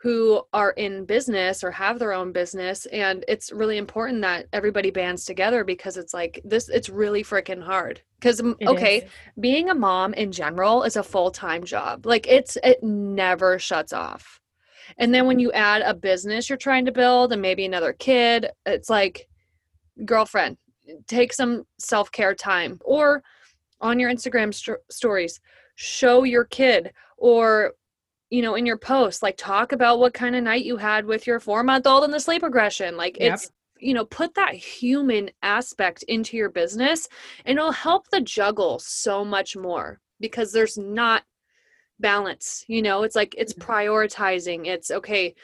who 0.00 0.40
are 0.52 0.70
in 0.70 1.04
business 1.04 1.64
or 1.64 1.72
have 1.72 1.98
their 1.98 2.12
own 2.12 2.30
business 2.30 2.86
and 2.86 3.24
it's 3.26 3.50
really 3.50 3.78
important 3.78 4.22
that 4.22 4.46
everybody 4.52 4.92
bands 4.92 5.24
together 5.24 5.64
because 5.64 5.96
it's 5.96 6.14
like 6.14 6.40
this 6.44 6.68
it's 6.68 6.88
really 6.88 7.24
freaking 7.24 7.62
hard. 7.62 8.00
Because 8.20 8.40
mm, 8.40 8.54
okay 8.66 8.98
is. 8.98 9.10
being 9.40 9.70
a 9.70 9.74
mom 9.74 10.14
in 10.14 10.30
general 10.30 10.84
is 10.84 10.96
a 10.96 11.02
full-time 11.02 11.64
job. 11.64 12.06
Like 12.06 12.28
it's 12.28 12.56
it 12.62 12.82
never 12.82 13.58
shuts 13.58 13.92
off 13.92 14.37
and 14.96 15.12
then 15.12 15.26
when 15.26 15.38
you 15.38 15.52
add 15.52 15.82
a 15.82 15.94
business 15.94 16.48
you're 16.48 16.56
trying 16.56 16.84
to 16.84 16.92
build 16.92 17.32
and 17.32 17.42
maybe 17.42 17.64
another 17.64 17.92
kid 17.92 18.50
it's 18.66 18.88
like 18.88 19.28
girlfriend 20.04 20.56
take 21.06 21.32
some 21.32 21.64
self-care 21.78 22.34
time. 22.34 22.78
Or 22.84 23.22
on 23.80 23.98
your 23.98 24.10
instagram 24.10 24.52
st- 24.52 24.78
stories 24.90 25.40
show 25.76 26.24
your 26.24 26.44
kid. 26.44 26.92
Or 27.16 27.74
you 28.30 28.42
know 28.42 28.56
in 28.56 28.66
your 28.66 28.76
post 28.76 29.22
like 29.22 29.36
talk 29.38 29.72
about 29.72 29.98
what 29.98 30.12
kind 30.12 30.36
of 30.36 30.42
night 30.42 30.64
you 30.64 30.76
had 30.76 31.06
with 31.06 31.26
your 31.26 31.40
four 31.40 31.62
month 31.62 31.86
old 31.86 32.04
and 32.04 32.12
the 32.12 32.20
sleep 32.20 32.42
regression. 32.42 32.96
Like 32.96 33.18
Yep. 33.18 33.34
it's 33.34 33.50
you 33.80 33.94
know 33.94 34.04
put 34.04 34.34
that 34.34 34.54
human 34.54 35.30
aspect 35.42 36.02
into 36.04 36.36
your 36.36 36.50
business 36.50 37.08
and 37.44 37.58
it'll 37.58 37.72
help 37.72 38.08
the 38.10 38.20
juggle 38.20 38.78
so 38.78 39.24
much 39.24 39.56
more 39.56 40.00
because 40.20 40.52
there's 40.52 40.76
not 40.76 41.22
balance 42.00 42.64
you 42.68 42.82
know 42.82 43.02
it's 43.02 43.16
like 43.16 43.34
it's 43.36 43.54
prioritizing 43.54 44.66
it's 44.66 44.90
okay 44.90 45.34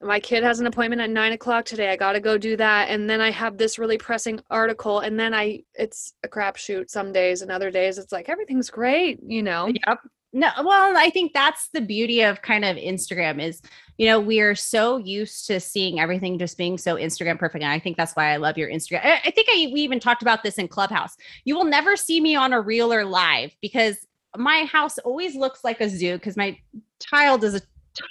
my 0.00 0.20
kid 0.20 0.44
has 0.44 0.60
an 0.60 0.66
appointment 0.66 1.02
at 1.02 1.10
nine 1.10 1.32
o'clock 1.32 1.64
today 1.64 1.90
i 1.90 1.96
gotta 1.96 2.20
go 2.20 2.38
do 2.38 2.56
that 2.56 2.88
and 2.88 3.10
then 3.10 3.20
i 3.20 3.30
have 3.30 3.58
this 3.58 3.78
really 3.78 3.98
pressing 3.98 4.40
article 4.50 5.00
and 5.00 5.18
then 5.18 5.34
i 5.34 5.60
it's 5.74 6.14
a 6.24 6.28
crapshoot 6.28 6.88
some 6.88 7.12
days 7.12 7.42
and 7.42 7.50
other 7.50 7.70
days 7.70 7.98
it's 7.98 8.12
like 8.12 8.28
everything's 8.28 8.70
great 8.70 9.18
you 9.26 9.42
know 9.42 9.66
Yep. 9.86 9.98
No, 10.32 10.50
well, 10.62 10.94
I 10.96 11.08
think 11.08 11.32
that's 11.32 11.70
the 11.72 11.80
beauty 11.80 12.20
of 12.22 12.42
kind 12.42 12.64
of 12.64 12.76
Instagram 12.76 13.42
is, 13.42 13.62
you 13.96 14.06
know, 14.06 14.20
we 14.20 14.40
are 14.40 14.54
so 14.54 14.98
used 14.98 15.46
to 15.46 15.58
seeing 15.58 16.00
everything 16.00 16.38
just 16.38 16.58
being 16.58 16.76
so 16.76 16.96
Instagram 16.96 17.38
perfect. 17.38 17.64
And 17.64 17.72
I 17.72 17.78
think 17.78 17.96
that's 17.96 18.12
why 18.12 18.32
I 18.32 18.36
love 18.36 18.58
your 18.58 18.68
Instagram. 18.68 19.04
I, 19.04 19.20
I 19.24 19.30
think 19.30 19.48
I 19.50 19.70
we 19.72 19.80
even 19.80 20.00
talked 20.00 20.20
about 20.20 20.42
this 20.42 20.58
in 20.58 20.68
Clubhouse. 20.68 21.16
You 21.44 21.56
will 21.56 21.64
never 21.64 21.96
see 21.96 22.20
me 22.20 22.36
on 22.36 22.52
a 22.52 22.60
reel 22.60 22.92
or 22.92 23.06
live 23.06 23.52
because 23.62 23.96
my 24.38 24.64
house 24.64 24.98
always 24.98 25.34
looks 25.34 25.64
like 25.64 25.80
a 25.80 25.88
zoo 25.88 26.14
because 26.14 26.36
my 26.36 26.58
child 27.00 27.44
is 27.44 27.54
a 27.54 27.60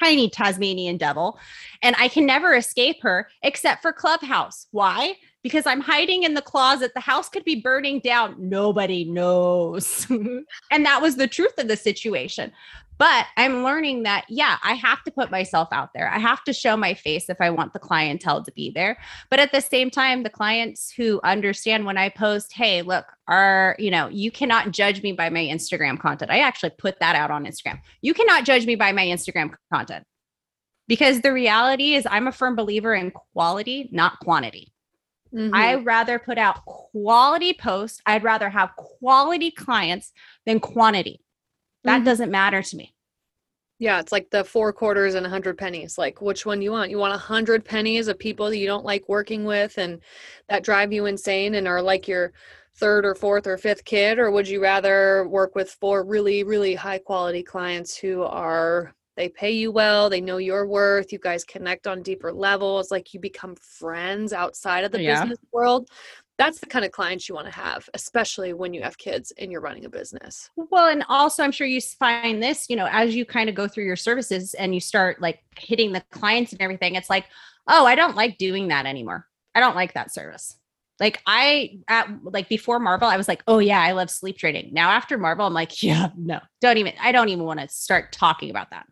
tiny 0.02 0.30
Tasmanian 0.30 0.98
devil 0.98 1.40
and 1.82 1.96
I 1.98 2.10
can 2.10 2.26
never 2.26 2.54
escape 2.56 2.98
her 3.02 3.30
except 3.42 3.82
for 3.82 3.94
Clubhouse. 3.94 4.68
Why? 4.72 5.16
because 5.48 5.66
I'm 5.66 5.80
hiding 5.80 6.24
in 6.24 6.34
the 6.34 6.42
closet. 6.42 6.94
The 6.94 7.00
house 7.00 7.30
could 7.30 7.46
be 7.46 7.62
burning 7.62 8.02
down. 8.02 8.36
Nobody 8.38 9.06
knows. 9.06 10.06
and 10.72 10.86
that 10.86 11.02
was 11.02 11.16
the 11.16 11.28
truth 11.28 11.58
of 11.58 11.70
the 11.70 11.78
situation. 11.78 12.52
But 12.98 13.28
I'm 13.38 13.64
learning 13.64 14.04
that, 14.04 14.26
yeah, 14.28 14.58
I 14.64 14.74
have 14.74 15.04
to 15.04 15.12
put 15.12 15.30
myself 15.30 15.68
out 15.72 15.90
there. 15.94 16.10
I 16.10 16.18
have 16.18 16.44
to 16.46 16.54
show 16.54 16.76
my 16.76 16.94
face 16.94 17.30
if 17.30 17.38
I 17.40 17.50
want 17.50 17.74
the 17.74 17.80
clientele 17.80 18.44
to 18.44 18.52
be 18.52 18.72
there. 18.72 18.98
But 19.30 19.40
at 19.40 19.52
the 19.52 19.62
same 19.62 19.90
time, 19.90 20.24
the 20.24 20.30
clients 20.30 20.92
who 20.92 21.20
understand 21.24 21.86
when 21.86 21.98
I 21.98 22.10
post, 22.10 22.54
hey, 22.54 22.82
look, 22.82 23.06
are, 23.28 23.76
you 23.78 23.92
know, 23.92 24.08
you 24.08 24.32
cannot 24.32 24.72
judge 24.72 25.04
me 25.04 25.12
by 25.12 25.30
my 25.30 25.44
Instagram 25.44 26.00
content. 26.00 26.32
I 26.32 26.40
actually 26.40 26.72
put 26.78 27.00
that 27.00 27.16
out 27.16 27.32
on 27.32 27.46
Instagram. 27.46 27.80
You 28.02 28.14
cannot 28.14 28.46
judge 28.46 28.66
me 28.66 28.76
by 28.76 28.92
my 28.92 29.06
Instagram 29.06 29.54
content 29.72 30.06
because 30.88 31.22
the 31.22 31.34
reality 31.34 31.94
is 31.94 32.08
I'm 32.10 32.28
a 32.28 32.32
firm 32.32 32.56
believer 32.56 32.94
in 32.94 33.12
quality, 33.12 33.90
not 33.92 34.20
quantity. 34.20 34.74
Mm-hmm. 35.34 35.54
I'd 35.54 35.86
rather 35.86 36.20
put 36.20 36.38
out 36.38 36.64
quality 36.66 37.54
posts. 37.54 38.02
I'd 38.06 38.24
rather 38.24 38.50
have 38.50 38.76
quality 38.76 39.52
clients 39.52 40.14
than 40.46 40.60
quantity. 40.60 41.22
That 41.88 42.00
mm-hmm. 42.00 42.06
doesn't 42.06 42.32
matter 42.32 42.62
to 42.62 42.78
me. 42.78 42.94
Yeah, 43.80 44.00
it's 44.00 44.12
like 44.12 44.30
the 44.30 44.44
four 44.44 44.74
quarters 44.74 45.16
and 45.16 45.26
a 45.26 45.30
hundred 45.30 45.58
pennies. 45.58 45.98
Like, 45.98 46.22
which 46.22 46.46
one 46.46 46.62
you 46.62 46.72
want? 46.72 46.92
You 46.92 46.98
want 46.98 47.16
a 47.16 47.18
hundred 47.18 47.64
pennies 47.64 48.10
of 48.10 48.20
people 48.20 48.50
that 48.50 48.58
you 48.58 48.68
don't 48.68 48.84
like 48.84 49.08
working 49.08 49.46
with 49.46 49.78
and 49.78 50.02
that 50.50 50.64
drive 50.64 50.92
you 50.92 51.06
insane 51.06 51.56
and 51.56 51.68
are 51.68 51.82
like 51.82 52.08
your 52.08 52.34
third 52.76 53.06
or 53.06 53.16
fourth 53.16 53.48
or 53.48 53.58
fifth 53.58 53.86
kid, 53.86 54.20
or 54.20 54.32
would 54.32 54.50
you 54.50 54.62
rather 54.62 55.28
work 55.30 55.56
with 55.56 55.72
four 55.80 56.04
really, 56.04 56.44
really 56.44 56.76
high 56.76 56.98
quality 56.98 57.42
clients 57.42 57.96
who 57.96 58.24
are 58.24 58.94
they 59.16 59.30
pay 59.30 59.52
you 59.52 59.72
well, 59.72 60.10
they 60.10 60.22
know 60.22 60.38
your 60.38 60.68
worth, 60.68 61.12
you 61.14 61.18
guys 61.18 61.44
connect 61.44 61.88
on 61.88 62.04
deeper 62.04 62.32
levels, 62.32 62.92
like 62.92 63.14
you 63.14 63.20
become 63.20 63.56
friends 63.56 64.34
outside 64.34 64.84
of 64.84 64.92
the 64.92 65.02
yeah. 65.02 65.22
business 65.22 65.40
world 65.52 65.90
that's 66.38 66.60
the 66.60 66.68
kind 66.68 66.86
of 66.86 66.92
clients 66.92 67.28
you 67.28 67.36
want 67.36 67.48
to 67.48 67.54
have, 67.54 67.90
especially 67.94 68.54
when 68.54 68.74
you 68.74 68.82
have 68.84 68.98
kids 68.98 69.34
and 69.38 69.52
you're 69.52 69.62
running 69.62 69.86
a 69.86 69.90
business. 69.90 70.50
Well, 70.56 70.88
and 70.88 71.04
also 71.10 71.44
I'm 71.44 71.52
sure 71.52 71.66
you 71.66 71.82
find 71.82 72.42
this, 72.42 72.70
you 72.70 72.76
know, 72.76 72.88
as 72.92 73.16
you 73.16 73.26
kind 73.26 73.50
of 73.50 73.56
go 73.56 73.68
through 73.68 73.86
your 73.86 73.96
services 73.96 74.54
and 74.54 74.74
you 74.74 74.80
start 74.80 75.20
like 75.20 75.40
hitting 75.58 75.92
the 75.92 76.04
clients 76.12 76.52
and 76.52 76.62
everything, 76.62 76.96
it's 76.96 77.10
like, 77.10 77.26
oh, 77.68 77.86
I 77.86 77.96
don't 77.96 78.16
like 78.16 78.38
doing 78.38 78.68
that 78.68 78.86
anymore. 78.86 79.28
I 79.56 79.60
don't 79.60 79.76
like 79.76 79.94
that 79.94 80.14
service. 80.14 80.56
Like 81.00 81.22
I 81.26 81.80
at 81.88 82.08
like 82.24 82.50
before 82.50 82.80
Marvel, 82.80 83.08
I 83.08 83.18
was 83.18 83.28
like, 83.28 83.44
oh 83.48 83.60
yeah, 83.60 83.82
I 83.82 83.92
love 83.92 84.10
sleep 84.10 84.38
training. 84.38 84.70
Now 84.74 84.92
after 84.92 85.18
Marvel, 85.18 85.46
I'm 85.46 85.54
like, 85.54 85.82
yeah, 85.84 86.10
no, 86.16 86.40
don't 86.62 86.78
even, 86.78 86.94
I 87.02 87.12
don't 87.12 87.30
even 87.30 87.46
want 87.46 87.60
to 87.60 87.68
start 87.68 88.12
talking 88.12 88.50
about 88.50 88.70
that. 88.72 88.86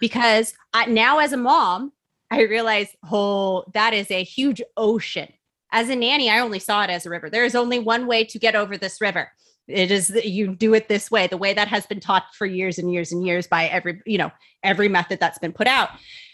Because 0.00 0.54
I, 0.72 0.86
now 0.86 1.18
as 1.18 1.32
a 1.32 1.36
mom, 1.36 1.92
I 2.30 2.42
realize, 2.42 2.94
oh, 3.10 3.64
that 3.74 3.94
is 3.94 4.10
a 4.10 4.22
huge 4.22 4.62
ocean 4.76 5.28
as 5.72 5.88
a 5.88 5.96
nanny, 5.96 6.30
I 6.30 6.40
only 6.40 6.58
saw 6.58 6.82
it 6.84 6.90
as 6.90 7.06
a 7.06 7.10
river. 7.10 7.28
There 7.30 7.44
is 7.44 7.54
only 7.54 7.78
one 7.78 8.06
way 8.06 8.24
to 8.24 8.38
get 8.38 8.54
over 8.54 8.76
this 8.76 9.00
river. 9.00 9.30
It 9.66 9.90
is 9.90 10.10
you 10.24 10.54
do 10.54 10.72
it 10.72 10.88
this 10.88 11.10
way, 11.10 11.26
the 11.26 11.36
way 11.36 11.52
that 11.52 11.68
has 11.68 11.86
been 11.86 12.00
taught 12.00 12.34
for 12.34 12.46
years 12.46 12.78
and 12.78 12.90
years 12.90 13.12
and 13.12 13.26
years 13.26 13.46
by 13.46 13.66
every, 13.66 14.00
you 14.06 14.16
know, 14.16 14.30
every 14.62 14.88
method 14.88 15.20
that's 15.20 15.38
been 15.38 15.52
put 15.52 15.66
out. 15.66 15.90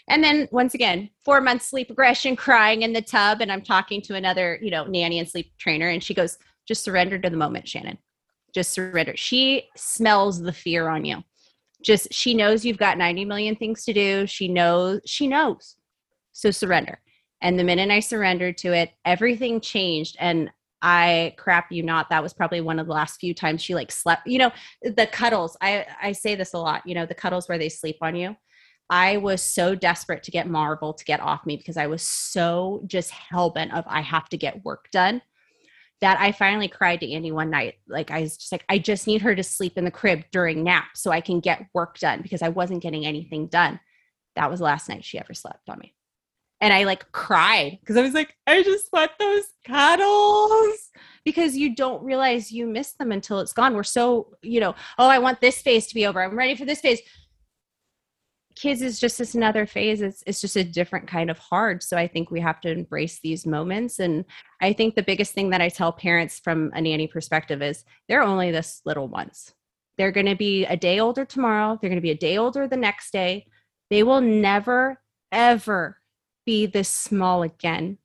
And 0.07 0.23
then 0.23 0.47
once 0.51 0.73
again, 0.73 1.09
four 1.23 1.41
months 1.41 1.67
sleep 1.67 1.89
regression, 1.89 2.35
crying 2.35 2.83
in 2.83 2.93
the 2.93 3.01
tub. 3.01 3.41
And 3.41 3.51
I'm 3.51 3.61
talking 3.61 4.01
to 4.03 4.15
another, 4.15 4.57
you 4.61 4.71
know, 4.71 4.85
nanny 4.85 5.19
and 5.19 5.27
sleep 5.27 5.51
trainer. 5.57 5.89
And 5.89 6.01
she 6.01 6.13
goes, 6.13 6.37
just 6.65 6.83
surrender 6.83 7.19
to 7.19 7.29
the 7.29 7.37
moment, 7.37 7.67
Shannon. 7.67 7.97
Just 8.53 8.71
surrender. 8.71 9.17
She 9.17 9.67
smells 9.75 10.41
the 10.41 10.53
fear 10.53 10.87
on 10.87 11.03
you. 11.03 11.23
Just 11.83 12.13
she 12.13 12.33
knows 12.33 12.65
you've 12.65 12.77
got 12.77 12.97
90 12.97 13.25
million 13.25 13.55
things 13.55 13.83
to 13.85 13.93
do. 13.93 14.25
She 14.27 14.47
knows, 14.47 15.01
she 15.05 15.27
knows. 15.27 15.75
So 16.31 16.51
surrender. 16.51 16.99
And 17.45 17.59
the 17.59 17.63
minute 17.63 17.91
I 17.91 17.99
surrendered 17.99 18.57
to 18.59 18.73
it, 18.73 18.93
everything 19.05 19.61
changed. 19.61 20.17
And 20.19 20.49
I 20.81 21.35
crap 21.37 21.71
you 21.71 21.83
not, 21.83 22.09
that 22.09 22.23
was 22.23 22.33
probably 22.33 22.59
one 22.59 22.79
of 22.79 22.87
the 22.87 22.93
last 22.93 23.19
few 23.19 23.35
times 23.35 23.61
she 23.61 23.75
like 23.75 23.91
slept. 23.91 24.25
You 24.25 24.39
know, 24.39 24.51
the 24.81 25.05
cuddles. 25.05 25.55
I 25.61 25.85
I 26.01 26.11
say 26.11 26.33
this 26.33 26.53
a 26.53 26.57
lot. 26.57 26.81
You 26.87 26.95
know, 26.95 27.05
the 27.05 27.13
cuddles 27.13 27.47
where 27.47 27.59
they 27.59 27.69
sleep 27.69 27.97
on 28.01 28.15
you. 28.15 28.35
I 28.89 29.17
was 29.17 29.43
so 29.43 29.75
desperate 29.75 30.23
to 30.23 30.31
get 30.31 30.49
Marvel 30.49 30.91
to 30.91 31.05
get 31.05 31.19
off 31.19 31.45
me 31.45 31.55
because 31.55 31.77
I 31.77 31.85
was 31.85 32.01
so 32.01 32.81
just 32.87 33.11
hell 33.11 33.51
bent 33.51 33.73
of 33.75 33.83
I 33.87 34.01
have 34.01 34.27
to 34.29 34.37
get 34.37 34.65
work 34.65 34.89
done 34.91 35.21
that 36.01 36.19
I 36.19 36.31
finally 36.31 36.67
cried 36.67 36.99
to 37.01 37.11
Andy 37.11 37.31
one 37.31 37.51
night. 37.51 37.75
Like 37.87 38.09
I 38.09 38.21
was 38.21 38.37
just 38.37 38.51
like, 38.51 38.65
I 38.69 38.79
just 38.79 39.05
need 39.05 39.21
her 39.21 39.35
to 39.35 39.43
sleep 39.43 39.77
in 39.77 39.85
the 39.85 39.91
crib 39.91 40.23
during 40.31 40.63
nap 40.63 40.89
so 40.95 41.11
I 41.11 41.21
can 41.21 41.41
get 41.41 41.67
work 41.75 41.99
done 41.99 42.23
because 42.23 42.41
I 42.41 42.49
wasn't 42.49 42.81
getting 42.81 43.05
anything 43.05 43.47
done. 43.47 43.79
That 44.35 44.49
was 44.49 44.59
the 44.59 44.65
last 44.65 44.89
night 44.89 45.05
she 45.05 45.19
ever 45.19 45.35
slept 45.35 45.69
on 45.69 45.77
me 45.79 45.94
and 46.65 46.73
I 46.73 46.85
like 46.85 47.11
cried 47.11 47.77
because 47.79 47.95
I 47.95 48.01
was 48.01 48.15
like, 48.15 48.35
I 48.47 48.63
just 48.63 48.91
want 48.91 49.11
those 49.19 49.43
cuddles 49.67 50.89
because 51.23 51.55
you 51.55 51.75
don't 51.75 52.03
realize 52.03 52.51
you 52.51 52.65
miss 52.65 52.93
them 52.93 53.11
until 53.11 53.39
it's 53.39 53.53
gone. 53.53 53.75
We're 53.75 53.83
so, 53.83 54.33
you 54.41 54.59
know, 54.59 54.73
oh, 54.97 55.07
I 55.07 55.19
want 55.19 55.41
this 55.41 55.61
phase 55.61 55.85
to 55.85 55.93
be 55.93 56.07
over. 56.07 56.23
I'm 56.23 56.35
ready 56.35 56.55
for 56.55 56.65
this 56.65 56.81
phase. 56.81 57.01
Kids 58.55 58.81
is 58.81 58.99
just 58.99 59.19
this 59.19 59.35
another 59.35 59.67
phase. 59.67 60.01
It's 60.01 60.23
it's 60.25 60.41
just 60.41 60.55
a 60.55 60.63
different 60.63 61.07
kind 61.07 61.29
of 61.29 61.37
hard. 61.37 61.83
So 61.83 61.97
I 61.97 62.07
think 62.07 62.31
we 62.31 62.39
have 62.39 62.59
to 62.61 62.71
embrace 62.71 63.19
these 63.19 63.45
moments. 63.45 63.99
And 63.99 64.25
I 64.59 64.73
think 64.73 64.95
the 64.95 65.03
biggest 65.03 65.35
thing 65.35 65.51
that 65.51 65.61
I 65.61 65.69
tell 65.69 65.93
parents 65.93 66.39
from 66.39 66.71
a 66.73 66.81
nanny 66.81 67.05
perspective 67.05 67.61
is 67.61 67.85
they're 68.09 68.23
only 68.23 68.49
this 68.49 68.81
little 68.85 69.07
ones. 69.07 69.53
They're 69.99 70.11
going 70.11 70.25
to 70.25 70.35
be 70.35 70.65
a 70.65 70.75
day 70.75 70.99
older 70.99 71.25
tomorrow. 71.25 71.77
They're 71.79 71.91
going 71.91 72.01
to 72.01 72.01
be 72.01 72.09
a 72.09 72.17
day 72.17 72.39
older 72.39 72.67
the 72.67 72.75
next 72.75 73.13
day. 73.13 73.45
They 73.91 74.01
will 74.01 74.21
never, 74.21 74.99
ever 75.31 75.99
be 76.45 76.65
this 76.65 76.89
small 76.89 77.43
again. 77.43 77.97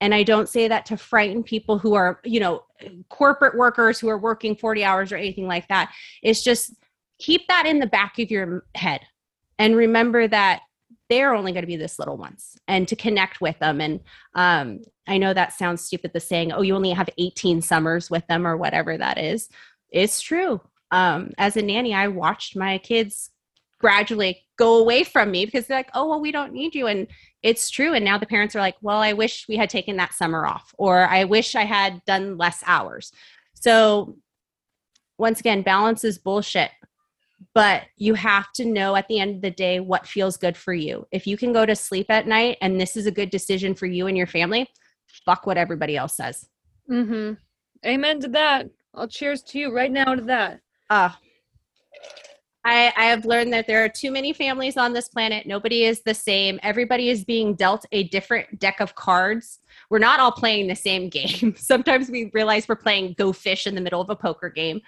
And 0.00 0.14
I 0.14 0.22
don't 0.22 0.48
say 0.48 0.68
that 0.68 0.86
to 0.86 0.96
frighten 0.96 1.42
people 1.42 1.78
who 1.78 1.94
are, 1.94 2.20
you 2.24 2.40
know, 2.40 2.64
corporate 3.08 3.56
workers 3.56 3.98
who 3.98 4.08
are 4.08 4.18
working 4.18 4.54
40 4.54 4.84
hours 4.84 5.12
or 5.12 5.16
anything 5.16 5.46
like 5.46 5.68
that. 5.68 5.92
It's 6.22 6.42
just 6.42 6.74
keep 7.18 7.48
that 7.48 7.66
in 7.66 7.78
the 7.78 7.86
back 7.86 8.18
of 8.18 8.30
your 8.30 8.66
head 8.74 9.00
and 9.58 9.74
remember 9.74 10.28
that 10.28 10.62
they're 11.08 11.34
only 11.34 11.52
going 11.52 11.62
to 11.62 11.68
be 11.68 11.76
this 11.76 11.98
little 11.98 12.16
ones 12.16 12.58
and 12.66 12.86
to 12.88 12.96
connect 12.96 13.40
with 13.40 13.58
them. 13.58 13.80
And 13.80 14.00
um, 14.34 14.80
I 15.06 15.18
know 15.18 15.32
that 15.32 15.52
sounds 15.52 15.82
stupid, 15.82 16.12
the 16.12 16.20
saying, 16.20 16.52
oh, 16.52 16.62
you 16.62 16.74
only 16.74 16.90
have 16.90 17.08
18 17.16 17.62
summers 17.62 18.10
with 18.10 18.26
them 18.26 18.46
or 18.46 18.56
whatever 18.56 18.98
that 18.98 19.18
is. 19.18 19.48
It's 19.90 20.20
true. 20.20 20.60
Um, 20.90 21.32
as 21.38 21.56
a 21.56 21.62
nanny, 21.62 21.94
I 21.94 22.08
watched 22.08 22.56
my 22.56 22.78
kids 22.78 23.30
gradually 23.78 24.42
go 24.58 24.78
away 24.78 25.04
from 25.04 25.30
me 25.30 25.44
because 25.44 25.66
they're 25.66 25.78
like, 25.78 25.90
oh, 25.94 26.08
well, 26.08 26.20
we 26.20 26.32
don't 26.32 26.52
need 26.52 26.74
you. 26.74 26.86
And 26.86 27.06
it's 27.42 27.70
true. 27.70 27.94
And 27.94 28.04
now 28.04 28.18
the 28.18 28.26
parents 28.26 28.56
are 28.56 28.60
like, 28.60 28.76
well, 28.80 28.98
I 28.98 29.12
wish 29.12 29.46
we 29.48 29.56
had 29.56 29.70
taken 29.70 29.96
that 29.96 30.14
summer 30.14 30.46
off, 30.46 30.74
or 30.78 31.06
I 31.06 31.24
wish 31.24 31.54
I 31.54 31.64
had 31.64 32.02
done 32.06 32.38
less 32.38 32.62
hours. 32.66 33.12
So, 33.54 34.16
once 35.18 35.40
again, 35.40 35.62
balance 35.62 36.04
is 36.04 36.18
bullshit. 36.18 36.70
But 37.54 37.82
you 37.96 38.14
have 38.14 38.52
to 38.54 38.64
know 38.64 38.96
at 38.96 39.08
the 39.08 39.18
end 39.18 39.36
of 39.36 39.42
the 39.42 39.50
day 39.50 39.80
what 39.80 40.06
feels 40.06 40.36
good 40.36 40.56
for 40.56 40.74
you. 40.74 41.06
If 41.10 41.26
you 41.26 41.36
can 41.36 41.52
go 41.52 41.64
to 41.64 41.76
sleep 41.76 42.10
at 42.10 42.26
night 42.26 42.58
and 42.60 42.80
this 42.80 42.96
is 42.96 43.06
a 43.06 43.10
good 43.10 43.30
decision 43.30 43.74
for 43.74 43.86
you 43.86 44.06
and 44.06 44.16
your 44.16 44.26
family, 44.26 44.68
fuck 45.06 45.46
what 45.46 45.56
everybody 45.56 45.96
else 45.96 46.16
says. 46.16 46.48
Mm-hmm. 46.90 47.34
Amen 47.86 48.20
to 48.20 48.28
that. 48.28 48.68
I'll 48.94 49.08
cheers 49.08 49.42
to 49.44 49.58
you 49.58 49.74
right 49.74 49.92
now 49.92 50.14
to 50.14 50.22
that. 50.22 50.60
Uh, 50.88 51.10
I, 52.66 52.92
I 52.96 53.04
have 53.04 53.24
learned 53.24 53.52
that 53.52 53.68
there 53.68 53.84
are 53.84 53.88
too 53.88 54.10
many 54.10 54.32
families 54.32 54.76
on 54.76 54.92
this 54.92 55.08
planet. 55.08 55.46
Nobody 55.46 55.84
is 55.84 56.00
the 56.00 56.12
same. 56.12 56.58
Everybody 56.64 57.10
is 57.10 57.24
being 57.24 57.54
dealt 57.54 57.86
a 57.92 58.08
different 58.08 58.58
deck 58.58 58.80
of 58.80 58.96
cards. 58.96 59.60
We're 59.88 60.00
not 60.00 60.18
all 60.18 60.32
playing 60.32 60.66
the 60.66 60.74
same 60.74 61.08
game. 61.16 61.54
Sometimes 61.56 62.10
we 62.10 62.28
realize 62.34 62.68
we're 62.68 62.74
playing 62.74 63.14
go 63.16 63.32
fish 63.32 63.68
in 63.68 63.76
the 63.76 63.80
middle 63.80 64.00
of 64.00 64.10
a 64.10 64.16
poker 64.16 64.50
game. 64.50 64.80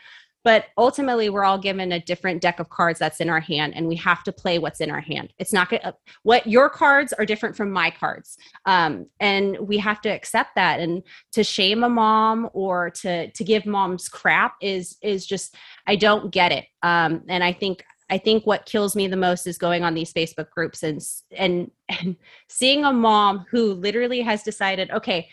But 0.49 0.65
ultimately, 0.79 1.29
we're 1.29 1.45
all 1.45 1.59
given 1.59 1.93
a 1.93 2.01
different 2.01 2.41
deck 2.41 2.59
of 2.59 2.71
cards 2.71 2.99
that's 2.99 3.21
in 3.21 3.29
our 3.29 3.39
hand, 3.39 3.75
and 3.77 3.87
we 3.87 3.97
have 3.97 4.25
to 4.25 4.33
play 4.33 4.59
what's 4.59 4.81
in 4.81 4.91
our 4.91 5.03
hand. 5.03 5.31
It's 5.37 5.53
not 5.53 5.69
good. 5.69 5.83
What 6.23 6.47
your 6.47 6.71
cards 6.71 7.13
are 7.13 7.27
different 7.27 7.55
from 7.55 7.71
my 7.71 7.91
cards, 7.91 8.39
um, 8.65 9.05
and 9.21 9.59
we 9.59 9.77
have 9.77 10.01
to 10.01 10.09
accept 10.09 10.55
that. 10.55 10.81
And 10.81 11.03
to 11.33 11.45
shame 11.45 11.85
a 11.85 11.89
mom 11.91 12.49
or 12.55 12.89
to 13.03 13.31
to 13.31 13.45
give 13.45 13.67
moms 13.67 14.09
crap 14.09 14.55
is 14.63 14.97
is 15.03 15.27
just 15.27 15.55
I 15.87 15.97
don't 15.97 16.33
get 16.33 16.51
it. 16.51 16.65
Um, 16.83 17.25
and 17.29 17.45
I 17.45 17.53
think 17.53 17.85
I 18.09 18.17
think 18.17 18.47
what 18.47 18.65
kills 18.65 18.97
me 18.97 19.07
the 19.07 19.17
most 19.17 19.47
is 19.47 19.59
going 19.59 19.85
on 19.85 19.93
these 19.93 20.15
Facebook 20.15 20.49
groups 20.49 20.83
and 20.83 21.03
and 21.37 21.71
and 21.91 22.17
seeing 22.49 22.87
a 22.87 22.93
mom 22.93 23.45
who 23.51 23.75
literally 23.75 24.23
has 24.23 24.43
decided, 24.43 24.91
okay, 24.93 25.29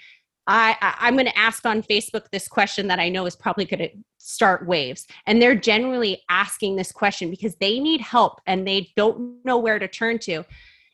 I, 0.48 0.76
I 1.00 1.08
am 1.08 1.16
going 1.16 1.26
to 1.26 1.38
ask 1.38 1.66
on 1.66 1.82
Facebook 1.82 2.30
this 2.32 2.48
question 2.48 2.88
that 2.88 3.00
I 3.00 3.10
know 3.10 3.26
is 3.26 3.36
probably 3.36 3.66
going 3.66 3.80
to 3.80 3.90
start 4.18 4.68
waves, 4.68 5.08
and 5.26 5.42
they're 5.42 5.56
generally 5.56 6.22
asking 6.30 6.76
this 6.76 6.92
question 6.92 7.30
because 7.30 7.56
they 7.56 7.80
need 7.80 8.02
help 8.02 8.42
and 8.46 8.68
they 8.68 8.92
don't 8.96 9.44
know 9.44 9.58
where 9.58 9.80
to 9.80 9.88
turn 9.88 10.20
to. 10.20 10.44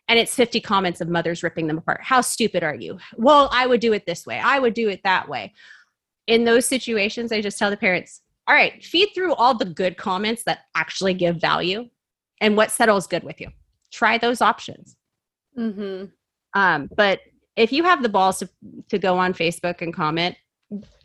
And 0.08 0.20
it's 0.20 0.36
50 0.36 0.60
comments 0.62 1.00
of 1.00 1.10
mothers 1.10 1.44
ripping 1.44 1.68
them 1.68 1.78
apart. 1.78 2.02
How 2.04 2.22
stupid 2.22 2.64
are 2.64 2.76
you? 2.76 2.98
Well, 3.16 3.50
I 3.52 3.68
would 3.68 3.80
do 3.80 3.94
it 3.94 4.06
this 4.06 4.26
way. 4.26 4.40
I 4.40 4.60
would 4.60 4.74
do 4.74 4.90
it 4.90 5.02
that 5.04 5.30
way. 5.30 5.54
In 6.28 6.44
those 6.44 6.66
situations, 6.66 7.32
I 7.32 7.42
just 7.42 7.58
tell 7.58 7.70
the 7.70 7.78
parents, 7.78 8.22
all 8.48 8.56
right, 8.56 8.84
feed 8.84 9.10
through 9.14 9.34
all 9.36 9.54
the 9.54 9.66
good 9.66 9.98
comments 9.98 10.44
that 10.44 10.60
actually 10.76 11.14
give 11.14 11.38
value 11.38 11.90
and 12.42 12.58
what 12.58 12.72
settles 12.72 13.08
good 13.08 13.24
with 13.24 13.40
you. 13.40 13.48
Try 13.92 14.18
those 14.18 14.42
options. 14.42 14.98
Mm-hmm. 15.58 16.06
Um, 16.54 16.90
but 16.96 17.20
if 17.56 17.72
you 17.72 17.84
have 17.84 18.04
the 18.04 18.10
balls 18.10 18.40
to, 18.40 18.50
to 18.90 18.98
go 18.98 19.18
on 19.18 19.34
Facebook 19.34 19.82
and 19.82 19.94
comment, 19.94 20.36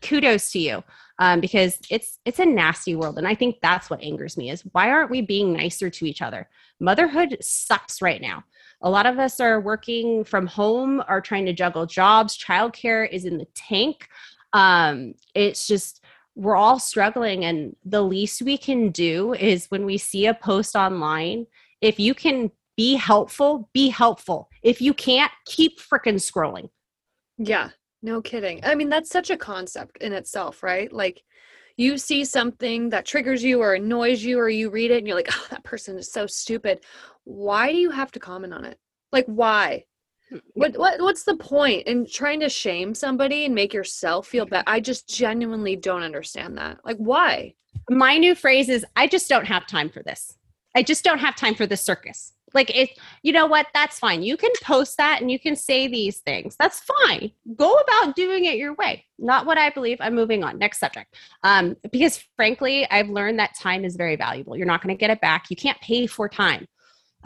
kudos 0.00 0.52
to 0.52 0.58
you 0.58 0.84
um, 1.18 1.40
because 1.40 1.78
it's 1.90 2.18
it's 2.24 2.38
a 2.38 2.46
nasty 2.46 2.94
world 2.94 3.18
and 3.18 3.26
i 3.26 3.34
think 3.34 3.56
that's 3.60 3.90
what 3.90 4.00
angers 4.02 4.36
me 4.36 4.50
is 4.50 4.62
why 4.72 4.90
aren't 4.90 5.10
we 5.10 5.20
being 5.20 5.52
nicer 5.52 5.90
to 5.90 6.06
each 6.06 6.22
other? 6.22 6.48
Motherhood 6.78 7.38
sucks 7.40 8.02
right 8.02 8.20
now. 8.20 8.44
A 8.82 8.90
lot 8.90 9.06
of 9.06 9.18
us 9.18 9.40
are 9.40 9.60
working 9.60 10.24
from 10.24 10.46
home 10.46 11.02
are 11.08 11.20
trying 11.20 11.46
to 11.46 11.52
juggle 11.52 11.86
jobs 11.86 12.38
childcare 12.38 13.10
is 13.10 13.24
in 13.24 13.38
the 13.38 13.46
tank. 13.54 14.08
Um, 14.52 15.14
it's 15.34 15.66
just 15.66 16.04
we're 16.34 16.56
all 16.56 16.78
struggling 16.78 17.44
and 17.44 17.74
the 17.84 18.02
least 18.02 18.42
we 18.42 18.58
can 18.58 18.90
do 18.90 19.32
is 19.34 19.70
when 19.70 19.86
we 19.86 19.96
see 19.96 20.26
a 20.26 20.34
post 20.34 20.76
online 20.76 21.46
if 21.80 21.98
you 21.98 22.14
can 22.14 22.50
be 22.76 22.94
helpful 22.94 23.68
be 23.72 23.88
helpful 23.88 24.48
if 24.62 24.80
you 24.80 24.92
can't 24.92 25.32
keep 25.46 25.80
freaking 25.80 26.14
scrolling 26.14 26.68
yeah 27.38 27.70
no 28.06 28.22
kidding. 28.22 28.60
I 28.62 28.76
mean, 28.76 28.88
that's 28.88 29.10
such 29.10 29.30
a 29.30 29.36
concept 29.36 29.98
in 29.98 30.12
itself, 30.12 30.62
right? 30.62 30.92
Like 30.92 31.22
you 31.76 31.98
see 31.98 32.24
something 32.24 32.90
that 32.90 33.04
triggers 33.04 33.42
you 33.42 33.60
or 33.60 33.74
annoys 33.74 34.22
you 34.22 34.38
or 34.38 34.48
you 34.48 34.70
read 34.70 34.92
it 34.92 34.98
and 34.98 35.06
you're 35.06 35.16
like, 35.16 35.28
"Oh, 35.32 35.46
that 35.50 35.64
person 35.64 35.98
is 35.98 36.10
so 36.10 36.26
stupid." 36.26 36.84
Why 37.24 37.72
do 37.72 37.78
you 37.78 37.90
have 37.90 38.12
to 38.12 38.20
comment 38.20 38.54
on 38.54 38.64
it? 38.64 38.78
Like 39.12 39.26
why? 39.26 39.84
Hmm, 40.30 40.38
what, 40.54 40.78
what 40.78 41.00
what's 41.00 41.24
the 41.24 41.36
point 41.36 41.86
in 41.88 42.06
trying 42.06 42.40
to 42.40 42.48
shame 42.48 42.94
somebody 42.94 43.44
and 43.44 43.54
make 43.54 43.74
yourself 43.74 44.28
feel 44.28 44.46
bad? 44.46 44.64
I 44.66 44.80
just 44.80 45.08
genuinely 45.08 45.74
don't 45.74 46.04
understand 46.04 46.56
that. 46.58 46.78
Like 46.84 46.98
why? 46.98 47.54
My 47.90 48.18
new 48.18 48.34
phrase 48.34 48.68
is 48.68 48.86
I 48.94 49.08
just 49.08 49.28
don't 49.28 49.46
have 49.46 49.66
time 49.66 49.88
for 49.88 50.02
this. 50.02 50.38
I 50.76 50.82
just 50.82 51.02
don't 51.02 51.18
have 51.18 51.34
time 51.34 51.54
for 51.54 51.66
this 51.66 51.82
circus. 51.82 52.34
Like 52.54 52.74
if 52.74 52.90
you 53.22 53.32
know 53.32 53.46
what, 53.46 53.66
that's 53.74 53.98
fine. 53.98 54.22
You 54.22 54.36
can 54.36 54.50
post 54.62 54.96
that 54.98 55.20
and 55.20 55.30
you 55.30 55.38
can 55.38 55.56
say 55.56 55.88
these 55.88 56.18
things. 56.18 56.56
That's 56.58 56.80
fine. 56.80 57.32
Go 57.56 57.74
about 57.74 58.16
doing 58.16 58.44
it 58.44 58.56
your 58.56 58.74
way. 58.74 59.04
Not 59.18 59.46
what 59.46 59.58
I 59.58 59.70
believe. 59.70 59.98
I'm 60.00 60.14
moving 60.14 60.44
on. 60.44 60.58
Next 60.58 60.78
subject. 60.78 61.14
Um, 61.42 61.76
because 61.90 62.22
frankly, 62.36 62.88
I've 62.90 63.08
learned 63.08 63.38
that 63.38 63.56
time 63.58 63.84
is 63.84 63.96
very 63.96 64.16
valuable. 64.16 64.56
You're 64.56 64.66
not 64.66 64.82
going 64.82 64.94
to 64.94 64.98
get 64.98 65.10
it 65.10 65.20
back. 65.20 65.46
You 65.50 65.56
can't 65.56 65.80
pay 65.80 66.06
for 66.06 66.28
time 66.28 66.66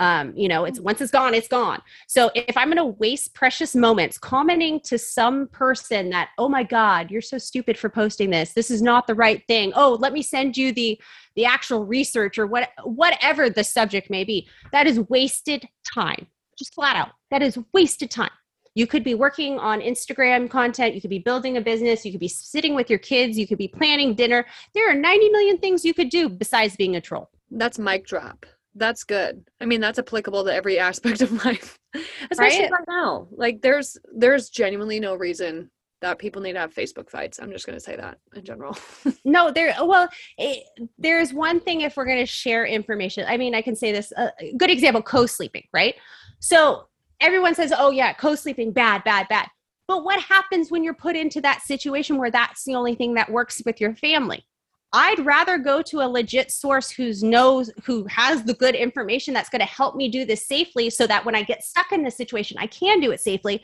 um, 0.00 0.32
you 0.34 0.48
know 0.48 0.64
it's 0.64 0.80
once 0.80 1.00
it's 1.00 1.12
gone 1.12 1.34
it's 1.34 1.46
gone 1.46 1.80
so 2.08 2.30
if 2.34 2.56
i'm 2.56 2.68
going 2.68 2.76
to 2.78 2.98
waste 2.98 3.34
precious 3.34 3.76
moments 3.76 4.18
commenting 4.18 4.80
to 4.80 4.98
some 4.98 5.46
person 5.48 6.10
that 6.10 6.30
oh 6.38 6.48
my 6.48 6.64
god 6.64 7.10
you're 7.10 7.20
so 7.20 7.38
stupid 7.38 7.78
for 7.78 7.88
posting 7.88 8.30
this 8.30 8.52
this 8.54 8.70
is 8.70 8.82
not 8.82 9.06
the 9.06 9.14
right 9.14 9.44
thing 9.46 9.72
oh 9.76 9.96
let 10.00 10.12
me 10.12 10.22
send 10.22 10.56
you 10.56 10.72
the 10.72 11.00
the 11.36 11.44
actual 11.44 11.84
research 11.84 12.38
or 12.38 12.46
what 12.46 12.70
whatever 12.84 13.50
the 13.50 13.64
subject 13.64 14.10
may 14.10 14.24
be 14.24 14.48
that 14.72 14.86
is 14.86 15.00
wasted 15.08 15.66
time 15.94 16.26
just 16.58 16.74
flat 16.74 16.96
out 16.96 17.10
that 17.30 17.42
is 17.42 17.58
wasted 17.72 18.10
time 18.10 18.30
you 18.74 18.86
could 18.86 19.02
be 19.02 19.14
working 19.14 19.58
on 19.58 19.80
Instagram 19.80 20.48
content. 20.48 20.94
You 20.94 21.00
could 21.00 21.10
be 21.10 21.18
building 21.18 21.56
a 21.56 21.60
business. 21.60 22.04
You 22.04 22.12
could 22.12 22.20
be 22.20 22.28
sitting 22.28 22.76
with 22.76 22.88
your 22.88 23.00
kids. 23.00 23.36
You 23.36 23.44
could 23.44 23.58
be 23.58 23.66
planning 23.66 24.14
dinner. 24.14 24.46
There 24.74 24.88
are 24.88 24.94
90 24.94 25.28
million 25.30 25.58
things 25.58 25.84
you 25.84 25.92
could 25.92 26.08
do 26.08 26.28
besides 26.28 26.76
being 26.76 26.94
a 26.94 27.00
troll. 27.00 27.30
That's 27.50 27.80
mic 27.80 28.06
drop 28.06 28.46
that's 28.74 29.04
good. 29.04 29.44
I 29.60 29.66
mean, 29.66 29.80
that's 29.80 29.98
applicable 29.98 30.44
to 30.44 30.54
every 30.54 30.78
aspect 30.88 31.20
of 31.22 31.44
life, 31.44 31.78
especially 32.30 32.62
right? 32.62 32.70
right 32.70 32.84
now. 32.88 33.28
Like, 33.30 33.62
there's 33.62 33.96
there's 34.14 34.48
genuinely 34.50 35.00
no 35.00 35.14
reason 35.14 35.70
that 36.00 36.18
people 36.18 36.40
need 36.42 36.54
to 36.54 36.58
have 36.58 36.74
Facebook 36.74 37.10
fights. 37.10 37.38
I'm 37.40 37.50
just 37.50 37.66
going 37.66 37.76
to 37.76 37.84
say 37.84 37.96
that 37.96 38.18
in 38.34 38.44
general. 38.44 38.76
no, 39.24 39.50
there. 39.50 39.74
Well, 39.82 40.08
it, 40.38 40.64
there's 40.98 41.32
one 41.32 41.60
thing 41.60 41.82
if 41.82 41.96
we're 41.96 42.06
going 42.06 42.18
to 42.18 42.26
share 42.26 42.64
information. 42.64 43.24
I 43.28 43.36
mean, 43.36 43.54
I 43.54 43.62
can 43.62 43.76
say 43.76 43.92
this. 43.92 44.12
A 44.12 44.22
uh, 44.22 44.30
good 44.56 44.70
example: 44.70 45.02
co-sleeping, 45.02 45.66
right? 45.72 45.94
So 46.38 46.86
everyone 47.20 47.54
says, 47.54 47.72
"Oh 47.76 47.90
yeah, 47.90 48.12
co-sleeping, 48.12 48.72
bad, 48.72 49.04
bad, 49.04 49.28
bad." 49.28 49.48
But 49.86 50.04
what 50.04 50.22
happens 50.22 50.70
when 50.70 50.84
you're 50.84 50.94
put 50.94 51.16
into 51.16 51.40
that 51.40 51.62
situation 51.62 52.16
where 52.16 52.30
that's 52.30 52.64
the 52.64 52.76
only 52.76 52.94
thing 52.94 53.14
that 53.14 53.30
works 53.30 53.60
with 53.66 53.80
your 53.80 53.94
family? 53.96 54.44
I'd 54.92 55.24
rather 55.24 55.56
go 55.56 55.82
to 55.82 56.00
a 56.00 56.08
legit 56.08 56.50
source 56.50 56.90
who's 56.90 57.22
knows 57.22 57.70
who 57.84 58.04
has 58.06 58.42
the 58.42 58.54
good 58.54 58.74
information 58.74 59.32
that's 59.32 59.48
going 59.48 59.60
to 59.60 59.66
help 59.66 59.94
me 59.94 60.08
do 60.08 60.24
this 60.24 60.46
safely 60.46 60.90
so 60.90 61.06
that 61.06 61.24
when 61.24 61.36
I 61.36 61.42
get 61.42 61.62
stuck 61.62 61.92
in 61.92 62.02
this 62.02 62.16
situation 62.16 62.56
I 62.58 62.66
can 62.66 62.98
do 62.98 63.12
it 63.12 63.20
safely 63.20 63.62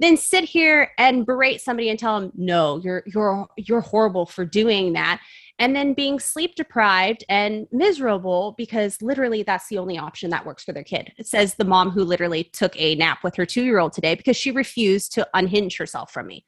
than 0.00 0.16
sit 0.16 0.44
here 0.44 0.90
and 0.98 1.24
berate 1.24 1.60
somebody 1.60 1.88
and 1.88 1.98
tell 1.98 2.20
them 2.20 2.32
no 2.34 2.80
you're 2.82 3.02
you're 3.06 3.46
you're 3.56 3.80
horrible 3.80 4.26
for 4.26 4.44
doing 4.44 4.92
that 4.92 5.20
and 5.58 5.74
then 5.74 5.94
being 5.94 6.18
sleep 6.18 6.56
deprived 6.56 7.24
and 7.28 7.66
miserable 7.70 8.54
because 8.58 9.00
literally 9.00 9.42
that's 9.42 9.68
the 9.68 9.78
only 9.78 9.96
option 9.96 10.30
that 10.30 10.44
works 10.44 10.64
for 10.64 10.72
their 10.72 10.82
kid. 10.82 11.12
It 11.16 11.26
says 11.26 11.54
the 11.54 11.64
mom 11.64 11.90
who 11.90 12.02
literally 12.02 12.44
took 12.44 12.72
a 12.76 12.96
nap 12.96 13.22
with 13.22 13.36
her 13.36 13.46
2-year-old 13.46 13.92
today 13.92 14.14
because 14.16 14.36
she 14.36 14.50
refused 14.50 15.12
to 15.12 15.28
unhinge 15.32 15.76
herself 15.76 16.10
from 16.10 16.26
me. 16.26 16.44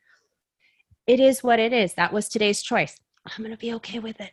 It 1.07 1.21
is 1.21 1.43
what 1.43 1.61
it 1.61 1.73
is. 1.73 1.95
That 1.95 2.13
was 2.13 2.29
today's 2.29 2.63
choice. 2.63 2.99
I'm 3.27 3.45
going 3.45 3.55
to 3.55 3.57
be 3.57 3.75
okay 3.75 4.01
with 4.01 4.21
it. 4.21 4.33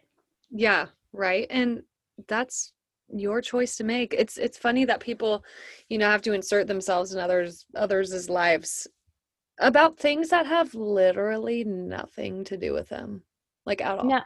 Yeah, 0.49 0.87
right. 1.11 1.45
And 1.51 1.83
that's 2.27 2.73
your 3.09 3.41
choice 3.41 3.75
to 3.77 3.83
make. 3.83 4.15
It's 4.17 4.37
it's 4.37 4.57
funny 4.57 4.85
that 4.85 4.99
people, 4.99 5.43
you 5.89 5.99
know, 5.99 6.09
have 6.09 6.23
to 6.23 6.33
insert 6.33 6.65
themselves 6.65 7.13
in 7.13 7.19
others 7.19 7.65
others' 7.75 8.29
lives 8.29 8.87
about 9.63 9.97
things 9.97 10.29
that 10.29 10.45
have 10.45 10.75
literally 10.75 11.63
nothing 11.63 12.43
to 12.45 12.57
do 12.57 12.73
with 12.73 12.89
them. 12.89 13.23
Like 13.65 13.81
at 13.81 13.99
all. 13.99 14.05
No. 14.05 14.21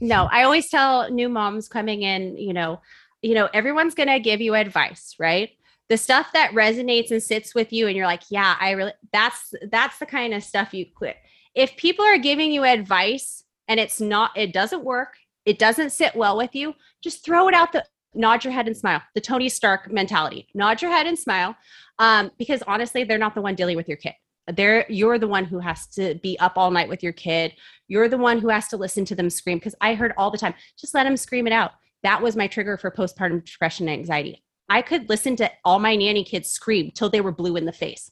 No, 0.00 0.28
I 0.30 0.42
always 0.42 0.68
tell 0.68 1.10
new 1.10 1.28
moms 1.28 1.68
coming 1.68 2.02
in, 2.02 2.36
you 2.36 2.52
know, 2.52 2.80
you 3.22 3.34
know, 3.34 3.48
everyone's 3.52 3.94
to 3.94 4.18
give 4.18 4.40
you 4.40 4.54
advice, 4.54 5.14
right? 5.18 5.50
The 5.88 5.96
stuff 5.96 6.32
that 6.32 6.52
resonates 6.52 7.10
and 7.10 7.22
sits 7.22 7.54
with 7.54 7.72
you 7.72 7.86
and 7.86 7.96
you're 7.96 8.06
like, 8.06 8.22
"Yeah, 8.28 8.56
I 8.60 8.72
really 8.72 8.92
that's 9.12 9.54
that's 9.70 9.98
the 9.98 10.06
kind 10.06 10.34
of 10.34 10.42
stuff 10.42 10.74
you 10.74 10.84
quit." 10.94 11.16
If 11.54 11.76
people 11.76 12.04
are 12.04 12.18
giving 12.18 12.52
you 12.52 12.64
advice 12.64 13.44
and 13.68 13.78
it's 13.78 14.00
not 14.00 14.36
it 14.36 14.52
doesn't 14.52 14.82
work 14.82 15.14
it 15.44 15.58
doesn't 15.58 15.90
sit 15.90 16.16
well 16.16 16.36
with 16.36 16.54
you 16.54 16.74
just 17.02 17.24
throw 17.24 17.46
it 17.48 17.54
out 17.54 17.72
the 17.72 17.84
nod 18.14 18.42
your 18.42 18.52
head 18.52 18.66
and 18.66 18.76
smile 18.76 19.00
the 19.14 19.20
tony 19.20 19.48
stark 19.48 19.92
mentality 19.92 20.48
nod 20.54 20.82
your 20.82 20.90
head 20.90 21.06
and 21.06 21.18
smile 21.18 21.54
um, 22.00 22.30
because 22.38 22.62
honestly 22.66 23.04
they're 23.04 23.18
not 23.18 23.34
the 23.34 23.42
one 23.42 23.54
dealing 23.54 23.76
with 23.76 23.88
your 23.88 23.96
kid 23.96 24.14
they're 24.54 24.86
you're 24.88 25.18
the 25.18 25.28
one 25.28 25.44
who 25.44 25.58
has 25.58 25.86
to 25.86 26.14
be 26.22 26.38
up 26.38 26.52
all 26.56 26.70
night 26.70 26.88
with 26.88 27.02
your 27.02 27.12
kid 27.12 27.52
you're 27.86 28.08
the 28.08 28.16
one 28.16 28.38
who 28.38 28.48
has 28.48 28.68
to 28.68 28.76
listen 28.76 29.04
to 29.04 29.14
them 29.14 29.30
scream 29.30 29.58
because 29.58 29.74
i 29.80 29.94
heard 29.94 30.12
all 30.16 30.30
the 30.30 30.38
time 30.38 30.54
just 30.78 30.94
let 30.94 31.04
them 31.04 31.16
scream 31.16 31.46
it 31.46 31.52
out 31.52 31.72
that 32.02 32.22
was 32.22 32.36
my 32.36 32.46
trigger 32.46 32.76
for 32.76 32.90
postpartum 32.90 33.44
depression 33.44 33.88
and 33.88 33.98
anxiety 33.98 34.42
i 34.68 34.80
could 34.80 35.08
listen 35.08 35.36
to 35.36 35.50
all 35.64 35.78
my 35.78 35.94
nanny 35.94 36.24
kids 36.24 36.48
scream 36.48 36.90
till 36.92 37.10
they 37.10 37.20
were 37.20 37.32
blue 37.32 37.56
in 37.56 37.64
the 37.64 37.72
face 37.72 38.10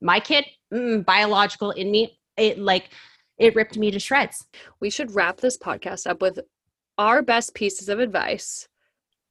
my 0.00 0.20
kid 0.20 0.44
mm, 0.72 1.04
biological 1.04 1.70
in 1.72 1.90
me 1.90 2.18
it 2.36 2.58
like 2.58 2.90
it 3.38 3.56
ripped 3.56 3.76
me 3.76 3.90
to 3.90 3.98
shreds. 3.98 4.46
We 4.80 4.88
should 4.88 5.14
wrap 5.14 5.38
this 5.38 5.58
podcast 5.58 6.06
up 6.06 6.20
with 6.20 6.38
our 6.98 7.22
best 7.22 7.54
pieces 7.54 7.88
of 7.88 7.98
advice 7.98 8.68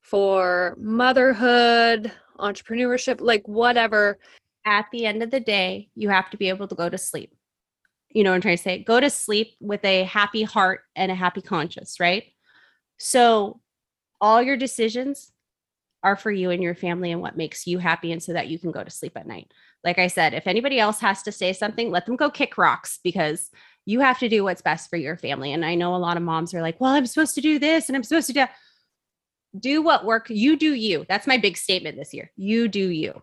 for 0.02 0.76
motherhood, 0.80 2.12
entrepreneurship, 2.40 3.22
like 3.22 3.48
whatever. 3.48 4.18
At 4.66 4.86
the 4.92 5.06
end 5.06 5.24
of 5.24 5.32
the 5.32 5.40
day, 5.40 5.90
you 5.96 6.10
have 6.10 6.30
to 6.32 6.38
be 6.38 6.50
able 6.50 6.68
to 6.68 6.76
go 6.76 6.90
to 6.90 6.98
sleep. 6.98 7.34
You 8.10 8.24
know 8.24 8.32
what 8.32 8.36
I'm 8.36 8.42
trying 8.42 8.58
to 8.58 8.64
say? 8.64 8.84
Go 8.84 9.00
to 9.00 9.10
sleep 9.10 9.56
with 9.60 9.84
a 9.86 10.04
happy 10.04 10.44
heart 10.44 10.82
and 10.96 11.12
a 11.12 11.16
happy 11.16 11.42
conscience, 11.42 12.00
right? 12.00 12.24
So, 12.98 13.60
all 14.20 14.42
your 14.42 14.58
decisions 14.58 15.32
are 16.04 16.16
for 16.16 16.32
you 16.32 16.52
and 16.52 16.62
your 16.62 16.76
family 16.76 17.12
and 17.12 17.22
what 17.22 17.38
makes 17.38 17.66
you 17.66 17.80
happy, 17.80 18.12
and 18.12 18.22
so 18.22 18.34
that 18.34 18.48
you 18.48 18.60
can 18.60 18.72
go 18.72 18.84
to 18.84 18.92
sleep 18.92 19.14
at 19.16 19.28
night. 19.28 19.52
Like 19.84 19.98
I 19.98 20.08
said, 20.08 20.34
if 20.34 20.46
anybody 20.46 20.80
else 20.80 21.00
has 21.00 21.24
to 21.24 21.32
say 21.32 21.54
something, 21.54 21.90
let 21.90 22.06
them 22.06 22.16
go 22.16 22.30
kick 22.30 22.58
rocks 22.58 23.00
because 23.04 23.50
you 23.86 24.00
have 24.00 24.20
to 24.20 24.30
do 24.30 24.44
what's 24.44 24.62
best 24.62 24.90
for 24.90 24.98
your 24.98 25.18
family. 25.18 25.54
And 25.54 25.66
I 25.66 25.76
know 25.76 25.96
a 25.96 25.98
lot 25.98 26.18
of 26.18 26.24
moms 26.24 26.54
are 26.54 26.62
like, 26.62 26.80
well, 26.80 26.92
I'm 26.92 27.06
supposed 27.08 27.36
to 27.36 27.42
do 27.42 27.58
this 27.58 27.90
and 27.90 27.96
I'm 27.96 28.04
supposed 28.04 28.28
to 28.28 28.34
do 28.34 28.46
do 29.60 29.82
what 29.82 30.06
work 30.06 30.30
you 30.30 30.56
do 30.56 30.74
you. 30.74 31.06
That's 31.10 31.28
my 31.28 31.38
big 31.38 31.58
statement 31.58 31.98
this 31.98 32.14
year. 32.14 32.32
You 32.38 32.68
do 32.68 32.90
you. 32.90 33.22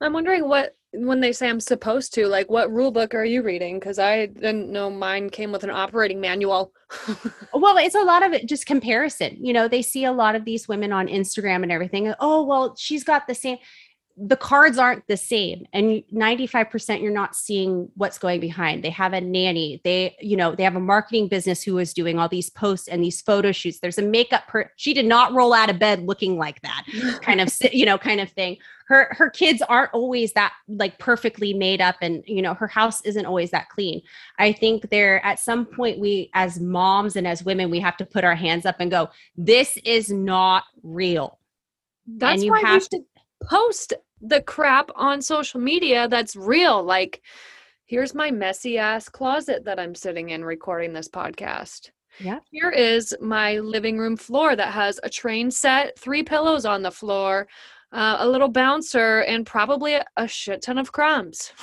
I'm 0.00 0.12
wondering 0.12 0.46
what 0.46 0.76
when 0.92 1.20
they 1.20 1.32
say 1.32 1.48
I'm 1.48 1.60
supposed 1.60 2.14
to, 2.14 2.26
like 2.26 2.50
what 2.50 2.72
rule 2.72 2.90
book 2.90 3.14
are 3.14 3.24
you 3.24 3.42
reading? 3.42 3.78
Because 3.78 3.98
I 3.98 4.26
didn't 4.26 4.70
know 4.70 4.90
mine 4.90 5.30
came 5.30 5.52
with 5.52 5.62
an 5.64 5.70
operating 5.70 6.20
manual. 6.20 6.72
well, 7.54 7.76
it's 7.78 7.94
a 7.94 8.02
lot 8.02 8.26
of 8.26 8.32
it 8.32 8.48
just 8.48 8.66
comparison. 8.66 9.36
You 9.40 9.52
know, 9.52 9.68
they 9.68 9.82
see 9.82 10.04
a 10.04 10.12
lot 10.12 10.34
of 10.34 10.44
these 10.44 10.66
women 10.66 10.92
on 10.92 11.06
Instagram 11.06 11.62
and 11.62 11.70
everything. 11.70 12.12
Oh, 12.18 12.44
well, 12.44 12.74
she's 12.76 13.04
got 13.04 13.26
the 13.26 13.34
same 13.34 13.58
the 14.16 14.36
cards 14.36 14.76
aren't 14.76 15.06
the 15.06 15.16
same 15.16 15.66
and 15.72 16.02
95% 16.12 17.02
you're 17.02 17.12
not 17.12 17.34
seeing 17.34 17.88
what's 17.94 18.18
going 18.18 18.40
behind. 18.40 18.84
They 18.84 18.90
have 18.90 19.12
a 19.12 19.20
nanny 19.20 19.80
they 19.84 20.16
you 20.20 20.36
know 20.36 20.54
they 20.54 20.62
have 20.62 20.76
a 20.76 20.80
marketing 20.80 21.28
business 21.28 21.62
who 21.62 21.78
is 21.78 21.94
doing 21.94 22.18
all 22.18 22.28
these 22.28 22.50
posts 22.50 22.88
and 22.88 23.02
these 23.02 23.22
photo 23.22 23.52
shoots. 23.52 23.80
There's 23.80 23.98
a 23.98 24.02
makeup 24.02 24.46
per 24.48 24.70
she 24.76 24.92
did 24.92 25.06
not 25.06 25.32
roll 25.32 25.52
out 25.52 25.70
of 25.70 25.78
bed 25.78 26.02
looking 26.02 26.36
like 26.36 26.60
that 26.62 26.84
kind 27.22 27.40
of 27.40 27.52
you 27.72 27.86
know 27.86 27.96
kind 27.98 28.20
of 28.20 28.30
thing. 28.30 28.58
Her 28.88 29.08
her 29.12 29.30
kids 29.30 29.62
aren't 29.62 29.94
always 29.94 30.32
that 30.32 30.52
like 30.68 30.98
perfectly 30.98 31.54
made 31.54 31.80
up 31.80 31.96
and 32.02 32.22
you 32.26 32.42
know 32.42 32.54
her 32.54 32.68
house 32.68 33.00
isn't 33.02 33.26
always 33.26 33.50
that 33.52 33.68
clean. 33.70 34.02
I 34.38 34.52
think 34.52 34.90
there 34.90 35.24
at 35.24 35.38
some 35.38 35.64
point 35.64 35.98
we 35.98 36.30
as 36.34 36.60
moms 36.60 37.16
and 37.16 37.26
as 37.26 37.44
women 37.44 37.70
we 37.70 37.80
have 37.80 37.96
to 37.98 38.06
put 38.06 38.24
our 38.24 38.34
hands 38.34 38.66
up 38.66 38.76
and 38.80 38.90
go 38.90 39.08
this 39.36 39.78
is 39.84 40.10
not 40.10 40.64
real. 40.82 41.38
That's 42.06 42.34
and 42.34 42.44
you 42.44 42.50
why 42.50 42.60
have 42.60 42.88
to 42.88 43.00
post 43.42 43.94
the 44.20 44.42
crap 44.42 44.90
on 44.94 45.22
social 45.22 45.60
media 45.60 46.08
that's 46.08 46.36
real 46.36 46.82
like 46.82 47.22
Here's 47.86 48.14
my 48.14 48.30
messy 48.30 48.78
ass 48.78 49.08
closet 49.08 49.64
that 49.64 49.80
I'm 49.80 49.96
sitting 49.96 50.30
in 50.30 50.44
recording 50.44 50.92
this 50.92 51.08
podcast. 51.08 51.90
Yeah. 52.20 52.38
Here 52.52 52.70
is 52.70 53.12
my 53.20 53.58
living 53.58 53.98
room 53.98 54.16
floor 54.16 54.54
that 54.54 54.72
has 54.72 55.00
a 55.02 55.10
train 55.10 55.50
set, 55.50 55.98
three 55.98 56.22
pillows 56.22 56.64
on 56.64 56.82
the 56.82 56.92
floor, 56.92 57.48
uh, 57.90 58.18
a 58.20 58.28
little 58.28 58.46
bouncer, 58.48 59.22
and 59.22 59.44
probably 59.44 59.94
a, 59.94 60.04
a 60.16 60.28
shit 60.28 60.62
ton 60.62 60.78
of 60.78 60.92
crumbs. 60.92 61.52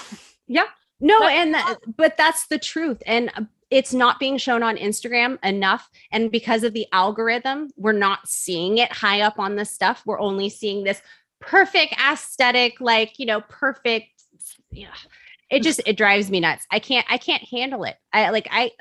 Yeah. 0.49 0.65
No, 0.99 1.19
But- 1.19 1.31
and 1.31 1.53
that, 1.53 1.77
but 1.97 2.17
that's 2.17 2.47
the 2.47 2.59
truth. 2.59 3.01
And 3.05 3.31
uh, 3.37 3.43
it's 3.69 3.93
not 3.93 4.19
being 4.19 4.37
shown 4.37 4.63
on 4.63 4.75
Instagram 4.75 5.37
enough. 5.45 5.89
And 6.11 6.29
because 6.29 6.63
of 6.63 6.73
the 6.73 6.87
algorithm, 6.91 7.69
we're 7.77 7.93
not 7.93 8.27
seeing 8.27 8.79
it 8.79 8.91
high 8.91 9.21
up 9.21 9.39
on 9.39 9.55
the 9.55 9.63
stuff. 9.63 10.03
We're 10.05 10.19
only 10.19 10.49
seeing 10.49 10.83
this 10.83 11.01
perfect 11.39 11.93
aesthetic, 11.99 12.79
like, 12.79 13.19
you 13.19 13.25
know, 13.25 13.41
perfect. 13.41 14.07
Yeah. 14.71 14.93
It 15.49 15.63
just 15.63 15.81
it 15.85 15.97
drives 15.97 16.29
me 16.29 16.39
nuts. 16.39 16.65
I 16.71 16.79
can't 16.79 17.05
I 17.09 17.17
can't 17.17 17.43
handle 17.43 17.83
it. 17.85 17.95
I 18.11 18.29
like 18.31 18.47
I 18.51 18.71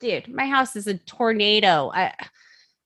dude, 0.00 0.28
my 0.28 0.46
house 0.46 0.76
is 0.76 0.86
a 0.86 0.98
tornado. 0.98 1.90
I 1.94 2.12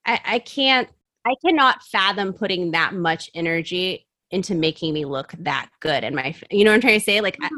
I, 0.05 0.19
I 0.25 0.39
can't 0.39 0.87
I 1.25 1.33
cannot 1.45 1.83
fathom 1.83 2.33
putting 2.33 2.71
that 2.71 2.93
much 2.93 3.29
energy 3.33 4.07
into 4.31 4.55
making 4.55 4.93
me 4.93 5.05
look 5.05 5.33
that 5.39 5.69
good 5.81 6.03
and 6.03 6.15
my 6.15 6.35
you 6.49 6.63
know 6.63 6.71
what 6.71 6.75
I'm 6.75 6.81
trying 6.81 6.99
to 6.99 7.05
say? 7.05 7.19
Like 7.19 7.37
I, 7.41 7.49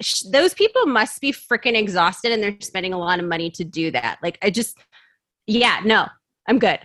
sh- 0.00 0.22
those 0.30 0.54
people 0.54 0.86
must 0.86 1.20
be 1.20 1.32
freaking 1.32 1.76
exhausted 1.76 2.32
and 2.32 2.42
they're 2.42 2.56
spending 2.60 2.92
a 2.92 2.98
lot 2.98 3.18
of 3.18 3.26
money 3.26 3.50
to 3.50 3.64
do 3.64 3.90
that. 3.90 4.18
Like 4.22 4.38
I 4.42 4.50
just 4.50 4.78
yeah, 5.46 5.80
no. 5.84 6.06
I'm 6.48 6.58
good. 6.58 6.78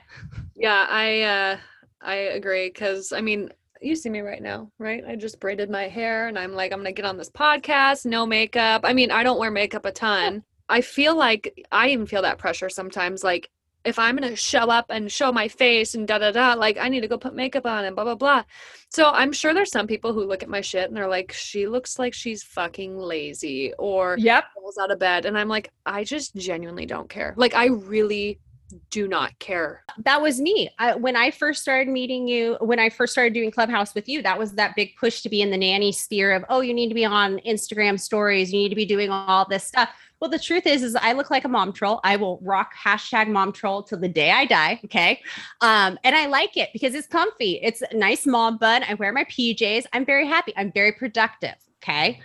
Yeah, 0.55 0.85
I 0.89 1.21
uh 1.21 1.57
I 2.01 2.15
agree 2.15 2.71
cuz 2.71 3.13
I 3.13 3.21
mean, 3.21 3.51
you 3.81 3.95
see 3.95 4.09
me 4.09 4.21
right 4.21 4.41
now, 4.41 4.71
right? 4.77 5.03
I 5.07 5.15
just 5.15 5.39
braided 5.39 5.69
my 5.69 5.87
hair 5.87 6.27
and 6.27 6.37
I'm 6.37 6.53
like 6.53 6.71
I'm 6.71 6.79
going 6.79 6.93
to 6.93 7.01
get 7.01 7.05
on 7.07 7.17
this 7.17 7.29
podcast, 7.29 8.05
no 8.05 8.25
makeup. 8.25 8.81
I 8.83 8.93
mean, 8.93 9.11
I 9.11 9.23
don't 9.23 9.39
wear 9.39 9.51
makeup 9.51 9.85
a 9.85 9.91
ton. 9.91 10.43
I 10.69 10.81
feel 10.81 11.15
like 11.17 11.53
I 11.71 11.89
even 11.89 12.05
feel 12.05 12.21
that 12.21 12.37
pressure 12.37 12.69
sometimes 12.69 13.23
like 13.23 13.49
if 13.83 13.97
I'm 13.97 14.15
going 14.15 14.29
to 14.29 14.35
show 14.35 14.69
up 14.69 14.85
and 14.89 15.11
show 15.11 15.31
my 15.31 15.47
face 15.47 15.95
and 15.95 16.07
da 16.07 16.19
da 16.19 16.31
da, 16.31 16.53
like 16.53 16.77
I 16.77 16.87
need 16.87 17.01
to 17.01 17.07
go 17.07 17.17
put 17.17 17.33
makeup 17.33 17.65
on 17.65 17.83
and 17.85 17.95
blah 17.95 18.05
blah 18.05 18.15
blah. 18.15 18.43
So 18.89 19.09
I'm 19.09 19.31
sure 19.33 19.53
there's 19.53 19.71
some 19.71 19.87
people 19.87 20.13
who 20.13 20.23
look 20.23 20.43
at 20.43 20.49
my 20.49 20.61
shit 20.61 20.87
and 20.87 20.95
they're 20.95 21.07
like, 21.07 21.31
she 21.31 21.67
looks 21.67 21.97
like 21.97 22.13
she's 22.13 22.43
fucking 22.43 22.97
lazy 22.97 23.73
or 23.79 24.17
Yep. 24.19 24.43
rolls 24.57 24.77
out 24.77 24.91
of 24.91 24.99
bed. 24.99 25.25
And 25.25 25.37
I'm 25.37 25.49
like, 25.49 25.71
I 25.85 26.03
just 26.03 26.35
genuinely 26.35 26.85
don't 26.85 27.09
care. 27.09 27.33
Like, 27.37 27.55
I 27.55 27.67
really 27.67 28.39
do 28.89 29.07
not 29.07 29.37
care. 29.39 29.83
that 29.99 30.21
was 30.21 30.39
me. 30.39 30.69
I, 30.79 30.95
when 30.95 31.15
I 31.15 31.31
first 31.31 31.61
started 31.61 31.87
meeting 31.91 32.27
you, 32.27 32.57
when 32.59 32.79
I 32.79 32.89
first 32.89 33.13
started 33.13 33.33
doing 33.33 33.51
Clubhouse 33.51 33.93
with 33.95 34.07
you, 34.07 34.21
that 34.21 34.37
was 34.37 34.53
that 34.53 34.75
big 34.75 34.95
push 34.95 35.21
to 35.21 35.29
be 35.29 35.41
in 35.41 35.51
the 35.51 35.57
nanny 35.57 35.91
sphere 35.91 36.33
of, 36.33 36.45
oh, 36.49 36.61
you 36.61 36.73
need 36.73 36.89
to 36.89 36.95
be 36.95 37.05
on 37.05 37.39
Instagram 37.39 37.99
stories, 37.99 38.51
you 38.51 38.59
need 38.59 38.69
to 38.69 38.75
be 38.75 38.85
doing 38.85 39.09
all 39.09 39.47
this 39.47 39.63
stuff. 39.63 39.89
Well, 40.19 40.29
the 40.29 40.39
truth 40.39 40.67
is, 40.67 40.83
is 40.83 40.95
I 40.95 41.13
look 41.13 41.31
like 41.31 41.45
a 41.45 41.49
mom 41.49 41.73
troll. 41.73 41.99
I 42.03 42.15
will 42.15 42.39
rock 42.43 42.73
hashtag 42.75 43.27
mom 43.27 43.51
troll 43.51 43.81
till 43.81 43.99
the 43.99 44.07
day 44.07 44.29
I 44.29 44.45
die. 44.45 44.79
Okay. 44.85 45.19
Um, 45.61 45.97
and 46.03 46.15
I 46.15 46.27
like 46.27 46.57
it 46.57 46.69
because 46.73 46.93
it's 46.93 47.07
comfy. 47.07 47.59
It's 47.63 47.81
a 47.81 47.97
nice 47.97 48.27
mom 48.27 48.57
bun. 48.59 48.83
I 48.87 48.93
wear 48.93 49.11
my 49.11 49.23
PJs. 49.23 49.85
I'm 49.93 50.05
very 50.05 50.27
happy. 50.27 50.53
I'm 50.55 50.71
very 50.71 50.91
productive. 50.91 51.55
Okay. 51.81 52.19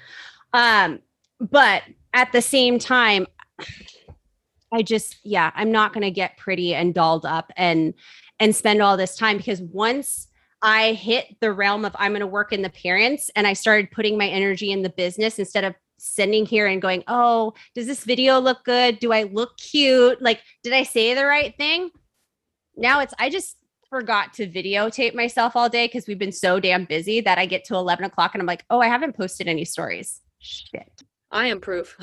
Um, 0.53 1.01
but 1.41 1.85
at 2.13 2.33
the 2.33 2.43
same 2.43 2.79
time, 2.79 3.27
I 4.73 4.83
just, 4.83 5.19
yeah, 5.23 5.53
I'm 5.55 5.71
not 5.71 5.93
going 5.93 6.03
to 6.03 6.11
get 6.11 6.37
pretty 6.37 6.75
and 6.75 6.95
dolled 6.95 7.25
up 7.25 7.53
and 7.57 7.95
and 8.39 8.55
spend 8.55 8.83
all 8.83 8.97
this 8.97 9.17
time 9.17 9.39
because 9.39 9.63
once 9.63 10.29
I 10.63 10.93
hit 10.93 11.37
the 11.41 11.53
realm 11.53 11.85
of 11.85 11.95
I'm 11.99 12.13
going 12.13 12.21
to 12.21 12.27
work 12.27 12.53
in 12.53 12.63
the 12.63 12.71
parents 12.71 13.31
and 13.37 13.47
I 13.47 13.53
started 13.53 13.91
putting 13.91 14.19
my 14.19 14.29
energy 14.29 14.73
in 14.73 14.83
the 14.83 14.91
business 14.91 15.39
instead 15.39 15.65
of 15.65 15.75
sitting 15.99 16.45
here 16.45 16.67
and 16.67 16.83
going, 16.83 17.05
"Oh, 17.09 17.55
does 17.75 17.87
this 17.87 18.05
video 18.05 18.39
look 18.41 18.65
good? 18.65 18.99
Do 18.99 19.13
I 19.13 19.23
look 19.25 19.57
cute? 19.59 20.21
Like, 20.21 20.43
did 20.63 20.73
I 20.73 20.83
say 20.83 21.15
the 21.15 21.25
right 21.25 21.57
thing?" 21.57 21.91
Now 22.77 23.01
it's 23.01 23.15
I 23.19 23.31
just 23.31 23.57
forgot 23.89 24.35
to 24.35 24.47
videotape 24.47 25.15
myself 25.15 25.57
all 25.57 25.69
day 25.69 25.87
because 25.87 26.07
we've 26.07 26.19
been 26.19 26.33
so 26.33 26.61
damn 26.61 26.85
busy 26.85 27.21
that 27.21 27.39
I 27.39 27.47
get 27.47 27.65
to 27.67 27.77
11 27.77 28.05
o'clock 28.05 28.35
and 28.35 28.43
I'm 28.43 28.47
like, 28.47 28.65
"Oh, 28.71 28.81
I 28.81 28.89
haven't 28.89 29.17
posted 29.17 29.49
any 29.49 29.65
stories." 29.65 30.21
Shit. 30.39 31.06
I 31.37 31.49
am 31.49 31.61
proof 31.61 31.99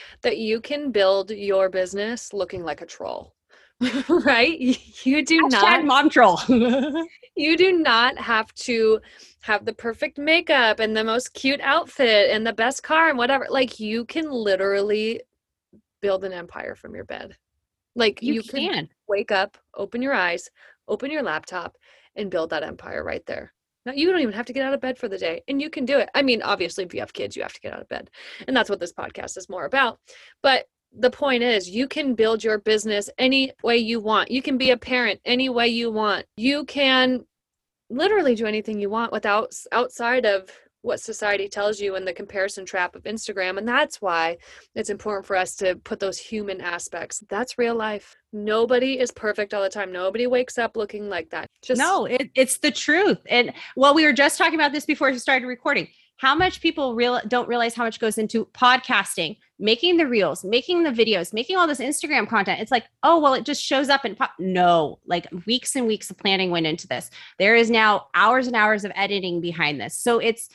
that 0.22 0.38
you 0.38 0.60
can 0.60 0.90
build 0.90 1.30
your 1.30 1.68
business 1.68 2.32
looking 2.32 2.64
like 2.64 2.80
a 2.80 2.86
troll. 2.86 3.32
right? 4.08 4.58
You 5.04 5.24
do 5.24 5.40
Hashtag 5.42 5.50
not 5.50 5.84
mom 5.84 6.10
troll. 6.10 6.40
you 7.36 7.56
do 7.56 7.78
not 7.78 8.18
have 8.18 8.52
to 8.54 9.00
have 9.42 9.64
the 9.64 9.72
perfect 9.72 10.18
makeup 10.18 10.80
and 10.80 10.96
the 10.96 11.04
most 11.04 11.32
cute 11.32 11.60
outfit 11.60 12.30
and 12.30 12.44
the 12.44 12.52
best 12.52 12.82
car 12.82 13.08
and 13.08 13.16
whatever. 13.16 13.46
Like 13.48 13.78
you 13.78 14.04
can 14.04 14.28
literally 14.28 15.20
build 16.00 16.24
an 16.24 16.32
empire 16.32 16.74
from 16.74 16.96
your 16.96 17.04
bed. 17.04 17.36
Like 17.94 18.20
you, 18.20 18.34
you, 18.34 18.42
can 18.42 18.72
can. 18.72 18.88
wake 19.06 19.30
up, 19.30 19.58
open 19.76 20.02
your 20.02 20.14
eyes, 20.14 20.50
open 20.88 21.10
your 21.10 21.22
laptop, 21.22 21.76
and 22.16 22.30
build 22.30 22.50
that 22.50 22.64
empire 22.64 23.04
right 23.04 23.24
there. 23.26 23.52
Now, 23.84 23.92
you 23.92 24.10
don't 24.10 24.20
even 24.20 24.34
have 24.34 24.46
to 24.46 24.52
get 24.52 24.64
out 24.64 24.74
of 24.74 24.80
bed 24.80 24.98
for 24.98 25.08
the 25.08 25.18
day, 25.18 25.42
and 25.48 25.60
you 25.60 25.68
can 25.70 25.84
do 25.84 25.98
it. 25.98 26.08
I 26.14 26.22
mean, 26.22 26.42
obviously, 26.42 26.84
if 26.84 26.94
you 26.94 27.00
have 27.00 27.12
kids, 27.12 27.36
you 27.36 27.42
have 27.42 27.52
to 27.52 27.60
get 27.60 27.72
out 27.72 27.80
of 27.80 27.88
bed. 27.88 28.10
And 28.46 28.56
that's 28.56 28.70
what 28.70 28.80
this 28.80 28.92
podcast 28.92 29.36
is 29.36 29.48
more 29.48 29.64
about. 29.64 29.98
But 30.42 30.66
the 30.96 31.10
point 31.10 31.42
is, 31.42 31.68
you 31.68 31.88
can 31.88 32.14
build 32.14 32.44
your 32.44 32.58
business 32.58 33.10
any 33.18 33.52
way 33.62 33.78
you 33.78 33.98
want. 34.00 34.30
You 34.30 34.42
can 34.42 34.58
be 34.58 34.70
a 34.70 34.76
parent 34.76 35.20
any 35.24 35.48
way 35.48 35.68
you 35.68 35.90
want. 35.90 36.26
You 36.36 36.64
can 36.64 37.24
literally 37.90 38.34
do 38.34 38.46
anything 38.46 38.80
you 38.80 38.90
want 38.90 39.12
without 39.12 39.52
outside 39.72 40.26
of 40.26 40.50
what 40.82 41.00
society 41.00 41.48
tells 41.48 41.80
you 41.80 41.96
in 41.96 42.04
the 42.04 42.12
comparison 42.12 42.66
trap 42.66 42.94
of 42.94 43.04
Instagram. 43.04 43.56
And 43.56 43.66
that's 43.66 44.02
why 44.02 44.36
it's 44.74 44.90
important 44.90 45.26
for 45.26 45.36
us 45.36 45.54
to 45.56 45.76
put 45.76 46.00
those 46.00 46.18
human 46.18 46.60
aspects. 46.60 47.22
That's 47.28 47.58
real 47.58 47.74
life. 47.74 48.14
Nobody 48.32 48.98
is 48.98 49.10
perfect 49.10 49.54
all 49.54 49.62
the 49.62 49.68
time. 49.68 49.92
Nobody 49.92 50.26
wakes 50.26 50.58
up 50.58 50.76
looking 50.76 51.08
like 51.08 51.30
that. 51.30 51.46
Just 51.62 51.78
no, 51.78 52.06
it, 52.06 52.30
it's 52.34 52.58
the 52.58 52.70
truth. 52.70 53.18
And 53.28 53.52
well, 53.76 53.94
we 53.94 54.04
were 54.04 54.12
just 54.12 54.38
talking 54.38 54.54
about 54.58 54.72
this 54.72 54.84
before 54.84 55.10
we 55.10 55.18
started 55.18 55.46
recording. 55.46 55.88
How 56.16 56.34
much 56.36 56.60
people 56.60 56.94
real 56.94 57.20
don't 57.26 57.48
realize 57.48 57.74
how 57.74 57.84
much 57.84 57.98
goes 57.98 58.16
into 58.16 58.46
podcasting, 58.46 59.38
making 59.58 59.96
the 59.96 60.06
reels, 60.06 60.44
making 60.44 60.84
the 60.84 60.90
videos, 60.90 61.32
making 61.32 61.56
all 61.56 61.66
this 61.66 61.80
Instagram 61.80 62.28
content. 62.28 62.60
It's 62.60 62.70
like, 62.70 62.84
oh 63.02 63.18
well, 63.18 63.34
it 63.34 63.44
just 63.44 63.62
shows 63.62 63.88
up 63.88 64.04
and 64.04 64.16
pop. 64.16 64.32
No, 64.38 65.00
like 65.04 65.26
weeks 65.46 65.74
and 65.74 65.86
weeks 65.86 66.10
of 66.10 66.18
planning 66.18 66.50
went 66.50 66.66
into 66.66 66.86
this. 66.86 67.10
There 67.38 67.56
is 67.56 67.70
now 67.70 68.06
hours 68.14 68.46
and 68.46 68.54
hours 68.54 68.84
of 68.84 68.92
editing 68.94 69.40
behind 69.40 69.80
this. 69.80 69.96
So 69.98 70.20
it's 70.20 70.48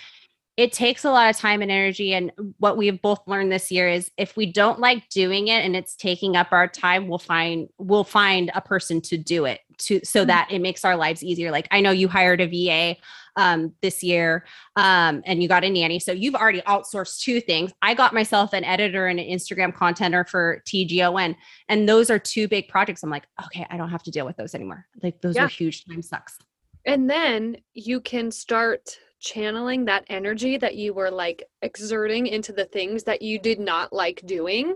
it 0.58 0.74
takes 0.74 1.06
a 1.06 1.12
lot 1.12 1.30
of 1.30 1.38
time 1.38 1.62
and 1.62 1.70
energy. 1.72 2.16
And 2.16 2.32
what 2.58 2.78
we've 2.78 3.00
both 3.00 3.20
learned 3.28 3.52
this 3.52 3.72
year 3.72 3.88
is 3.88 4.10
if 4.18 4.36
we 4.36 4.52
don't 4.52 4.80
like 4.80 5.08
doing 5.10 5.50
it 5.50 5.64
and 5.64 5.76
it's 5.76 5.96
taking 5.96 6.36
up 6.36 6.48
our 6.52 6.68
time, 6.68 7.08
we'll 7.08 7.20
find 7.20 7.70
we'll 7.78 8.04
find 8.04 8.50
a 8.56 8.62
person 8.62 9.00
to 9.02 9.18
do 9.18 9.46
it 9.46 9.62
to 9.78 10.02
so 10.04 10.24
Mhm. 10.24 10.28
that 10.28 10.48
it 10.52 10.60
makes 10.60 10.84
our 10.84 10.96
lives 10.96 11.24
easier. 11.24 11.52
Like 11.52 11.68
I 11.70 11.80
know 11.80 11.92
you 11.92 12.08
hired 12.08 12.42
a 12.42 12.48
VA 12.48 12.98
um, 13.36 13.72
this 13.84 14.02
year 14.02 14.46
um, 14.78 15.22
and 15.28 15.44
you 15.44 15.48
got 15.48 15.64
a 15.64 15.70
nanny. 15.70 16.00
So 16.00 16.12
you've 16.12 16.34
already 16.34 16.62
outsourced 16.62 17.20
two 17.20 17.40
things. 17.40 17.72
I 17.84 17.94
got 17.94 18.12
myself 18.12 18.52
an 18.54 18.64
editor 18.64 19.06
and 19.06 19.20
an 19.20 19.28
Instagram 19.28 19.72
contenter 19.76 20.28
for 20.28 20.64
TGON. 20.68 21.36
And 21.70 21.88
those 21.88 22.10
are 22.10 22.18
two 22.18 22.48
big 22.48 22.68
projects. 22.68 23.04
I'm 23.04 23.12
like, 23.12 23.28
okay, 23.46 23.68
I 23.70 23.78
don't 23.78 23.90
have 23.92 24.02
to 24.04 24.12
deal 24.12 24.26
with 24.26 24.38
those 24.38 24.56
anymore. 24.56 24.88
Like 25.04 25.22
those 25.22 25.36
Yeah. 25.36 25.46
are 25.46 25.48
huge 25.50 25.86
time 25.86 26.02
sucks. 26.02 26.40
And 26.86 27.08
then 27.08 27.58
you 27.76 28.02
can 28.02 28.32
start 28.32 28.98
channeling 29.20 29.86
that 29.86 30.06
energy 30.10 30.58
that 30.58 30.76
you 30.76 30.94
were 30.94 31.12
like 31.12 31.44
exerting 31.62 32.28
into 32.28 32.54
the 32.54 32.66
things 32.66 33.04
that 33.04 33.22
you 33.22 33.40
did 33.40 33.60
not 33.60 33.92
like 33.92 34.22
doing 34.26 34.76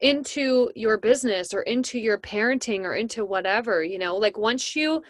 into 0.00 0.70
your 0.74 0.98
business 0.98 1.54
or 1.54 1.62
into 1.62 1.98
your 1.98 2.18
parenting 2.18 2.80
or 2.80 2.94
into 2.94 3.24
whatever, 3.24 3.82
you 3.82 3.98
know, 3.98 4.16
like 4.16 4.36
once 4.36 4.74
you 4.76 5.02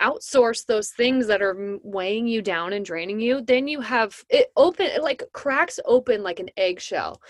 outsource 0.00 0.66
those 0.66 0.90
things 0.90 1.26
that 1.28 1.40
are 1.40 1.78
weighing 1.82 2.26
you 2.26 2.42
down 2.42 2.72
and 2.72 2.84
draining 2.84 3.20
you, 3.20 3.40
then 3.40 3.68
you 3.68 3.80
have 3.80 4.24
it 4.28 4.52
open, 4.56 4.86
it 4.86 5.02
like 5.02 5.22
cracks 5.32 5.78
open 5.84 6.22
like 6.22 6.40
an 6.40 6.50
eggshell. 6.56 7.20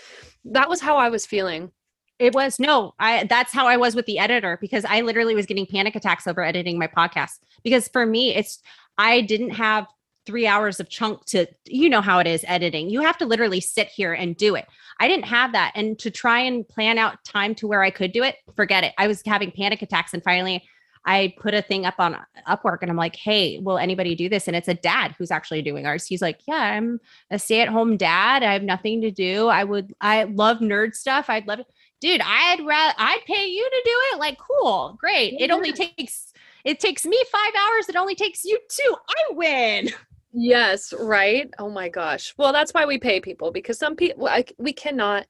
That 0.43 0.69
was 0.69 0.81
how 0.81 0.97
I 0.97 1.09
was 1.09 1.25
feeling. 1.25 1.71
It 2.19 2.33
was 2.33 2.59
no, 2.59 2.93
I 2.99 3.25
that's 3.25 3.53
how 3.53 3.67
I 3.67 3.77
was 3.77 3.95
with 3.95 4.05
the 4.05 4.19
editor 4.19 4.57
because 4.59 4.85
I 4.85 5.01
literally 5.01 5.35
was 5.35 5.45
getting 5.45 5.65
panic 5.65 5.95
attacks 5.95 6.27
over 6.27 6.43
editing 6.43 6.79
my 6.79 6.87
podcast. 6.87 7.39
Because 7.63 7.87
for 7.87 8.05
me, 8.05 8.35
it's 8.35 8.59
I 8.97 9.21
didn't 9.21 9.51
have 9.51 9.87
three 10.25 10.47
hours 10.47 10.79
of 10.79 10.89
chunk 10.89 11.25
to 11.25 11.45
you 11.65 11.89
know 11.89 12.01
how 12.01 12.19
it 12.19 12.27
is 12.27 12.45
editing. 12.47 12.89
You 12.89 13.01
have 13.01 13.17
to 13.17 13.25
literally 13.25 13.61
sit 13.61 13.87
here 13.87 14.13
and 14.13 14.35
do 14.37 14.55
it. 14.55 14.65
I 14.99 15.07
didn't 15.07 15.25
have 15.25 15.51
that. 15.53 15.71
And 15.75 15.97
to 15.99 16.11
try 16.11 16.39
and 16.39 16.67
plan 16.67 16.97
out 16.97 17.23
time 17.23 17.55
to 17.55 17.67
where 17.67 17.83
I 17.83 17.89
could 17.89 18.11
do 18.11 18.23
it, 18.23 18.37
forget 18.55 18.83
it. 18.83 18.93
I 18.97 19.07
was 19.07 19.21
having 19.25 19.51
panic 19.51 19.81
attacks 19.81 20.13
and 20.13 20.23
finally 20.23 20.63
I 21.05 21.33
put 21.37 21.53
a 21.53 21.61
thing 21.61 21.85
up 21.85 21.95
on 21.99 22.17
Upwork 22.47 22.79
and 22.81 22.89
I'm 22.89 22.97
like, 22.97 23.15
hey, 23.15 23.59
will 23.59 23.77
anybody 23.77 24.15
do 24.15 24.29
this? 24.29 24.47
And 24.47 24.55
it's 24.55 24.67
a 24.69 24.73
dad 24.73 25.15
who's 25.17 25.31
actually 25.31 25.61
doing 25.61 25.85
ours. 25.85 26.05
He's 26.05 26.21
like, 26.21 26.39
yeah, 26.47 26.55
I'm 26.55 26.99
a 27.29 27.37
stay 27.37 27.61
at 27.61 27.67
home 27.67 27.97
dad. 27.97 28.41
I 28.43 28.53
have 28.53 28.63
nothing 28.63 29.01
to 29.01 29.11
do. 29.11 29.47
I 29.47 29.63
would, 29.63 29.93
I 29.99 30.23
love 30.23 30.59
nerd 30.59 30.95
stuff. 30.95 31.25
I'd 31.29 31.47
love 31.47 31.59
it. 31.59 31.67
Dude, 31.99 32.21
I'd 32.23 32.65
rather, 32.65 32.93
I'd 32.97 33.21
pay 33.25 33.47
you 33.47 33.63
to 33.63 33.81
do 33.83 33.95
it. 34.13 34.19
Like, 34.19 34.37
cool, 34.37 34.97
great. 34.99 35.35
It 35.39 35.51
only 35.51 35.73
takes, 35.73 36.33
it 36.63 36.79
takes 36.79 37.05
me 37.05 37.21
five 37.31 37.53
hours. 37.55 37.89
It 37.89 37.95
only 37.95 38.15
takes 38.15 38.45
you 38.45 38.59
two. 38.69 38.95
I 39.09 39.33
win. 39.33 39.89
Yes, 40.33 40.93
right. 40.99 41.49
Oh 41.59 41.69
my 41.69 41.89
gosh. 41.89 42.33
Well, 42.37 42.51
that's 42.51 42.71
why 42.73 42.85
we 42.85 42.97
pay 42.97 43.19
people 43.21 43.51
because 43.51 43.77
some 43.77 43.95
people 43.95 44.27
we 44.57 44.73
cannot 44.73 45.27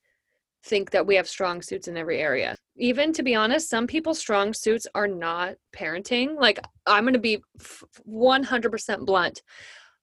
think 0.66 0.92
that 0.92 1.08
we 1.08 1.16
have 1.16 1.28
strong 1.28 1.62
suits 1.62 1.88
in 1.90 1.98
every 1.98 2.20
area. 2.22 2.56
Even 2.78 3.14
to 3.14 3.24
be 3.24 3.36
honest, 3.36 3.70
some 3.70 3.88
people's 3.88 4.20
strong 4.20 4.54
suits 4.54 4.88
are 4.96 5.08
not 5.08 5.56
parenting. 5.76 6.40
Like 6.40 6.60
I'm 6.88 7.04
going 7.04 7.14
to 7.14 7.20
be 7.20 7.44
100% 8.08 9.06
blunt. 9.06 9.44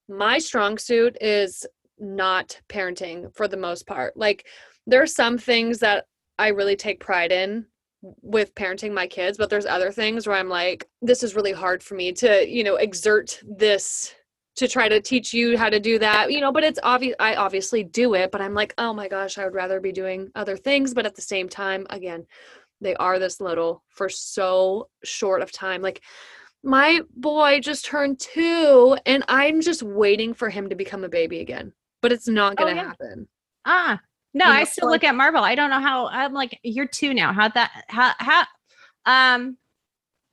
My 0.09 0.39
strong 0.39 0.79
suit 0.79 1.17
is 1.21 1.67
not 1.99 2.61
parenting 2.69 3.35
for 3.35 3.49
the 3.49 3.57
most 3.57 3.87
part. 3.87 4.17
Like 4.17 4.47
there 4.87 5.03
are 5.03 5.07
some 5.07 5.39
things 5.39 5.79
that 5.81 6.07
I 6.39 6.49
really 6.49 6.77
take 6.77 7.01
pride 7.01 7.33
in 7.33 7.67
with 8.23 8.55
parenting 8.55 8.93
my 8.93 9.07
kids, 9.07 9.39
but 9.39 9.51
there's 9.51 9.67
other 9.67 9.93
things 9.93 10.27
where 10.27 10.37
I'm 10.37 10.49
like 10.49 10.89
this 11.03 11.23
is 11.23 11.37
really 11.37 11.53
hard 11.53 11.83
for 11.83 11.95
me 11.95 12.13
to, 12.15 12.49
you 12.49 12.65
know, 12.65 12.77
exert 12.77 13.41
this 13.47 14.15
to 14.61 14.69
try 14.69 14.89
to 14.89 15.01
teach 15.01 15.33
you 15.33 15.59
how 15.59 15.69
to 15.69 15.81
do 15.81 15.99
that 15.99 16.31
you 16.31 16.41
know 16.41 16.53
but 16.53 16.63
it's 16.63 16.79
obvious 16.83 17.17
i 17.19 17.35
obviously 17.35 17.83
do 17.83 18.15
it 18.15 18.31
but 18.31 18.41
i'm 18.41 18.55
like 18.55 18.75
oh 18.79 18.93
my 18.93 19.09
gosh 19.09 19.39
i 19.39 19.45
would 19.45 19.55
rather 19.55 19.81
be 19.81 19.91
doing 19.91 20.31
other 20.35 20.57
things 20.57 20.95
but 20.95 21.07
at 21.07 21.17
the 21.17 21.23
same 21.23 21.49
time 21.49 21.87
again 21.91 22.27
they 22.81 22.95
are 22.97 23.19
this 23.19 23.41
little 23.41 23.83
for 23.89 24.09
so 24.09 24.89
short 25.05 25.43
of 25.43 25.53
time. 25.53 25.83
Like 25.83 26.03
my 26.63 27.01
boy 27.15 27.61
just 27.61 27.87
turned 27.87 28.21
two 28.21 28.95
and 29.07 29.25
i'm 29.29 29.63
just 29.63 29.83
waiting 29.83 30.35
for 30.35 30.51
him 30.51 30.69
to 30.69 30.75
become 30.75 31.05
a 31.05 31.09
baby 31.09 31.41
again 31.41 31.73
but 32.03 32.13
it's 32.13 32.29
not 32.29 32.55
gonna 32.55 32.73
oh, 32.73 32.75
yeah. 32.75 32.85
happen. 32.85 33.29
Ah 33.65 33.99
no 34.35 34.45
you 34.45 34.53
know, 34.53 34.61
i 34.61 34.65
still 34.65 34.91
like, 34.91 35.03
look 35.03 35.09
at 35.09 35.15
marvel. 35.15 35.43
I 35.43 35.55
don't 35.55 35.71
know 35.71 35.81
how 35.81 36.09
i'm 36.09 36.35
like 36.35 36.59
you're 36.63 36.87
two 36.87 37.15
now. 37.15 37.33
How'd 37.33 37.55
that 37.55 37.85
how 37.89 38.13
how 38.19 38.45
um 39.07 39.57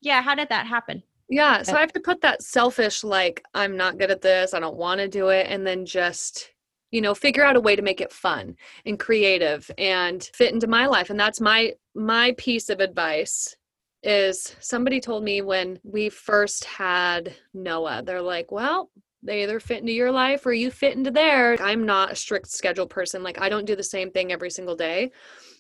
yeah 0.01 0.21
how 0.21 0.36
did 0.36 0.49
that 0.49 0.67
happen 0.67 1.01
yeah. 1.30 1.61
So 1.61 1.73
eh 1.73 1.78
I 1.78 1.82
have 1.82 1.93
to 1.93 1.99
put 1.99 2.21
that 2.21 2.41
selfish, 2.41 3.03
like, 3.03 3.43
I'm 3.53 3.75
not 3.75 3.97
good 3.97 4.11
at 4.11 4.21
this. 4.21 4.53
I 4.53 4.59
don't 4.59 4.78
want 4.78 4.99
to 4.99 5.07
do 5.07 5.30
it. 5.30 5.47
And 5.49 5.65
then 5.65 5.86
just, 5.86 6.51
you 6.91 7.01
know, 7.01 7.13
figure 7.13 7.43
out 7.43 7.55
a 7.55 7.61
way 7.61 7.75
to 7.75 7.82
make 7.82 8.01
it 8.01 8.13
fun 8.13 8.55
and 8.86 8.99
creative 8.99 9.69
and 9.78 10.23
fit 10.34 10.53
into 10.53 10.67
my 10.67 10.86
life. 10.88 11.09
And 11.09 11.19
that's 11.19 11.41
my, 11.41 11.73
my 11.95 12.34
piece 12.38 12.69
of 12.69 12.80
advice 12.80 13.55
is 14.03 14.55
somebody 14.59 15.01
told 15.01 15.23
me 15.23 15.41
when 15.41 15.80
we 15.84 16.09
first 16.09 16.63
had 16.63 17.36
Noah, 17.53 18.03
they're 18.05 18.21
like, 18.21 18.51
well, 18.51 18.89
they 19.23 19.43
either 19.43 19.59
fit 19.59 19.80
into 19.80 19.91
your 19.91 20.11
life 20.11 20.45
or 20.45 20.53
you 20.53 20.71
fit 20.71 20.95
into 20.95 21.11
theirs. 21.11 21.59
I'm 21.61 21.86
not 21.86 22.11
a 22.11 22.15
strict 22.15 22.47
schedule 22.47 22.88
person. 22.88 23.23
Like 23.23 23.41
I 23.41 23.49
don't 23.49 23.65
do 23.65 23.75
the 23.75 23.84
same 23.84 24.11
thing 24.11 24.32
every 24.32 24.51
single 24.51 24.75
day. 24.75 25.11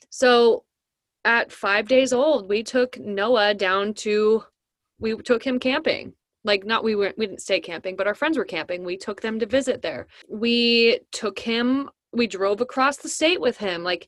So 0.09 0.63
at 1.25 1.51
five 1.51 1.87
days 1.87 2.13
old, 2.13 2.47
we 2.47 2.63
took 2.63 2.97
Noah 2.97 3.53
down 3.53 3.93
to 3.95 4.43
we 4.99 5.15
took 5.17 5.43
him 5.43 5.59
camping. 5.59 6.13
Like 6.43 6.65
not 6.65 6.83
we 6.83 6.95
were 6.95 7.13
we 7.17 7.27
didn't 7.27 7.41
stay 7.41 7.59
camping 7.59 7.95
but 7.95 8.07
our 8.07 8.15
friends 8.15 8.37
were 8.37 8.45
camping. 8.45 8.83
We 8.83 8.97
took 8.97 9.21
them 9.21 9.39
to 9.39 9.45
visit 9.45 9.81
there. 9.81 10.07
We 10.29 10.99
took 11.11 11.39
him 11.39 11.89
we 12.13 12.27
drove 12.27 12.61
across 12.61 12.97
the 12.97 13.09
state 13.09 13.41
with 13.41 13.57
him. 13.57 13.83
Like 13.83 14.07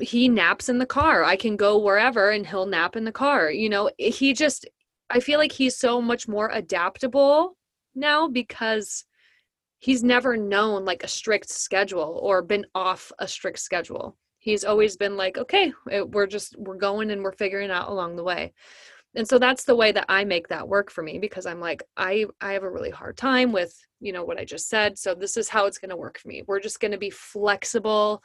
he 0.00 0.28
naps 0.28 0.68
in 0.68 0.78
the 0.78 0.86
car. 0.86 1.24
I 1.24 1.36
can 1.36 1.56
go 1.56 1.78
wherever 1.78 2.30
and 2.30 2.46
he'll 2.46 2.66
nap 2.66 2.96
in 2.96 3.04
the 3.04 3.12
car 3.12 3.50
you 3.50 3.68
know? 3.68 3.90
He 3.98 4.32
just 4.34 4.66
i 5.10 5.20
feel 5.20 5.38
like 5.38 5.52
he's 5.52 5.76
so 5.76 6.00
much 6.00 6.28
more 6.28 6.50
adaptable 6.52 7.56
now 7.94 8.28
because 8.28 9.04
he's 9.78 10.04
never 10.04 10.36
known 10.36 10.84
like 10.84 11.02
a 11.02 11.08
strict 11.08 11.48
schedule 11.48 12.20
or 12.22 12.42
been 12.42 12.66
off 12.74 13.10
a 13.18 13.26
strict 13.26 13.58
schedule. 13.58 14.16
He's 14.38 14.64
always 14.64 14.96
been 14.96 15.16
like 15.16 15.38
okay 15.38 15.72
we're 16.06 16.28
just 16.28 16.56
we're 16.56 16.76
going 16.76 17.10
and 17.10 17.22
we're 17.22 17.32
figuring 17.32 17.70
out 17.70 17.88
along 17.88 18.14
the 18.14 18.24
way 18.24 18.52
and 19.14 19.26
so 19.26 19.38
that's 19.38 19.64
the 19.64 19.74
way 19.74 19.90
that 19.90 20.06
i 20.08 20.24
make 20.24 20.48
that 20.48 20.68
work 20.68 20.90
for 20.90 21.02
me 21.02 21.18
because 21.18 21.46
i'm 21.46 21.60
like 21.60 21.82
i 21.96 22.24
i 22.40 22.52
have 22.52 22.62
a 22.62 22.70
really 22.70 22.90
hard 22.90 23.16
time 23.16 23.52
with 23.52 23.74
you 24.00 24.12
know 24.12 24.24
what 24.24 24.38
i 24.38 24.44
just 24.44 24.68
said 24.68 24.98
so 24.98 25.14
this 25.14 25.36
is 25.36 25.48
how 25.48 25.66
it's 25.66 25.78
going 25.78 25.90
to 25.90 25.96
work 25.96 26.18
for 26.18 26.28
me. 26.28 26.42
We're 26.46 26.60
just 26.60 26.80
going 26.80 26.92
to 26.92 26.98
be 26.98 27.10
flexible 27.10 28.22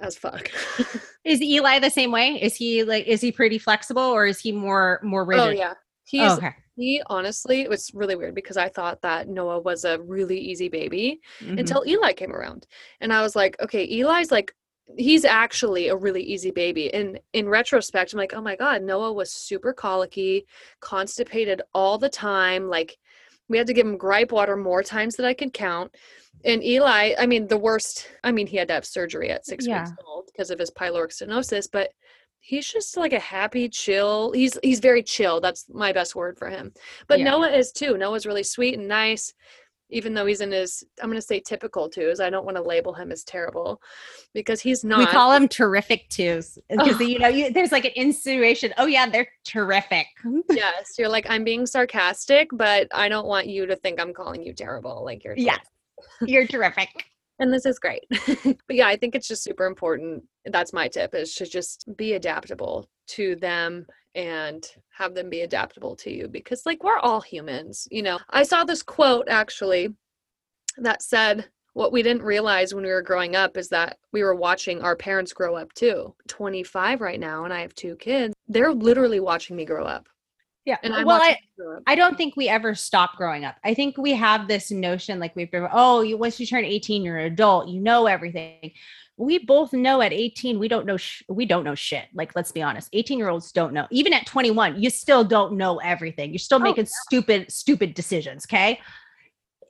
as 0.00 0.16
fuck. 0.16 0.50
Is 1.24 1.40
eli 1.40 1.78
the 1.78 1.90
same 1.90 2.10
way? 2.10 2.40
Is 2.42 2.56
he 2.56 2.84
like 2.84 3.06
is 3.06 3.20
he 3.20 3.32
pretty 3.32 3.58
flexible 3.58 4.02
or 4.02 4.26
is 4.26 4.40
he 4.40 4.52
more 4.52 5.00
more 5.02 5.22
oh, 5.22 5.26
rigid? 5.26 5.46
oh 5.46 5.50
yeah. 5.50 5.74
He's 6.04 6.32
oh, 6.32 6.36
okay. 6.36 6.54
he 6.76 7.02
honestly 7.06 7.62
it 7.62 7.70
was 7.70 7.90
really 7.94 8.14
weird 8.14 8.34
because 8.34 8.58
i 8.58 8.68
thought 8.68 9.00
that 9.00 9.26
noah 9.26 9.60
was 9.60 9.84
a 9.84 9.98
really 10.02 10.38
easy 10.38 10.68
baby 10.68 11.20
mm-hmm. 11.40 11.58
until 11.58 11.84
eli 11.86 12.12
came 12.12 12.32
around. 12.32 12.66
And 13.00 13.12
i 13.12 13.22
was 13.22 13.34
like 13.34 13.56
okay 13.60 13.84
eli's 13.84 14.30
like 14.30 14.54
he's 14.96 15.24
actually 15.24 15.88
a 15.88 15.96
really 15.96 16.22
easy 16.22 16.50
baby. 16.50 16.92
And 16.92 17.18
in 17.32 17.48
retrospect, 17.48 18.12
I'm 18.12 18.18
like, 18.18 18.34
oh 18.34 18.40
my 18.40 18.56
God, 18.56 18.82
Noah 18.82 19.12
was 19.12 19.32
super 19.32 19.72
colicky, 19.72 20.46
constipated 20.80 21.62
all 21.72 21.98
the 21.98 22.08
time. 22.08 22.68
Like 22.68 22.98
we 23.48 23.58
had 23.58 23.66
to 23.66 23.72
give 23.72 23.86
him 23.86 23.96
gripe 23.96 24.32
water 24.32 24.56
more 24.56 24.82
times 24.82 25.16
than 25.16 25.26
I 25.26 25.34
could 25.34 25.52
count. 25.52 25.94
And 26.44 26.62
Eli, 26.62 27.14
I 27.18 27.26
mean, 27.26 27.46
the 27.46 27.58
worst, 27.58 28.08
I 28.22 28.32
mean, 28.32 28.46
he 28.46 28.56
had 28.56 28.68
to 28.68 28.74
have 28.74 28.84
surgery 28.84 29.30
at 29.30 29.46
six 29.46 29.66
yeah. 29.66 29.84
weeks 29.84 29.92
old 30.06 30.26
because 30.26 30.50
of 30.50 30.58
his 30.58 30.70
pyloric 30.70 31.10
stenosis, 31.10 31.68
but 31.70 31.90
he's 32.44 32.70
just 32.70 32.98
like 32.98 33.14
a 33.14 33.18
happy 33.18 33.70
chill 33.70 34.30
he's 34.32 34.58
he's 34.62 34.78
very 34.78 35.02
chill 35.02 35.40
that's 35.40 35.64
my 35.72 35.94
best 35.94 36.14
word 36.14 36.36
for 36.36 36.50
him 36.50 36.70
but 37.08 37.18
yeah. 37.18 37.24
noah 37.24 37.48
is 37.48 37.72
too 37.72 37.96
noah's 37.96 38.26
really 38.26 38.42
sweet 38.42 38.78
and 38.78 38.86
nice 38.86 39.32
even 39.94 40.12
though 40.12 40.26
he's 40.26 40.40
in 40.40 40.50
his 40.50 40.84
i'm 41.00 41.08
going 41.08 41.20
to 41.20 41.26
say 41.26 41.40
typical 41.40 41.88
twos 41.88 42.20
i 42.20 42.28
don't 42.28 42.44
want 42.44 42.56
to 42.56 42.62
label 42.62 42.92
him 42.92 43.10
as 43.12 43.24
terrible 43.24 43.80
because 44.34 44.60
he's 44.60 44.84
not. 44.84 44.98
we 44.98 45.06
call 45.06 45.32
him 45.32 45.48
terrific 45.48 46.08
twos 46.10 46.58
because 46.68 47.00
oh. 47.00 47.04
you 47.04 47.18
know 47.18 47.28
you, 47.28 47.50
there's 47.50 47.72
like 47.72 47.84
an 47.84 47.92
insinuation 47.96 48.74
oh 48.76 48.86
yeah 48.86 49.08
they're 49.08 49.28
terrific. 49.44 50.06
Yes 50.50 50.94
you're 50.98 51.08
like 51.08 51.26
i'm 51.30 51.44
being 51.44 51.66
sarcastic 51.66 52.48
but 52.52 52.88
i 52.92 53.08
don't 53.08 53.26
want 53.26 53.46
you 53.46 53.66
to 53.66 53.76
think 53.76 54.00
i'm 54.00 54.12
calling 54.12 54.42
you 54.42 54.52
terrible 54.52 55.04
like 55.04 55.24
you're 55.24 55.36
yes 55.36 55.64
you're 56.26 56.46
terrific. 56.46 56.88
And 57.40 57.52
this 57.52 57.66
is 57.66 57.78
great. 57.78 58.02
But 58.10 58.56
yeah 58.70 58.86
i 58.86 58.96
think 58.96 59.14
it's 59.14 59.28
just 59.28 59.42
super 59.42 59.66
important 59.66 60.24
that's 60.46 60.72
my 60.72 60.88
tip 60.88 61.14
is 61.14 61.34
to 61.36 61.46
just 61.46 61.88
be 61.96 62.12
adaptable 62.14 62.88
to 63.08 63.36
them 63.36 63.86
and 64.14 64.66
have 64.90 65.14
them 65.14 65.28
be 65.28 65.40
adaptable 65.40 65.96
to 65.96 66.10
you 66.10 66.28
because 66.28 66.64
like 66.66 66.82
we're 66.84 66.98
all 66.98 67.20
humans 67.20 67.88
you 67.90 68.02
know? 68.02 68.18
I 68.30 68.42
saw 68.42 68.64
this 68.64 68.82
quote 68.82 69.28
actually 69.28 69.88
that 70.78 71.02
said 71.02 71.48
what 71.72 71.92
we 71.92 72.02
didn't 72.02 72.22
realize 72.22 72.72
when 72.72 72.84
we 72.84 72.90
were 72.90 73.02
growing 73.02 73.34
up 73.34 73.56
is 73.56 73.68
that 73.70 73.98
we 74.12 74.22
were 74.22 74.34
watching 74.34 74.80
our 74.80 74.94
parents 74.94 75.32
grow 75.32 75.56
up 75.56 75.72
too. 75.74 76.14
25 76.28 77.00
right 77.00 77.18
now 77.18 77.44
and 77.44 77.52
i 77.52 77.60
have 77.60 77.74
two 77.74 77.96
kids. 77.96 78.34
They're 78.48 78.72
literally 78.72 79.20
watching 79.20 79.56
me 79.56 79.64
grow 79.64 79.84
up 79.84 80.08
yeah. 80.64 80.76
And 80.82 80.94
I'm 80.94 81.06
well, 81.06 81.20
I, 81.20 81.38
I 81.86 81.94
don't 81.94 82.16
think 82.16 82.36
we 82.36 82.48
ever 82.48 82.74
stop 82.74 83.16
growing 83.16 83.44
up. 83.44 83.56
I 83.64 83.74
think 83.74 83.98
we 83.98 84.12
have 84.12 84.48
this 84.48 84.70
notion 84.70 85.18
like 85.18 85.36
we've 85.36 85.50
been, 85.50 85.68
oh, 85.72 86.02
you 86.02 86.16
once 86.16 86.40
you 86.40 86.46
turn 86.46 86.64
18, 86.64 87.02
you're 87.02 87.18
an 87.18 87.32
adult, 87.32 87.68
you 87.68 87.80
know 87.80 88.06
everything 88.06 88.72
we 89.16 89.38
both 89.38 89.72
know 89.72 90.00
at 90.00 90.12
18 90.12 90.58
we 90.58 90.68
don't 90.68 90.86
know 90.86 90.96
sh- 90.96 91.22
we 91.28 91.46
don't 91.46 91.64
know 91.64 91.74
shit 91.74 92.06
like 92.14 92.34
let's 92.34 92.50
be 92.50 92.62
honest 92.62 92.88
18 92.92 93.18
year 93.18 93.28
olds 93.28 93.52
don't 93.52 93.72
know 93.72 93.86
even 93.90 94.12
at 94.12 94.26
21 94.26 94.80
you 94.80 94.90
still 94.90 95.22
don't 95.24 95.56
know 95.56 95.78
everything 95.78 96.30
you're 96.30 96.38
still 96.38 96.58
oh, 96.58 96.62
making 96.62 96.84
yeah. 96.84 96.90
stupid 97.06 97.52
stupid 97.52 97.94
decisions 97.94 98.44
okay 98.46 98.80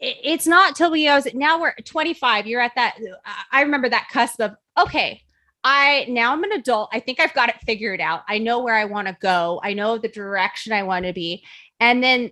it's 0.01 0.47
not 0.47 0.75
till 0.75 0.91
we 0.91 1.09
I 1.09 1.17
was 1.17 1.27
now 1.35 1.61
we're 1.61 1.75
25 1.85 2.47
you're 2.47 2.61
at 2.61 2.73
that 2.75 2.97
uh, 2.99 3.33
i 3.53 3.63
remember 3.63 3.89
that 3.89 4.09
cusp 4.11 4.41
of 4.41 4.53
okay 4.79 5.23
i 5.65 6.05
now 6.09 6.33
i'm 6.33 6.45
an 6.45 6.53
adult 6.53 6.91
i 6.93 7.01
think 7.01 7.19
i've 7.19 7.35
got 7.35 7.49
it 7.49 7.57
figured 7.67 8.01
out. 8.01 8.23
I 8.29 8.39
know 8.39 8.63
where 8.63 8.75
i 8.75 8.85
want 8.85 9.09
to 9.09 9.17
go. 9.21 9.61
I 9.65 9.73
know 9.73 9.99
the 9.99 10.09
direction 10.09 10.73
i 10.73 10.83
want 10.83 11.07
to 11.07 11.13
be. 11.13 11.45
And 11.81 12.03
then 12.03 12.31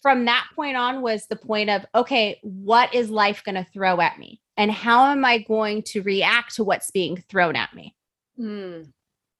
from 0.00 0.24
that 0.26 0.46
point 0.54 0.76
on 0.76 1.02
was 1.02 1.26
the 1.26 1.36
point 1.36 1.70
of 1.70 1.84
okay 1.94 2.38
what 2.42 2.94
is 2.94 3.10
life 3.10 3.42
going 3.44 3.56
to 3.56 3.66
throw 3.72 4.00
at 4.00 4.18
me? 4.18 4.40
And 4.56 4.70
how 4.70 5.06
am 5.06 5.24
i 5.24 5.38
going 5.38 5.82
to 5.84 6.02
react 6.02 6.54
to 6.56 6.64
what's 6.64 6.90
being 6.90 7.22
thrown 7.28 7.56
at 7.56 7.74
me? 7.74 7.94
Mm, 8.38 8.92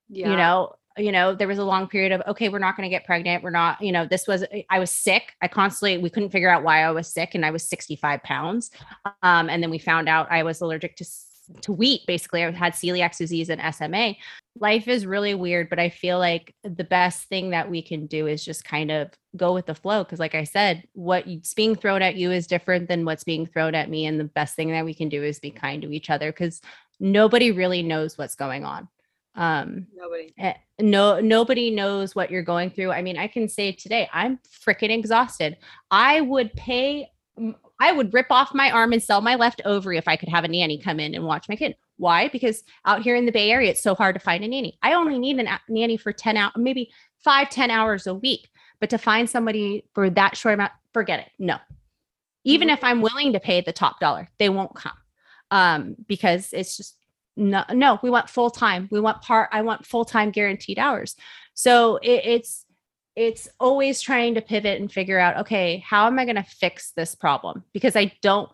yeah. 0.09 0.31
you 0.31 0.37
know 0.37 0.75
you 0.97 1.13
know 1.13 1.33
there 1.33 1.47
was 1.47 1.59
a 1.59 1.65
long 1.65 1.87
period 1.87 2.11
of 2.11 2.23
okay 2.27 2.49
we're 2.49 2.59
not 2.59 2.77
going 2.77 2.89
to 2.89 2.95
get 2.95 3.07
pregnant. 3.07 3.45
We're 3.45 3.51
not 3.51 3.81
you 3.81 3.93
know 3.93 4.05
this 4.05 4.27
was 4.27 4.45
i 4.69 4.79
was 4.81 4.91
sick. 4.91 5.35
I 5.41 5.49
constantly 5.49 5.99
we 5.99 6.11
couldn't 6.11 6.31
figure 6.31 6.51
out 6.51 6.65
why 6.65 6.83
i 6.83 6.91
was 6.91 7.07
sick 7.09 7.37
and 7.37 7.47
i 7.47 7.51
was 7.51 7.63
65 7.63 8.23
pounds. 8.25 8.71
Um, 9.23 9.49
and 9.49 9.63
then 9.63 9.71
we 9.71 9.79
found 9.79 10.09
out 10.09 10.27
i 10.31 10.43
was 10.43 10.61
allergic 10.61 10.97
to 10.97 11.05
to 11.61 11.73
wheat 11.73 12.03
basically 12.07 12.45
i 12.45 12.51
had 12.51 12.73
celiac 12.73 13.17
disease 13.17 13.51
and 13.51 13.75
sma 13.75 14.15
life 14.61 14.89
is 14.89 15.07
really 15.07 15.35
weird 15.35 15.69
but 15.69 15.79
i 15.79 15.89
feel 15.89 16.19
like 16.19 16.55
the 16.63 16.85
best 16.85 17.29
thing 17.29 17.51
that 17.51 17.71
we 17.71 17.81
can 17.81 18.07
do 18.07 18.27
is 18.27 18.45
just 18.45 18.65
kind 18.65 18.91
of 18.91 19.11
go 19.37 19.55
with 19.55 19.67
the 19.67 19.75
flow 19.75 20.05
because 20.05 20.19
like 20.19 20.35
i 20.35 20.45
said 20.45 20.83
what's 20.95 21.55
being 21.55 21.75
thrown 21.75 22.03
at 22.03 22.17
you 22.17 22.31
is 22.31 22.47
different 22.47 22.89
than 22.89 23.05
what's 23.05 23.25
being 23.25 23.47
thrown 23.47 23.75
at 23.75 23.91
me 23.91 24.07
and 24.07 24.19
the 24.19 24.25
best 24.25 24.57
thing 24.57 24.71
that 24.71 24.85
we 24.85 24.95
can 24.95 25.09
do 25.09 25.23
is 25.23 25.39
be 25.39 25.51
kind 25.51 25.83
to 25.83 25.93
each 25.93 26.11
other 26.11 26.33
because 26.33 26.61
nobody 27.01 27.53
really 27.53 27.83
knows 27.83 28.19
what's 28.19 28.35
going 28.35 28.65
on. 28.65 28.89
Um 29.35 29.87
nobody. 29.95 30.33
eh, 30.39 30.55
no 30.81 31.21
nobody 31.21 31.71
knows 31.71 32.15
what 32.15 32.31
you're 32.31 32.43
going 32.43 32.71
through. 32.71 32.91
I 32.91 33.03
mean 33.03 33.17
i 33.17 33.29
can 33.29 33.49
say 33.49 33.73
today 33.73 34.09
i'm 34.13 34.39
freaking 34.67 34.91
exhausted. 34.91 35.59
I 35.91 36.21
would 36.21 36.53
pay 36.55 37.09
I 37.81 37.93
would 37.93 38.13
rip 38.13 38.27
off 38.31 38.55
my 38.55 38.71
arm 38.71 38.93
and 38.93 39.03
sell 39.03 39.21
my 39.21 39.37
left 39.37 39.63
ovary 39.65 39.99
if 39.99 40.09
I 40.09 40.17
could 40.17 40.29
have 40.29 40.45
a 40.45 40.49
nanny 40.49 40.79
come 40.79 40.99
in 40.99 41.15
and 41.15 41.25
watch 41.25 41.49
my 41.49 41.57
kid. 41.57 41.77
Why? 41.97 42.29
Because 42.29 42.65
out 42.85 43.03
here 43.03 43.15
in 43.17 43.27
the 43.27 43.33
Bay 43.33 43.51
Area, 43.51 43.71
it's 43.71 43.83
so 43.83 43.95
hard 43.95 44.15
to 44.15 44.21
find 44.21 44.45
a 44.45 44.49
nanny. 44.49 44.79
I 44.83 44.95
only 44.95 45.19
need 45.19 45.39
a 45.39 45.61
nanny 45.69 45.97
for 45.97 46.13
10 46.13 46.37
hours, 46.37 46.53
maybe 46.57 46.91
five, 47.19 47.51
10 47.51 47.71
hours 47.71 48.07
a 48.07 48.15
week. 48.15 48.49
But 48.81 48.91
to 48.91 48.99
find 48.99 49.29
somebody 49.29 49.85
for 49.95 50.11
that 50.11 50.37
short 50.37 50.55
amount, 50.55 50.73
forget 50.93 51.21
it. 51.21 51.31
No. 51.39 51.59
Even 52.45 52.69
Mhm. 52.69 52.73
if 52.75 52.85
I'm 52.85 53.01
willing 53.03 53.33
to 53.33 53.41
pay 53.41 53.61
the 53.61 53.73
top 53.73 54.01
dollar, 54.01 54.29
they 54.39 54.49
won't 54.49 54.75
come 54.75 54.93
um, 55.51 55.97
because 56.07 56.53
it's 56.53 56.77
just 56.77 56.95
no, 57.37 57.63
no, 57.73 58.01
we 58.03 58.11
want 58.11 58.29
full 58.29 58.51
time. 58.51 58.89
We 58.91 58.99
want 59.01 59.23
part, 59.23 59.49
I 59.53 59.63
want 59.63 59.87
full 59.87 60.05
time 60.05 60.33
guaranteed 60.33 60.77
hours. 60.79 61.15
So 61.55 61.99
it, 61.99 62.23
it's, 62.25 62.65
it's 63.19 63.49
always 63.59 64.01
trying 64.01 64.35
to 64.37 64.41
pivot 64.41 64.81
and 64.81 64.91
figure 64.93 65.19
out, 65.19 65.39
okay, 65.39 65.83
how 65.87 66.07
am 66.07 66.19
I 66.19 66.25
going 66.25 66.37
to 66.37 66.43
fix 66.45 66.93
this 66.93 67.15
problem? 67.17 67.65
Because 67.73 67.97
I 67.97 68.13
don't, 68.23 68.49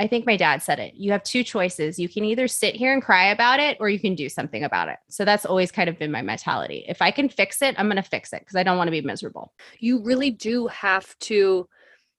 I 0.00 0.06
think 0.06 0.26
my 0.26 0.36
dad 0.36 0.62
said 0.62 0.78
it. 0.78 0.94
You 0.94 1.12
have 1.12 1.22
two 1.22 1.42
choices. 1.44 1.98
You 1.98 2.08
can 2.08 2.24
either 2.24 2.48
sit 2.48 2.74
here 2.74 2.92
and 2.92 3.02
cry 3.02 3.26
about 3.26 3.60
it 3.60 3.76
or 3.80 3.88
you 3.88 3.98
can 4.00 4.14
do 4.14 4.28
something 4.28 4.64
about 4.64 4.88
it. 4.88 4.96
So 5.08 5.24
that's 5.24 5.44
always 5.46 5.70
kind 5.70 5.88
of 5.90 5.98
been 5.98 6.10
my 6.10 6.22
mentality. 6.22 6.84
If 6.88 7.02
I 7.02 7.10
can 7.10 7.28
fix 7.28 7.60
it, 7.62 7.74
I'm 7.78 7.86
going 7.86 7.96
to 8.02 8.02
fix 8.02 8.32
it 8.32 8.40
because 8.40 8.56
I 8.56 8.62
don't 8.62 8.78
want 8.78 8.88
to 8.88 8.92
be 8.92 9.00
miserable. 9.02 9.52
you 9.78 10.02
really 10.02 10.30
do 10.30 10.66
have 10.68 11.18
to 11.20 11.68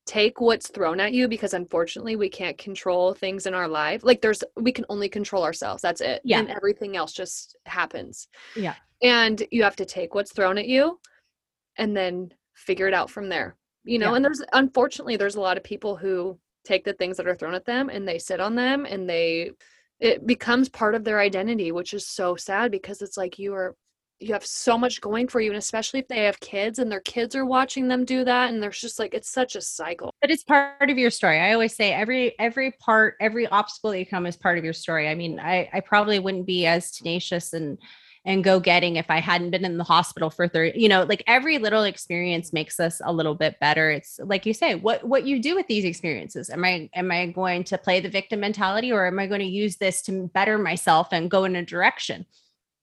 take 0.05 0.39
what's 0.39 0.69
thrown 0.69 0.99
at 0.99 1.11
you 1.11 1.27
because 1.27 1.53
unfortunately 1.53 2.15
we 2.15 2.29
can't 2.29 2.57
control 2.57 3.13
things 3.13 3.45
in 3.45 3.53
our 3.53 3.67
life 3.67 4.05
like 4.05 4.21
there's 4.21 4.41
we 4.55 4.71
can 4.71 4.85
only 4.87 5.09
control 5.09 5.43
ourselves 5.43 5.81
that's 5.81 5.99
it 5.99 6.21
Yeah. 6.23 6.39
and 6.39 6.49
everything 6.49 6.95
else 6.95 7.11
just 7.11 7.57
happens 7.65 8.29
Yeah. 8.55 8.75
and 9.01 9.43
you 9.51 9.63
have 9.63 9.75
to 9.75 9.85
take 9.85 10.15
what's 10.15 10.31
thrown 10.31 10.57
at 10.57 10.65
you 10.65 10.97
and 11.77 11.95
then 11.95 12.31
figure 12.53 12.87
it 12.87 12.93
out 12.93 13.09
from 13.09 13.29
there 13.29 13.55
you 13.83 13.99
know 13.99 14.11
Yeah. 14.11 14.15
and 14.17 14.25
there's 14.25 14.43
unfortunately 14.53 15.17
there's 15.17 15.35
a 15.35 15.41
lot 15.41 15.57
of 15.57 15.63
people 15.63 15.95
who 15.95 16.37
take 16.65 16.83
the 16.83 16.93
things 16.93 17.17
that 17.17 17.27
are 17.27 17.35
thrown 17.35 17.53
at 17.53 17.65
them 17.65 17.89
and 17.89 18.07
they 18.07 18.19
sit 18.19 18.39
on 18.39 18.55
them 18.55 18.85
and 18.85 19.09
they 19.09 19.51
it 19.99 20.27
becomes 20.27 20.69
part 20.69 20.95
of 20.95 21.03
their 21.03 21.19
identity 21.19 21.71
which 21.71 21.93
is 21.93 22.07
so 22.07 22.35
sad 22.35 22.71
because 22.71 23.01
it's 23.01 23.17
like 23.17 23.39
you 23.39 23.53
are 23.53 23.75
you 24.19 24.33
have 24.33 24.45
so 24.45 24.79
much 24.79 24.99
going 24.99 25.27
for 25.27 25.39
you 25.39 25.51
and 25.51 25.59
especially 25.59 25.99
if 25.99 26.07
they 26.07 26.23
have 26.23 26.39
kids 26.39 26.79
and 26.79 26.91
their 26.91 27.01
kids 27.01 27.35
are 27.35 27.45
watching 27.45 27.87
them 27.87 28.03
do 28.03 28.23
that 28.23 28.49
and 28.51 28.61
there's 28.61 28.81
just 28.81 28.97
like 28.97 29.13
it's 29.13 29.29
such 29.29 29.55
a 29.55 29.61
cycle 29.61 30.11
But 30.21 30.31
it's 30.31 30.43
part 30.43 30.89
of 30.89 30.97
your 30.97 31.11
story. 31.11 31.39
I 31.39 31.53
always 31.53 31.75
say 31.75 31.93
every 31.93 32.37
every 32.39 32.71
part, 32.71 33.15
every 33.21 33.45
obstacle 33.47 33.91
that 33.91 33.99
you 33.99 34.07
come 34.07 34.25
is 34.25 34.35
part 34.35 34.57
of 34.57 34.63
your 34.63 34.73
story. 34.73 35.07
I 35.07 35.13
mean, 35.13 35.39
I 35.39 35.69
I 35.71 35.81
probably 35.81 36.17
wouldn't 36.17 36.47
be 36.47 36.65
as 36.65 36.91
tenacious 36.91 37.53
and 37.53 37.77
and 38.25 38.43
go 38.43 38.59
getting 38.59 38.95
if 38.95 39.09
I 39.09 39.19
hadn't 39.19 39.51
been 39.51 39.65
in 39.65 39.77
the 39.77 39.83
hospital 39.83 40.29
for 40.29 40.47
30, 40.47 40.79
you 40.79 40.89
know, 40.89 41.03
like 41.03 41.23
every 41.27 41.57
little 41.57 41.83
experience 41.83 42.53
makes 42.53 42.79
us 42.79 43.01
a 43.03 43.13
little 43.13 43.35
bit 43.35 43.59
better. 43.59 43.89
It's 43.91 44.19
like 44.23 44.45
you 44.45 44.53
say, 44.53 44.75
what 44.75 45.03
what 45.03 45.25
you 45.25 45.41
do 45.41 45.55
with 45.55 45.67
these 45.67 45.85
experiences. 45.85 46.49
Am 46.49 46.63
I 46.63 46.89
am 46.93 47.11
I 47.11 47.27
going 47.27 47.63
to 47.65 47.77
play 47.77 47.99
the 47.99 48.09
victim 48.09 48.39
mentality 48.39 48.91
or 48.91 49.05
am 49.07 49.19
I 49.19 49.27
going 49.27 49.41
to 49.41 49.45
use 49.45 49.77
this 49.77 50.01
to 50.03 50.27
better 50.33 50.57
myself 50.57 51.09
and 51.11 51.31
go 51.31 51.43
in 51.45 51.55
a 51.55 51.65
direction? 51.65 52.25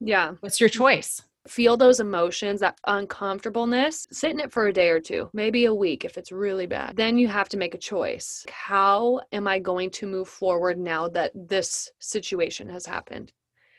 yeah 0.01 0.33
What's 0.41 0.61
your 0.61 0.69
choice? 0.69 1.23
feel 1.47 1.77
those 1.77 2.01
emotions 2.01 2.61
that 2.61 2.79
uncomfortableness 2.87 4.07
sit 4.11 4.31
in 4.31 4.41
it 4.41 4.51
for 4.51 4.67
a 4.67 4.73
day 4.73 4.89
or 4.89 4.99
two 4.99 5.29
maybe 5.35 5.67
a 5.67 5.75
week 5.75 6.05
if 6.05 6.17
it's 6.17 6.33
really 6.33 6.67
bad 6.67 6.97
then 6.97 7.19
you 7.19 7.29
have 7.29 7.51
to 7.51 7.59
make 7.59 7.75
a 7.75 7.79
choice 7.79 8.47
how 8.49 9.21
am 9.31 9.47
i 9.47 9.59
going 9.59 9.91
to 9.91 10.07
move 10.07 10.27
forward 10.27 10.79
now 10.79 11.07
that 11.07 11.31
this 11.35 11.91
situation 11.99 12.67
has 12.67 12.87
happened 12.87 13.31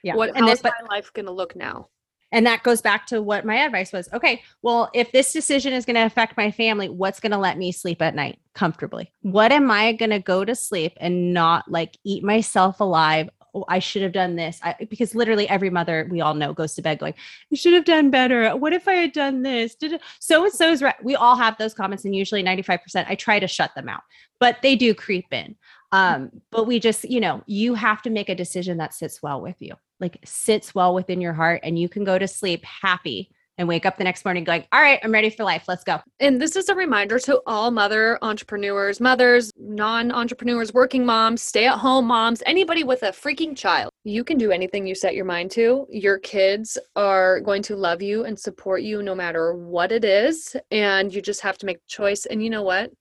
Yeah. 0.06 0.16
what 0.16 0.30
and 0.30 0.45
how 0.45 0.47
then, 0.47 0.58
but 0.64 0.74
my 0.88 0.95
life 0.95 1.12
going 1.14 1.26
to 1.26 1.34
look 1.34 1.56
now 1.56 1.89
And 2.32 2.45
that 2.45 2.64
goes 2.64 2.82
back 2.82 3.06
to 3.08 3.22
what 3.22 3.45
my 3.45 3.56
advice 3.56 3.93
was. 3.93 4.10
Okay, 4.12 4.41
well, 4.62 4.89
if 4.93 5.12
this 5.12 5.32
decision 5.32 5.74
is 5.74 5.86
going 5.86 5.95
to 5.95 6.06
affect 6.06 6.36
my 6.38 6.51
family, 6.51 6.89
what's 6.89 7.20
going 7.20 7.32
to 7.32 7.38
let 7.38 7.58
me 7.58 7.72
sleep 7.72 8.01
at 8.01 8.16
night 8.16 8.39
comfortably? 8.53 9.12
What 9.22 9.51
am 9.51 9.72
I 9.72 9.93
going 9.93 10.10
to 10.10 10.20
go 10.20 10.43
to 10.43 10.56
sleep 10.56 10.93
and 10.97 11.34
not 11.34 11.70
like 11.70 11.97
eat 12.03 12.24
myself 12.24 12.80
alive? 12.82 13.30
Oh, 13.53 13.64
I 13.70 13.80
should 13.80 14.01
have 14.01 14.12
done 14.12 14.36
this. 14.36 14.60
I, 14.64 14.76
because 14.89 15.16
literally 15.16 15.47
every 15.47 15.70
mother 15.70 16.10
we 16.12 16.20
all 16.20 16.34
know 16.34 16.53
goes 16.53 16.76
to 16.76 16.82
bed 16.82 16.99
going, 16.99 17.14
"You 17.49 17.58
should 17.58 17.74
have 17.74 17.86
done 17.86 18.10
better. 18.12 18.53
What 18.58 18.74
if 18.74 18.86
I 18.86 18.95
had 18.95 19.14
done 19.14 19.43
this?" 19.43 19.78
So 20.20 20.43
and 20.43 20.51
so 20.53 20.72
is 20.72 20.82
right. 20.82 21.01
We 21.03 21.16
all 21.16 21.38
have 21.38 21.58
those 21.58 21.74
comments, 21.74 22.03
and 22.03 22.14
usually 22.14 22.43
ninety 22.43 22.64
five 22.64 22.84
percent. 22.84 23.08
I 23.10 23.16
try 23.16 23.39
to 23.39 23.47
shut 23.47 23.74
them 23.74 23.88
out, 23.88 24.03
but 24.41 24.58
they 24.62 24.76
do 24.76 24.93
creep 24.93 25.32
in. 25.32 25.56
Um, 25.96 26.41
but 26.52 26.68
we 26.68 26.80
just, 26.80 27.06
you 27.06 27.22
know, 27.22 27.41
you 27.48 27.74
have 27.76 28.02
to 28.04 28.10
make 28.10 28.30
a 28.30 28.36
decision 28.36 28.78
that 28.80 28.93
sits 28.93 29.24
well 29.24 29.39
with 29.41 29.56
you, 29.60 29.74
like 30.00 30.18
sits 30.26 30.76
well 30.76 30.93
within 30.93 31.22
your 31.22 31.34
heart, 31.34 31.62
and 31.64 31.80
you 31.80 31.88
can 31.88 32.04
go 32.04 32.18
to 32.20 32.28
sleep 32.28 32.64
happy 32.66 33.30
and 33.58 33.68
wake 33.70 33.86
up 33.86 33.98
the 33.98 34.04
next 34.04 34.26
morning 34.26 34.43
going, 34.43 34.66
All 34.74 34.82
right, 34.82 35.00
I'm 35.04 35.14
ready 35.14 35.30
for 35.30 35.46
life. 35.46 35.64
Let's 35.70 35.86
go. 35.86 36.02
and 36.20 36.41
this 36.41 36.58
is 36.58 36.68
a 36.68 36.76
reminder 36.76 37.18
to 37.20 37.41
all 37.48 37.72
mother 37.72 38.20
entrepreneurs 38.22 39.00
mothers 39.00 39.52
non-entrepreneurs 39.58 40.74
working 40.74 41.06
moms 41.06 41.41
stay-at-home 41.41 42.06
moms 42.06 42.43
anybody 42.46 42.84
with 42.84 43.02
a 43.04 43.12
freaking 43.12 43.56
child 43.56 43.89
you 44.04 44.24
can 44.24 44.38
do 44.38 44.52
anything 44.52 44.86
you 44.86 44.96
set 44.96 45.16
your 45.16 45.26
mind 45.26 45.50
to 45.52 45.88
your 45.89 46.20
kids 46.20 46.78
are 46.96 47.39
going 47.39 47.62
to 47.62 47.76
love 47.76 48.02
you 48.02 48.26
and 48.26 48.38
support 48.38 48.82
you 48.82 49.02
no 49.02 49.16
matter 49.16 49.54
what 49.54 49.91
it 49.91 50.04
is 50.04 50.56
and 50.72 51.14
you 51.14 51.22
just 51.22 51.41
have 51.41 51.58
to 51.58 51.66
make 51.66 51.78
the 51.78 51.88
choice 51.88 52.26
and 52.26 52.43
you 52.43 52.50
know 52.50 52.64
what 52.64 52.91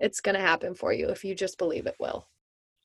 it's 0.00 0.20
going 0.20 0.34
to 0.34 0.40
happen 0.40 0.74
for 0.74 0.92
you 0.92 1.08
if 1.10 1.22
you 1.24 1.34
just 1.34 1.58
believe 1.58 1.86
it 1.86 1.96
will 2.00 2.26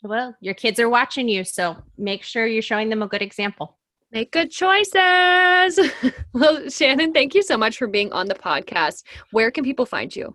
Well, 0.04 0.36
your 0.42 0.54
kids 0.54 0.80
are 0.80 0.90
watching 0.90 1.28
you. 1.28 1.44
So 1.44 1.78
make 1.98 2.24
sure 2.24 2.46
you're 2.46 2.62
showing 2.62 2.90
them 2.90 3.02
a 3.02 3.08
good 3.08 3.22
example. 3.22 3.78
make 4.12 4.32
good 4.32 4.50
choices 4.50 5.80
well 6.34 6.70
shannon 6.70 7.12
thank 7.14 7.36
you 7.36 7.44
so 7.44 7.58
much 7.58 7.78
for 7.78 7.88
being 7.88 8.12
on 8.14 8.28
the 8.28 8.36
podcast 8.36 9.04
where 9.32 9.52
can 9.52 9.64
people 9.66 9.86
find 9.86 10.16
you 10.16 10.34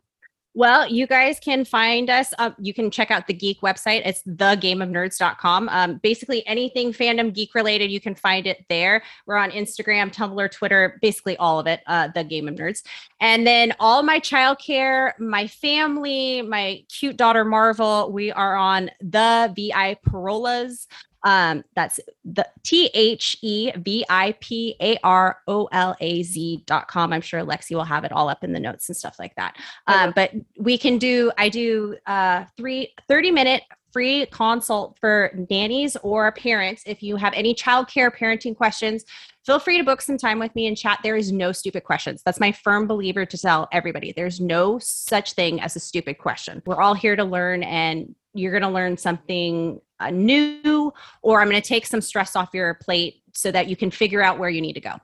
Well, 0.55 0.86
you 0.86 1.07
guys 1.07 1.40
can 1.40 1.64
find 1.64 2.11
us. 2.11 2.34
Uh, 2.38 2.50
you 2.59 2.74
can 2.74 2.90
check 2.90 3.11
out 3.11 3.26
the 3.26 3.32
Geek 3.32 3.62
website. 3.62 4.03
It's 4.05 4.22
thegameofnerds.com. 4.24 5.68
Um, 5.70 5.96
basically, 6.03 6.46
anything 6.46 6.92
fandom 6.92 7.32
geek 7.32 7.55
related, 7.55 7.90
you 7.90 8.00
can 8.00 8.14
find 8.14 8.46
it 8.46 8.66
there. 8.68 9.03
We're 9.24 9.36
on 9.36 9.50
Instagram, 9.50 10.12
Tumblr, 10.12 10.50
Twitter, 10.53 10.98
basically 11.00 11.38
all 11.38 11.59
of 11.59 11.66
it, 11.66 11.80
uh, 11.86 12.09
the 12.09 12.22
Game 12.22 12.48
of 12.48 12.55
Nerds. 12.57 12.82
And 13.18 13.46
then 13.46 13.72
all 13.80 14.03
my 14.03 14.20
childcare, 14.20 15.18
my 15.18 15.46
family, 15.46 16.42
my 16.42 16.84
cute 16.90 17.16
daughter 17.16 17.46
Marvel, 17.46 18.12
we 18.12 18.30
are 18.30 18.55
on 18.55 18.90
the 19.00 19.50
VI 19.57 19.96
Parolas. 20.03 20.86
Um, 21.25 21.64
that's 21.75 22.01
the 22.25 22.47
T 22.62 22.91
H 22.95 23.37
E 23.43 23.70
V 23.77 24.05
I 24.09 24.35
P 24.41 24.77
A 24.81 24.99
R 25.03 25.39
O 25.47 25.68
L 25.73 25.97
A 26.01 26.23
Z 26.23 26.62
dot 26.66 26.89
com. 26.89 27.12
I'm 27.12 27.20
sure 27.20 27.41
Lexi 27.41 27.75
will 27.75 27.85
have 27.85 28.05
it 28.05 28.12
all 28.12 28.29
up 28.29 28.45
in 28.45 28.53
the 28.53 28.61
notes 28.61 28.89
and 28.89 28.97
stuff 28.97 29.16
like 29.18 29.35
that. 29.37 29.57
Um, 29.87 30.12
but 30.14 30.33
we 30.59 30.77
can 30.79 30.99
do, 30.99 31.33
I 31.39 31.49
do 31.49 31.97
uh, 32.07 32.45
three 32.57 32.95
30 33.09 33.31
minute 33.31 33.62
free 33.93 34.27
consult 34.27 34.99
for 34.99 35.33
nannies 35.51 35.97
or 36.03 36.33
parents. 36.33 36.83
If 36.87 37.03
you 37.03 37.16
have 37.16 37.35
any 37.35 37.55
childcare 37.55 38.11
parenting 38.11 38.57
questions, 38.57 39.05
feel 39.45 39.59
free 39.59 39.79
to 39.79 39.85
book 39.85 40.01
some 40.01 40.16
time 40.16 40.39
with 40.39 40.55
me 40.55 40.66
and 40.66 40.77
chat. 40.77 41.01
There 41.03 41.16
is 41.16 41.31
no 41.31 41.53
stupid 41.53 41.85
questions. 41.85 42.23
That's 42.25 42.41
my 42.41 42.53
firm 42.53 42.87
believer 42.87 43.27
to 43.27 43.39
tell 43.39 43.68
everybody. 43.73 44.12
There's 44.12 44.41
no 44.41 44.79
such 44.79 45.35
thing 45.35 45.61
as 45.61 45.77
a 45.77 45.81
stupid 45.81 46.18
question. 46.18 46.62
We're 46.64 46.81
all 46.81 46.95
here 46.95 47.16
to 47.16 47.25
learn, 47.25 47.62
and 47.62 48.14
you're 48.35 48.53
going 48.53 48.62
to 48.62 48.70
learn 48.70 48.97
something 48.97 49.81
uh, 50.03 50.11
new, 50.11 50.92
or 51.22 51.40
I'm 51.40 51.48
going 51.48 51.61
to 51.61 51.66
take 51.66 51.86
some 51.86 52.00
stress 52.00 52.36
off 52.36 52.50
your 52.53 52.74
plate 52.74 53.22
so 53.32 53.50
that 53.50 53.68
you 53.68 53.76
can 53.76 53.90
figure 53.90 54.22
out 54.22 54.38
where 54.38 54.50
you 54.50 54.61
need 54.61 54.74
to 54.74 54.80
go. 54.80 54.94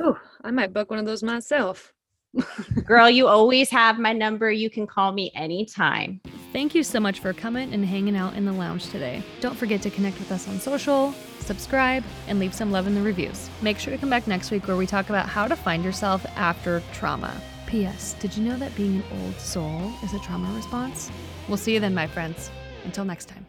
oh 0.00 0.18
i 0.44 0.50
might 0.50 0.72
book 0.72 0.90
one 0.90 0.98
of 0.98 1.06
those 1.06 1.22
myself 1.22 1.92
Girl, 2.84 3.08
you 3.08 3.26
always 3.26 3.70
have 3.70 3.98
my 3.98 4.12
number. 4.12 4.50
You 4.50 4.70
can 4.70 4.86
call 4.86 5.12
me 5.12 5.30
anytime. 5.34 6.20
Thank 6.52 6.74
you 6.74 6.82
so 6.82 7.00
much 7.00 7.20
for 7.20 7.32
coming 7.32 7.72
and 7.72 7.84
hanging 7.84 8.16
out 8.16 8.34
in 8.34 8.44
the 8.44 8.52
lounge 8.52 8.88
today. 8.90 9.22
Don't 9.40 9.56
forget 9.56 9.82
to 9.82 9.90
connect 9.90 10.18
with 10.18 10.30
us 10.32 10.48
on 10.48 10.60
social, 10.60 11.14
subscribe, 11.40 12.04
and 12.28 12.38
leave 12.38 12.54
some 12.54 12.70
love 12.70 12.86
in 12.86 12.94
the 12.94 13.02
reviews. 13.02 13.50
Make 13.62 13.78
sure 13.78 13.92
to 13.92 13.98
come 13.98 14.10
back 14.10 14.26
next 14.26 14.50
week 14.50 14.66
where 14.66 14.76
we 14.76 14.86
talk 14.86 15.08
about 15.08 15.28
how 15.28 15.48
to 15.48 15.56
find 15.56 15.84
yourself 15.84 16.24
after 16.36 16.82
trauma. 16.92 17.40
P.S. 17.66 18.14
Did 18.20 18.36
you 18.36 18.44
know 18.44 18.56
that 18.58 18.74
being 18.76 18.96
an 18.96 19.22
old 19.22 19.36
soul 19.36 19.92
is 20.04 20.14
a 20.14 20.18
trauma 20.20 20.52
response? 20.54 21.10
We'll 21.48 21.56
see 21.56 21.74
you 21.74 21.80
then, 21.80 21.94
my 21.94 22.06
friends. 22.06 22.50
Until 22.84 23.04
next 23.04 23.26
time. 23.28 23.46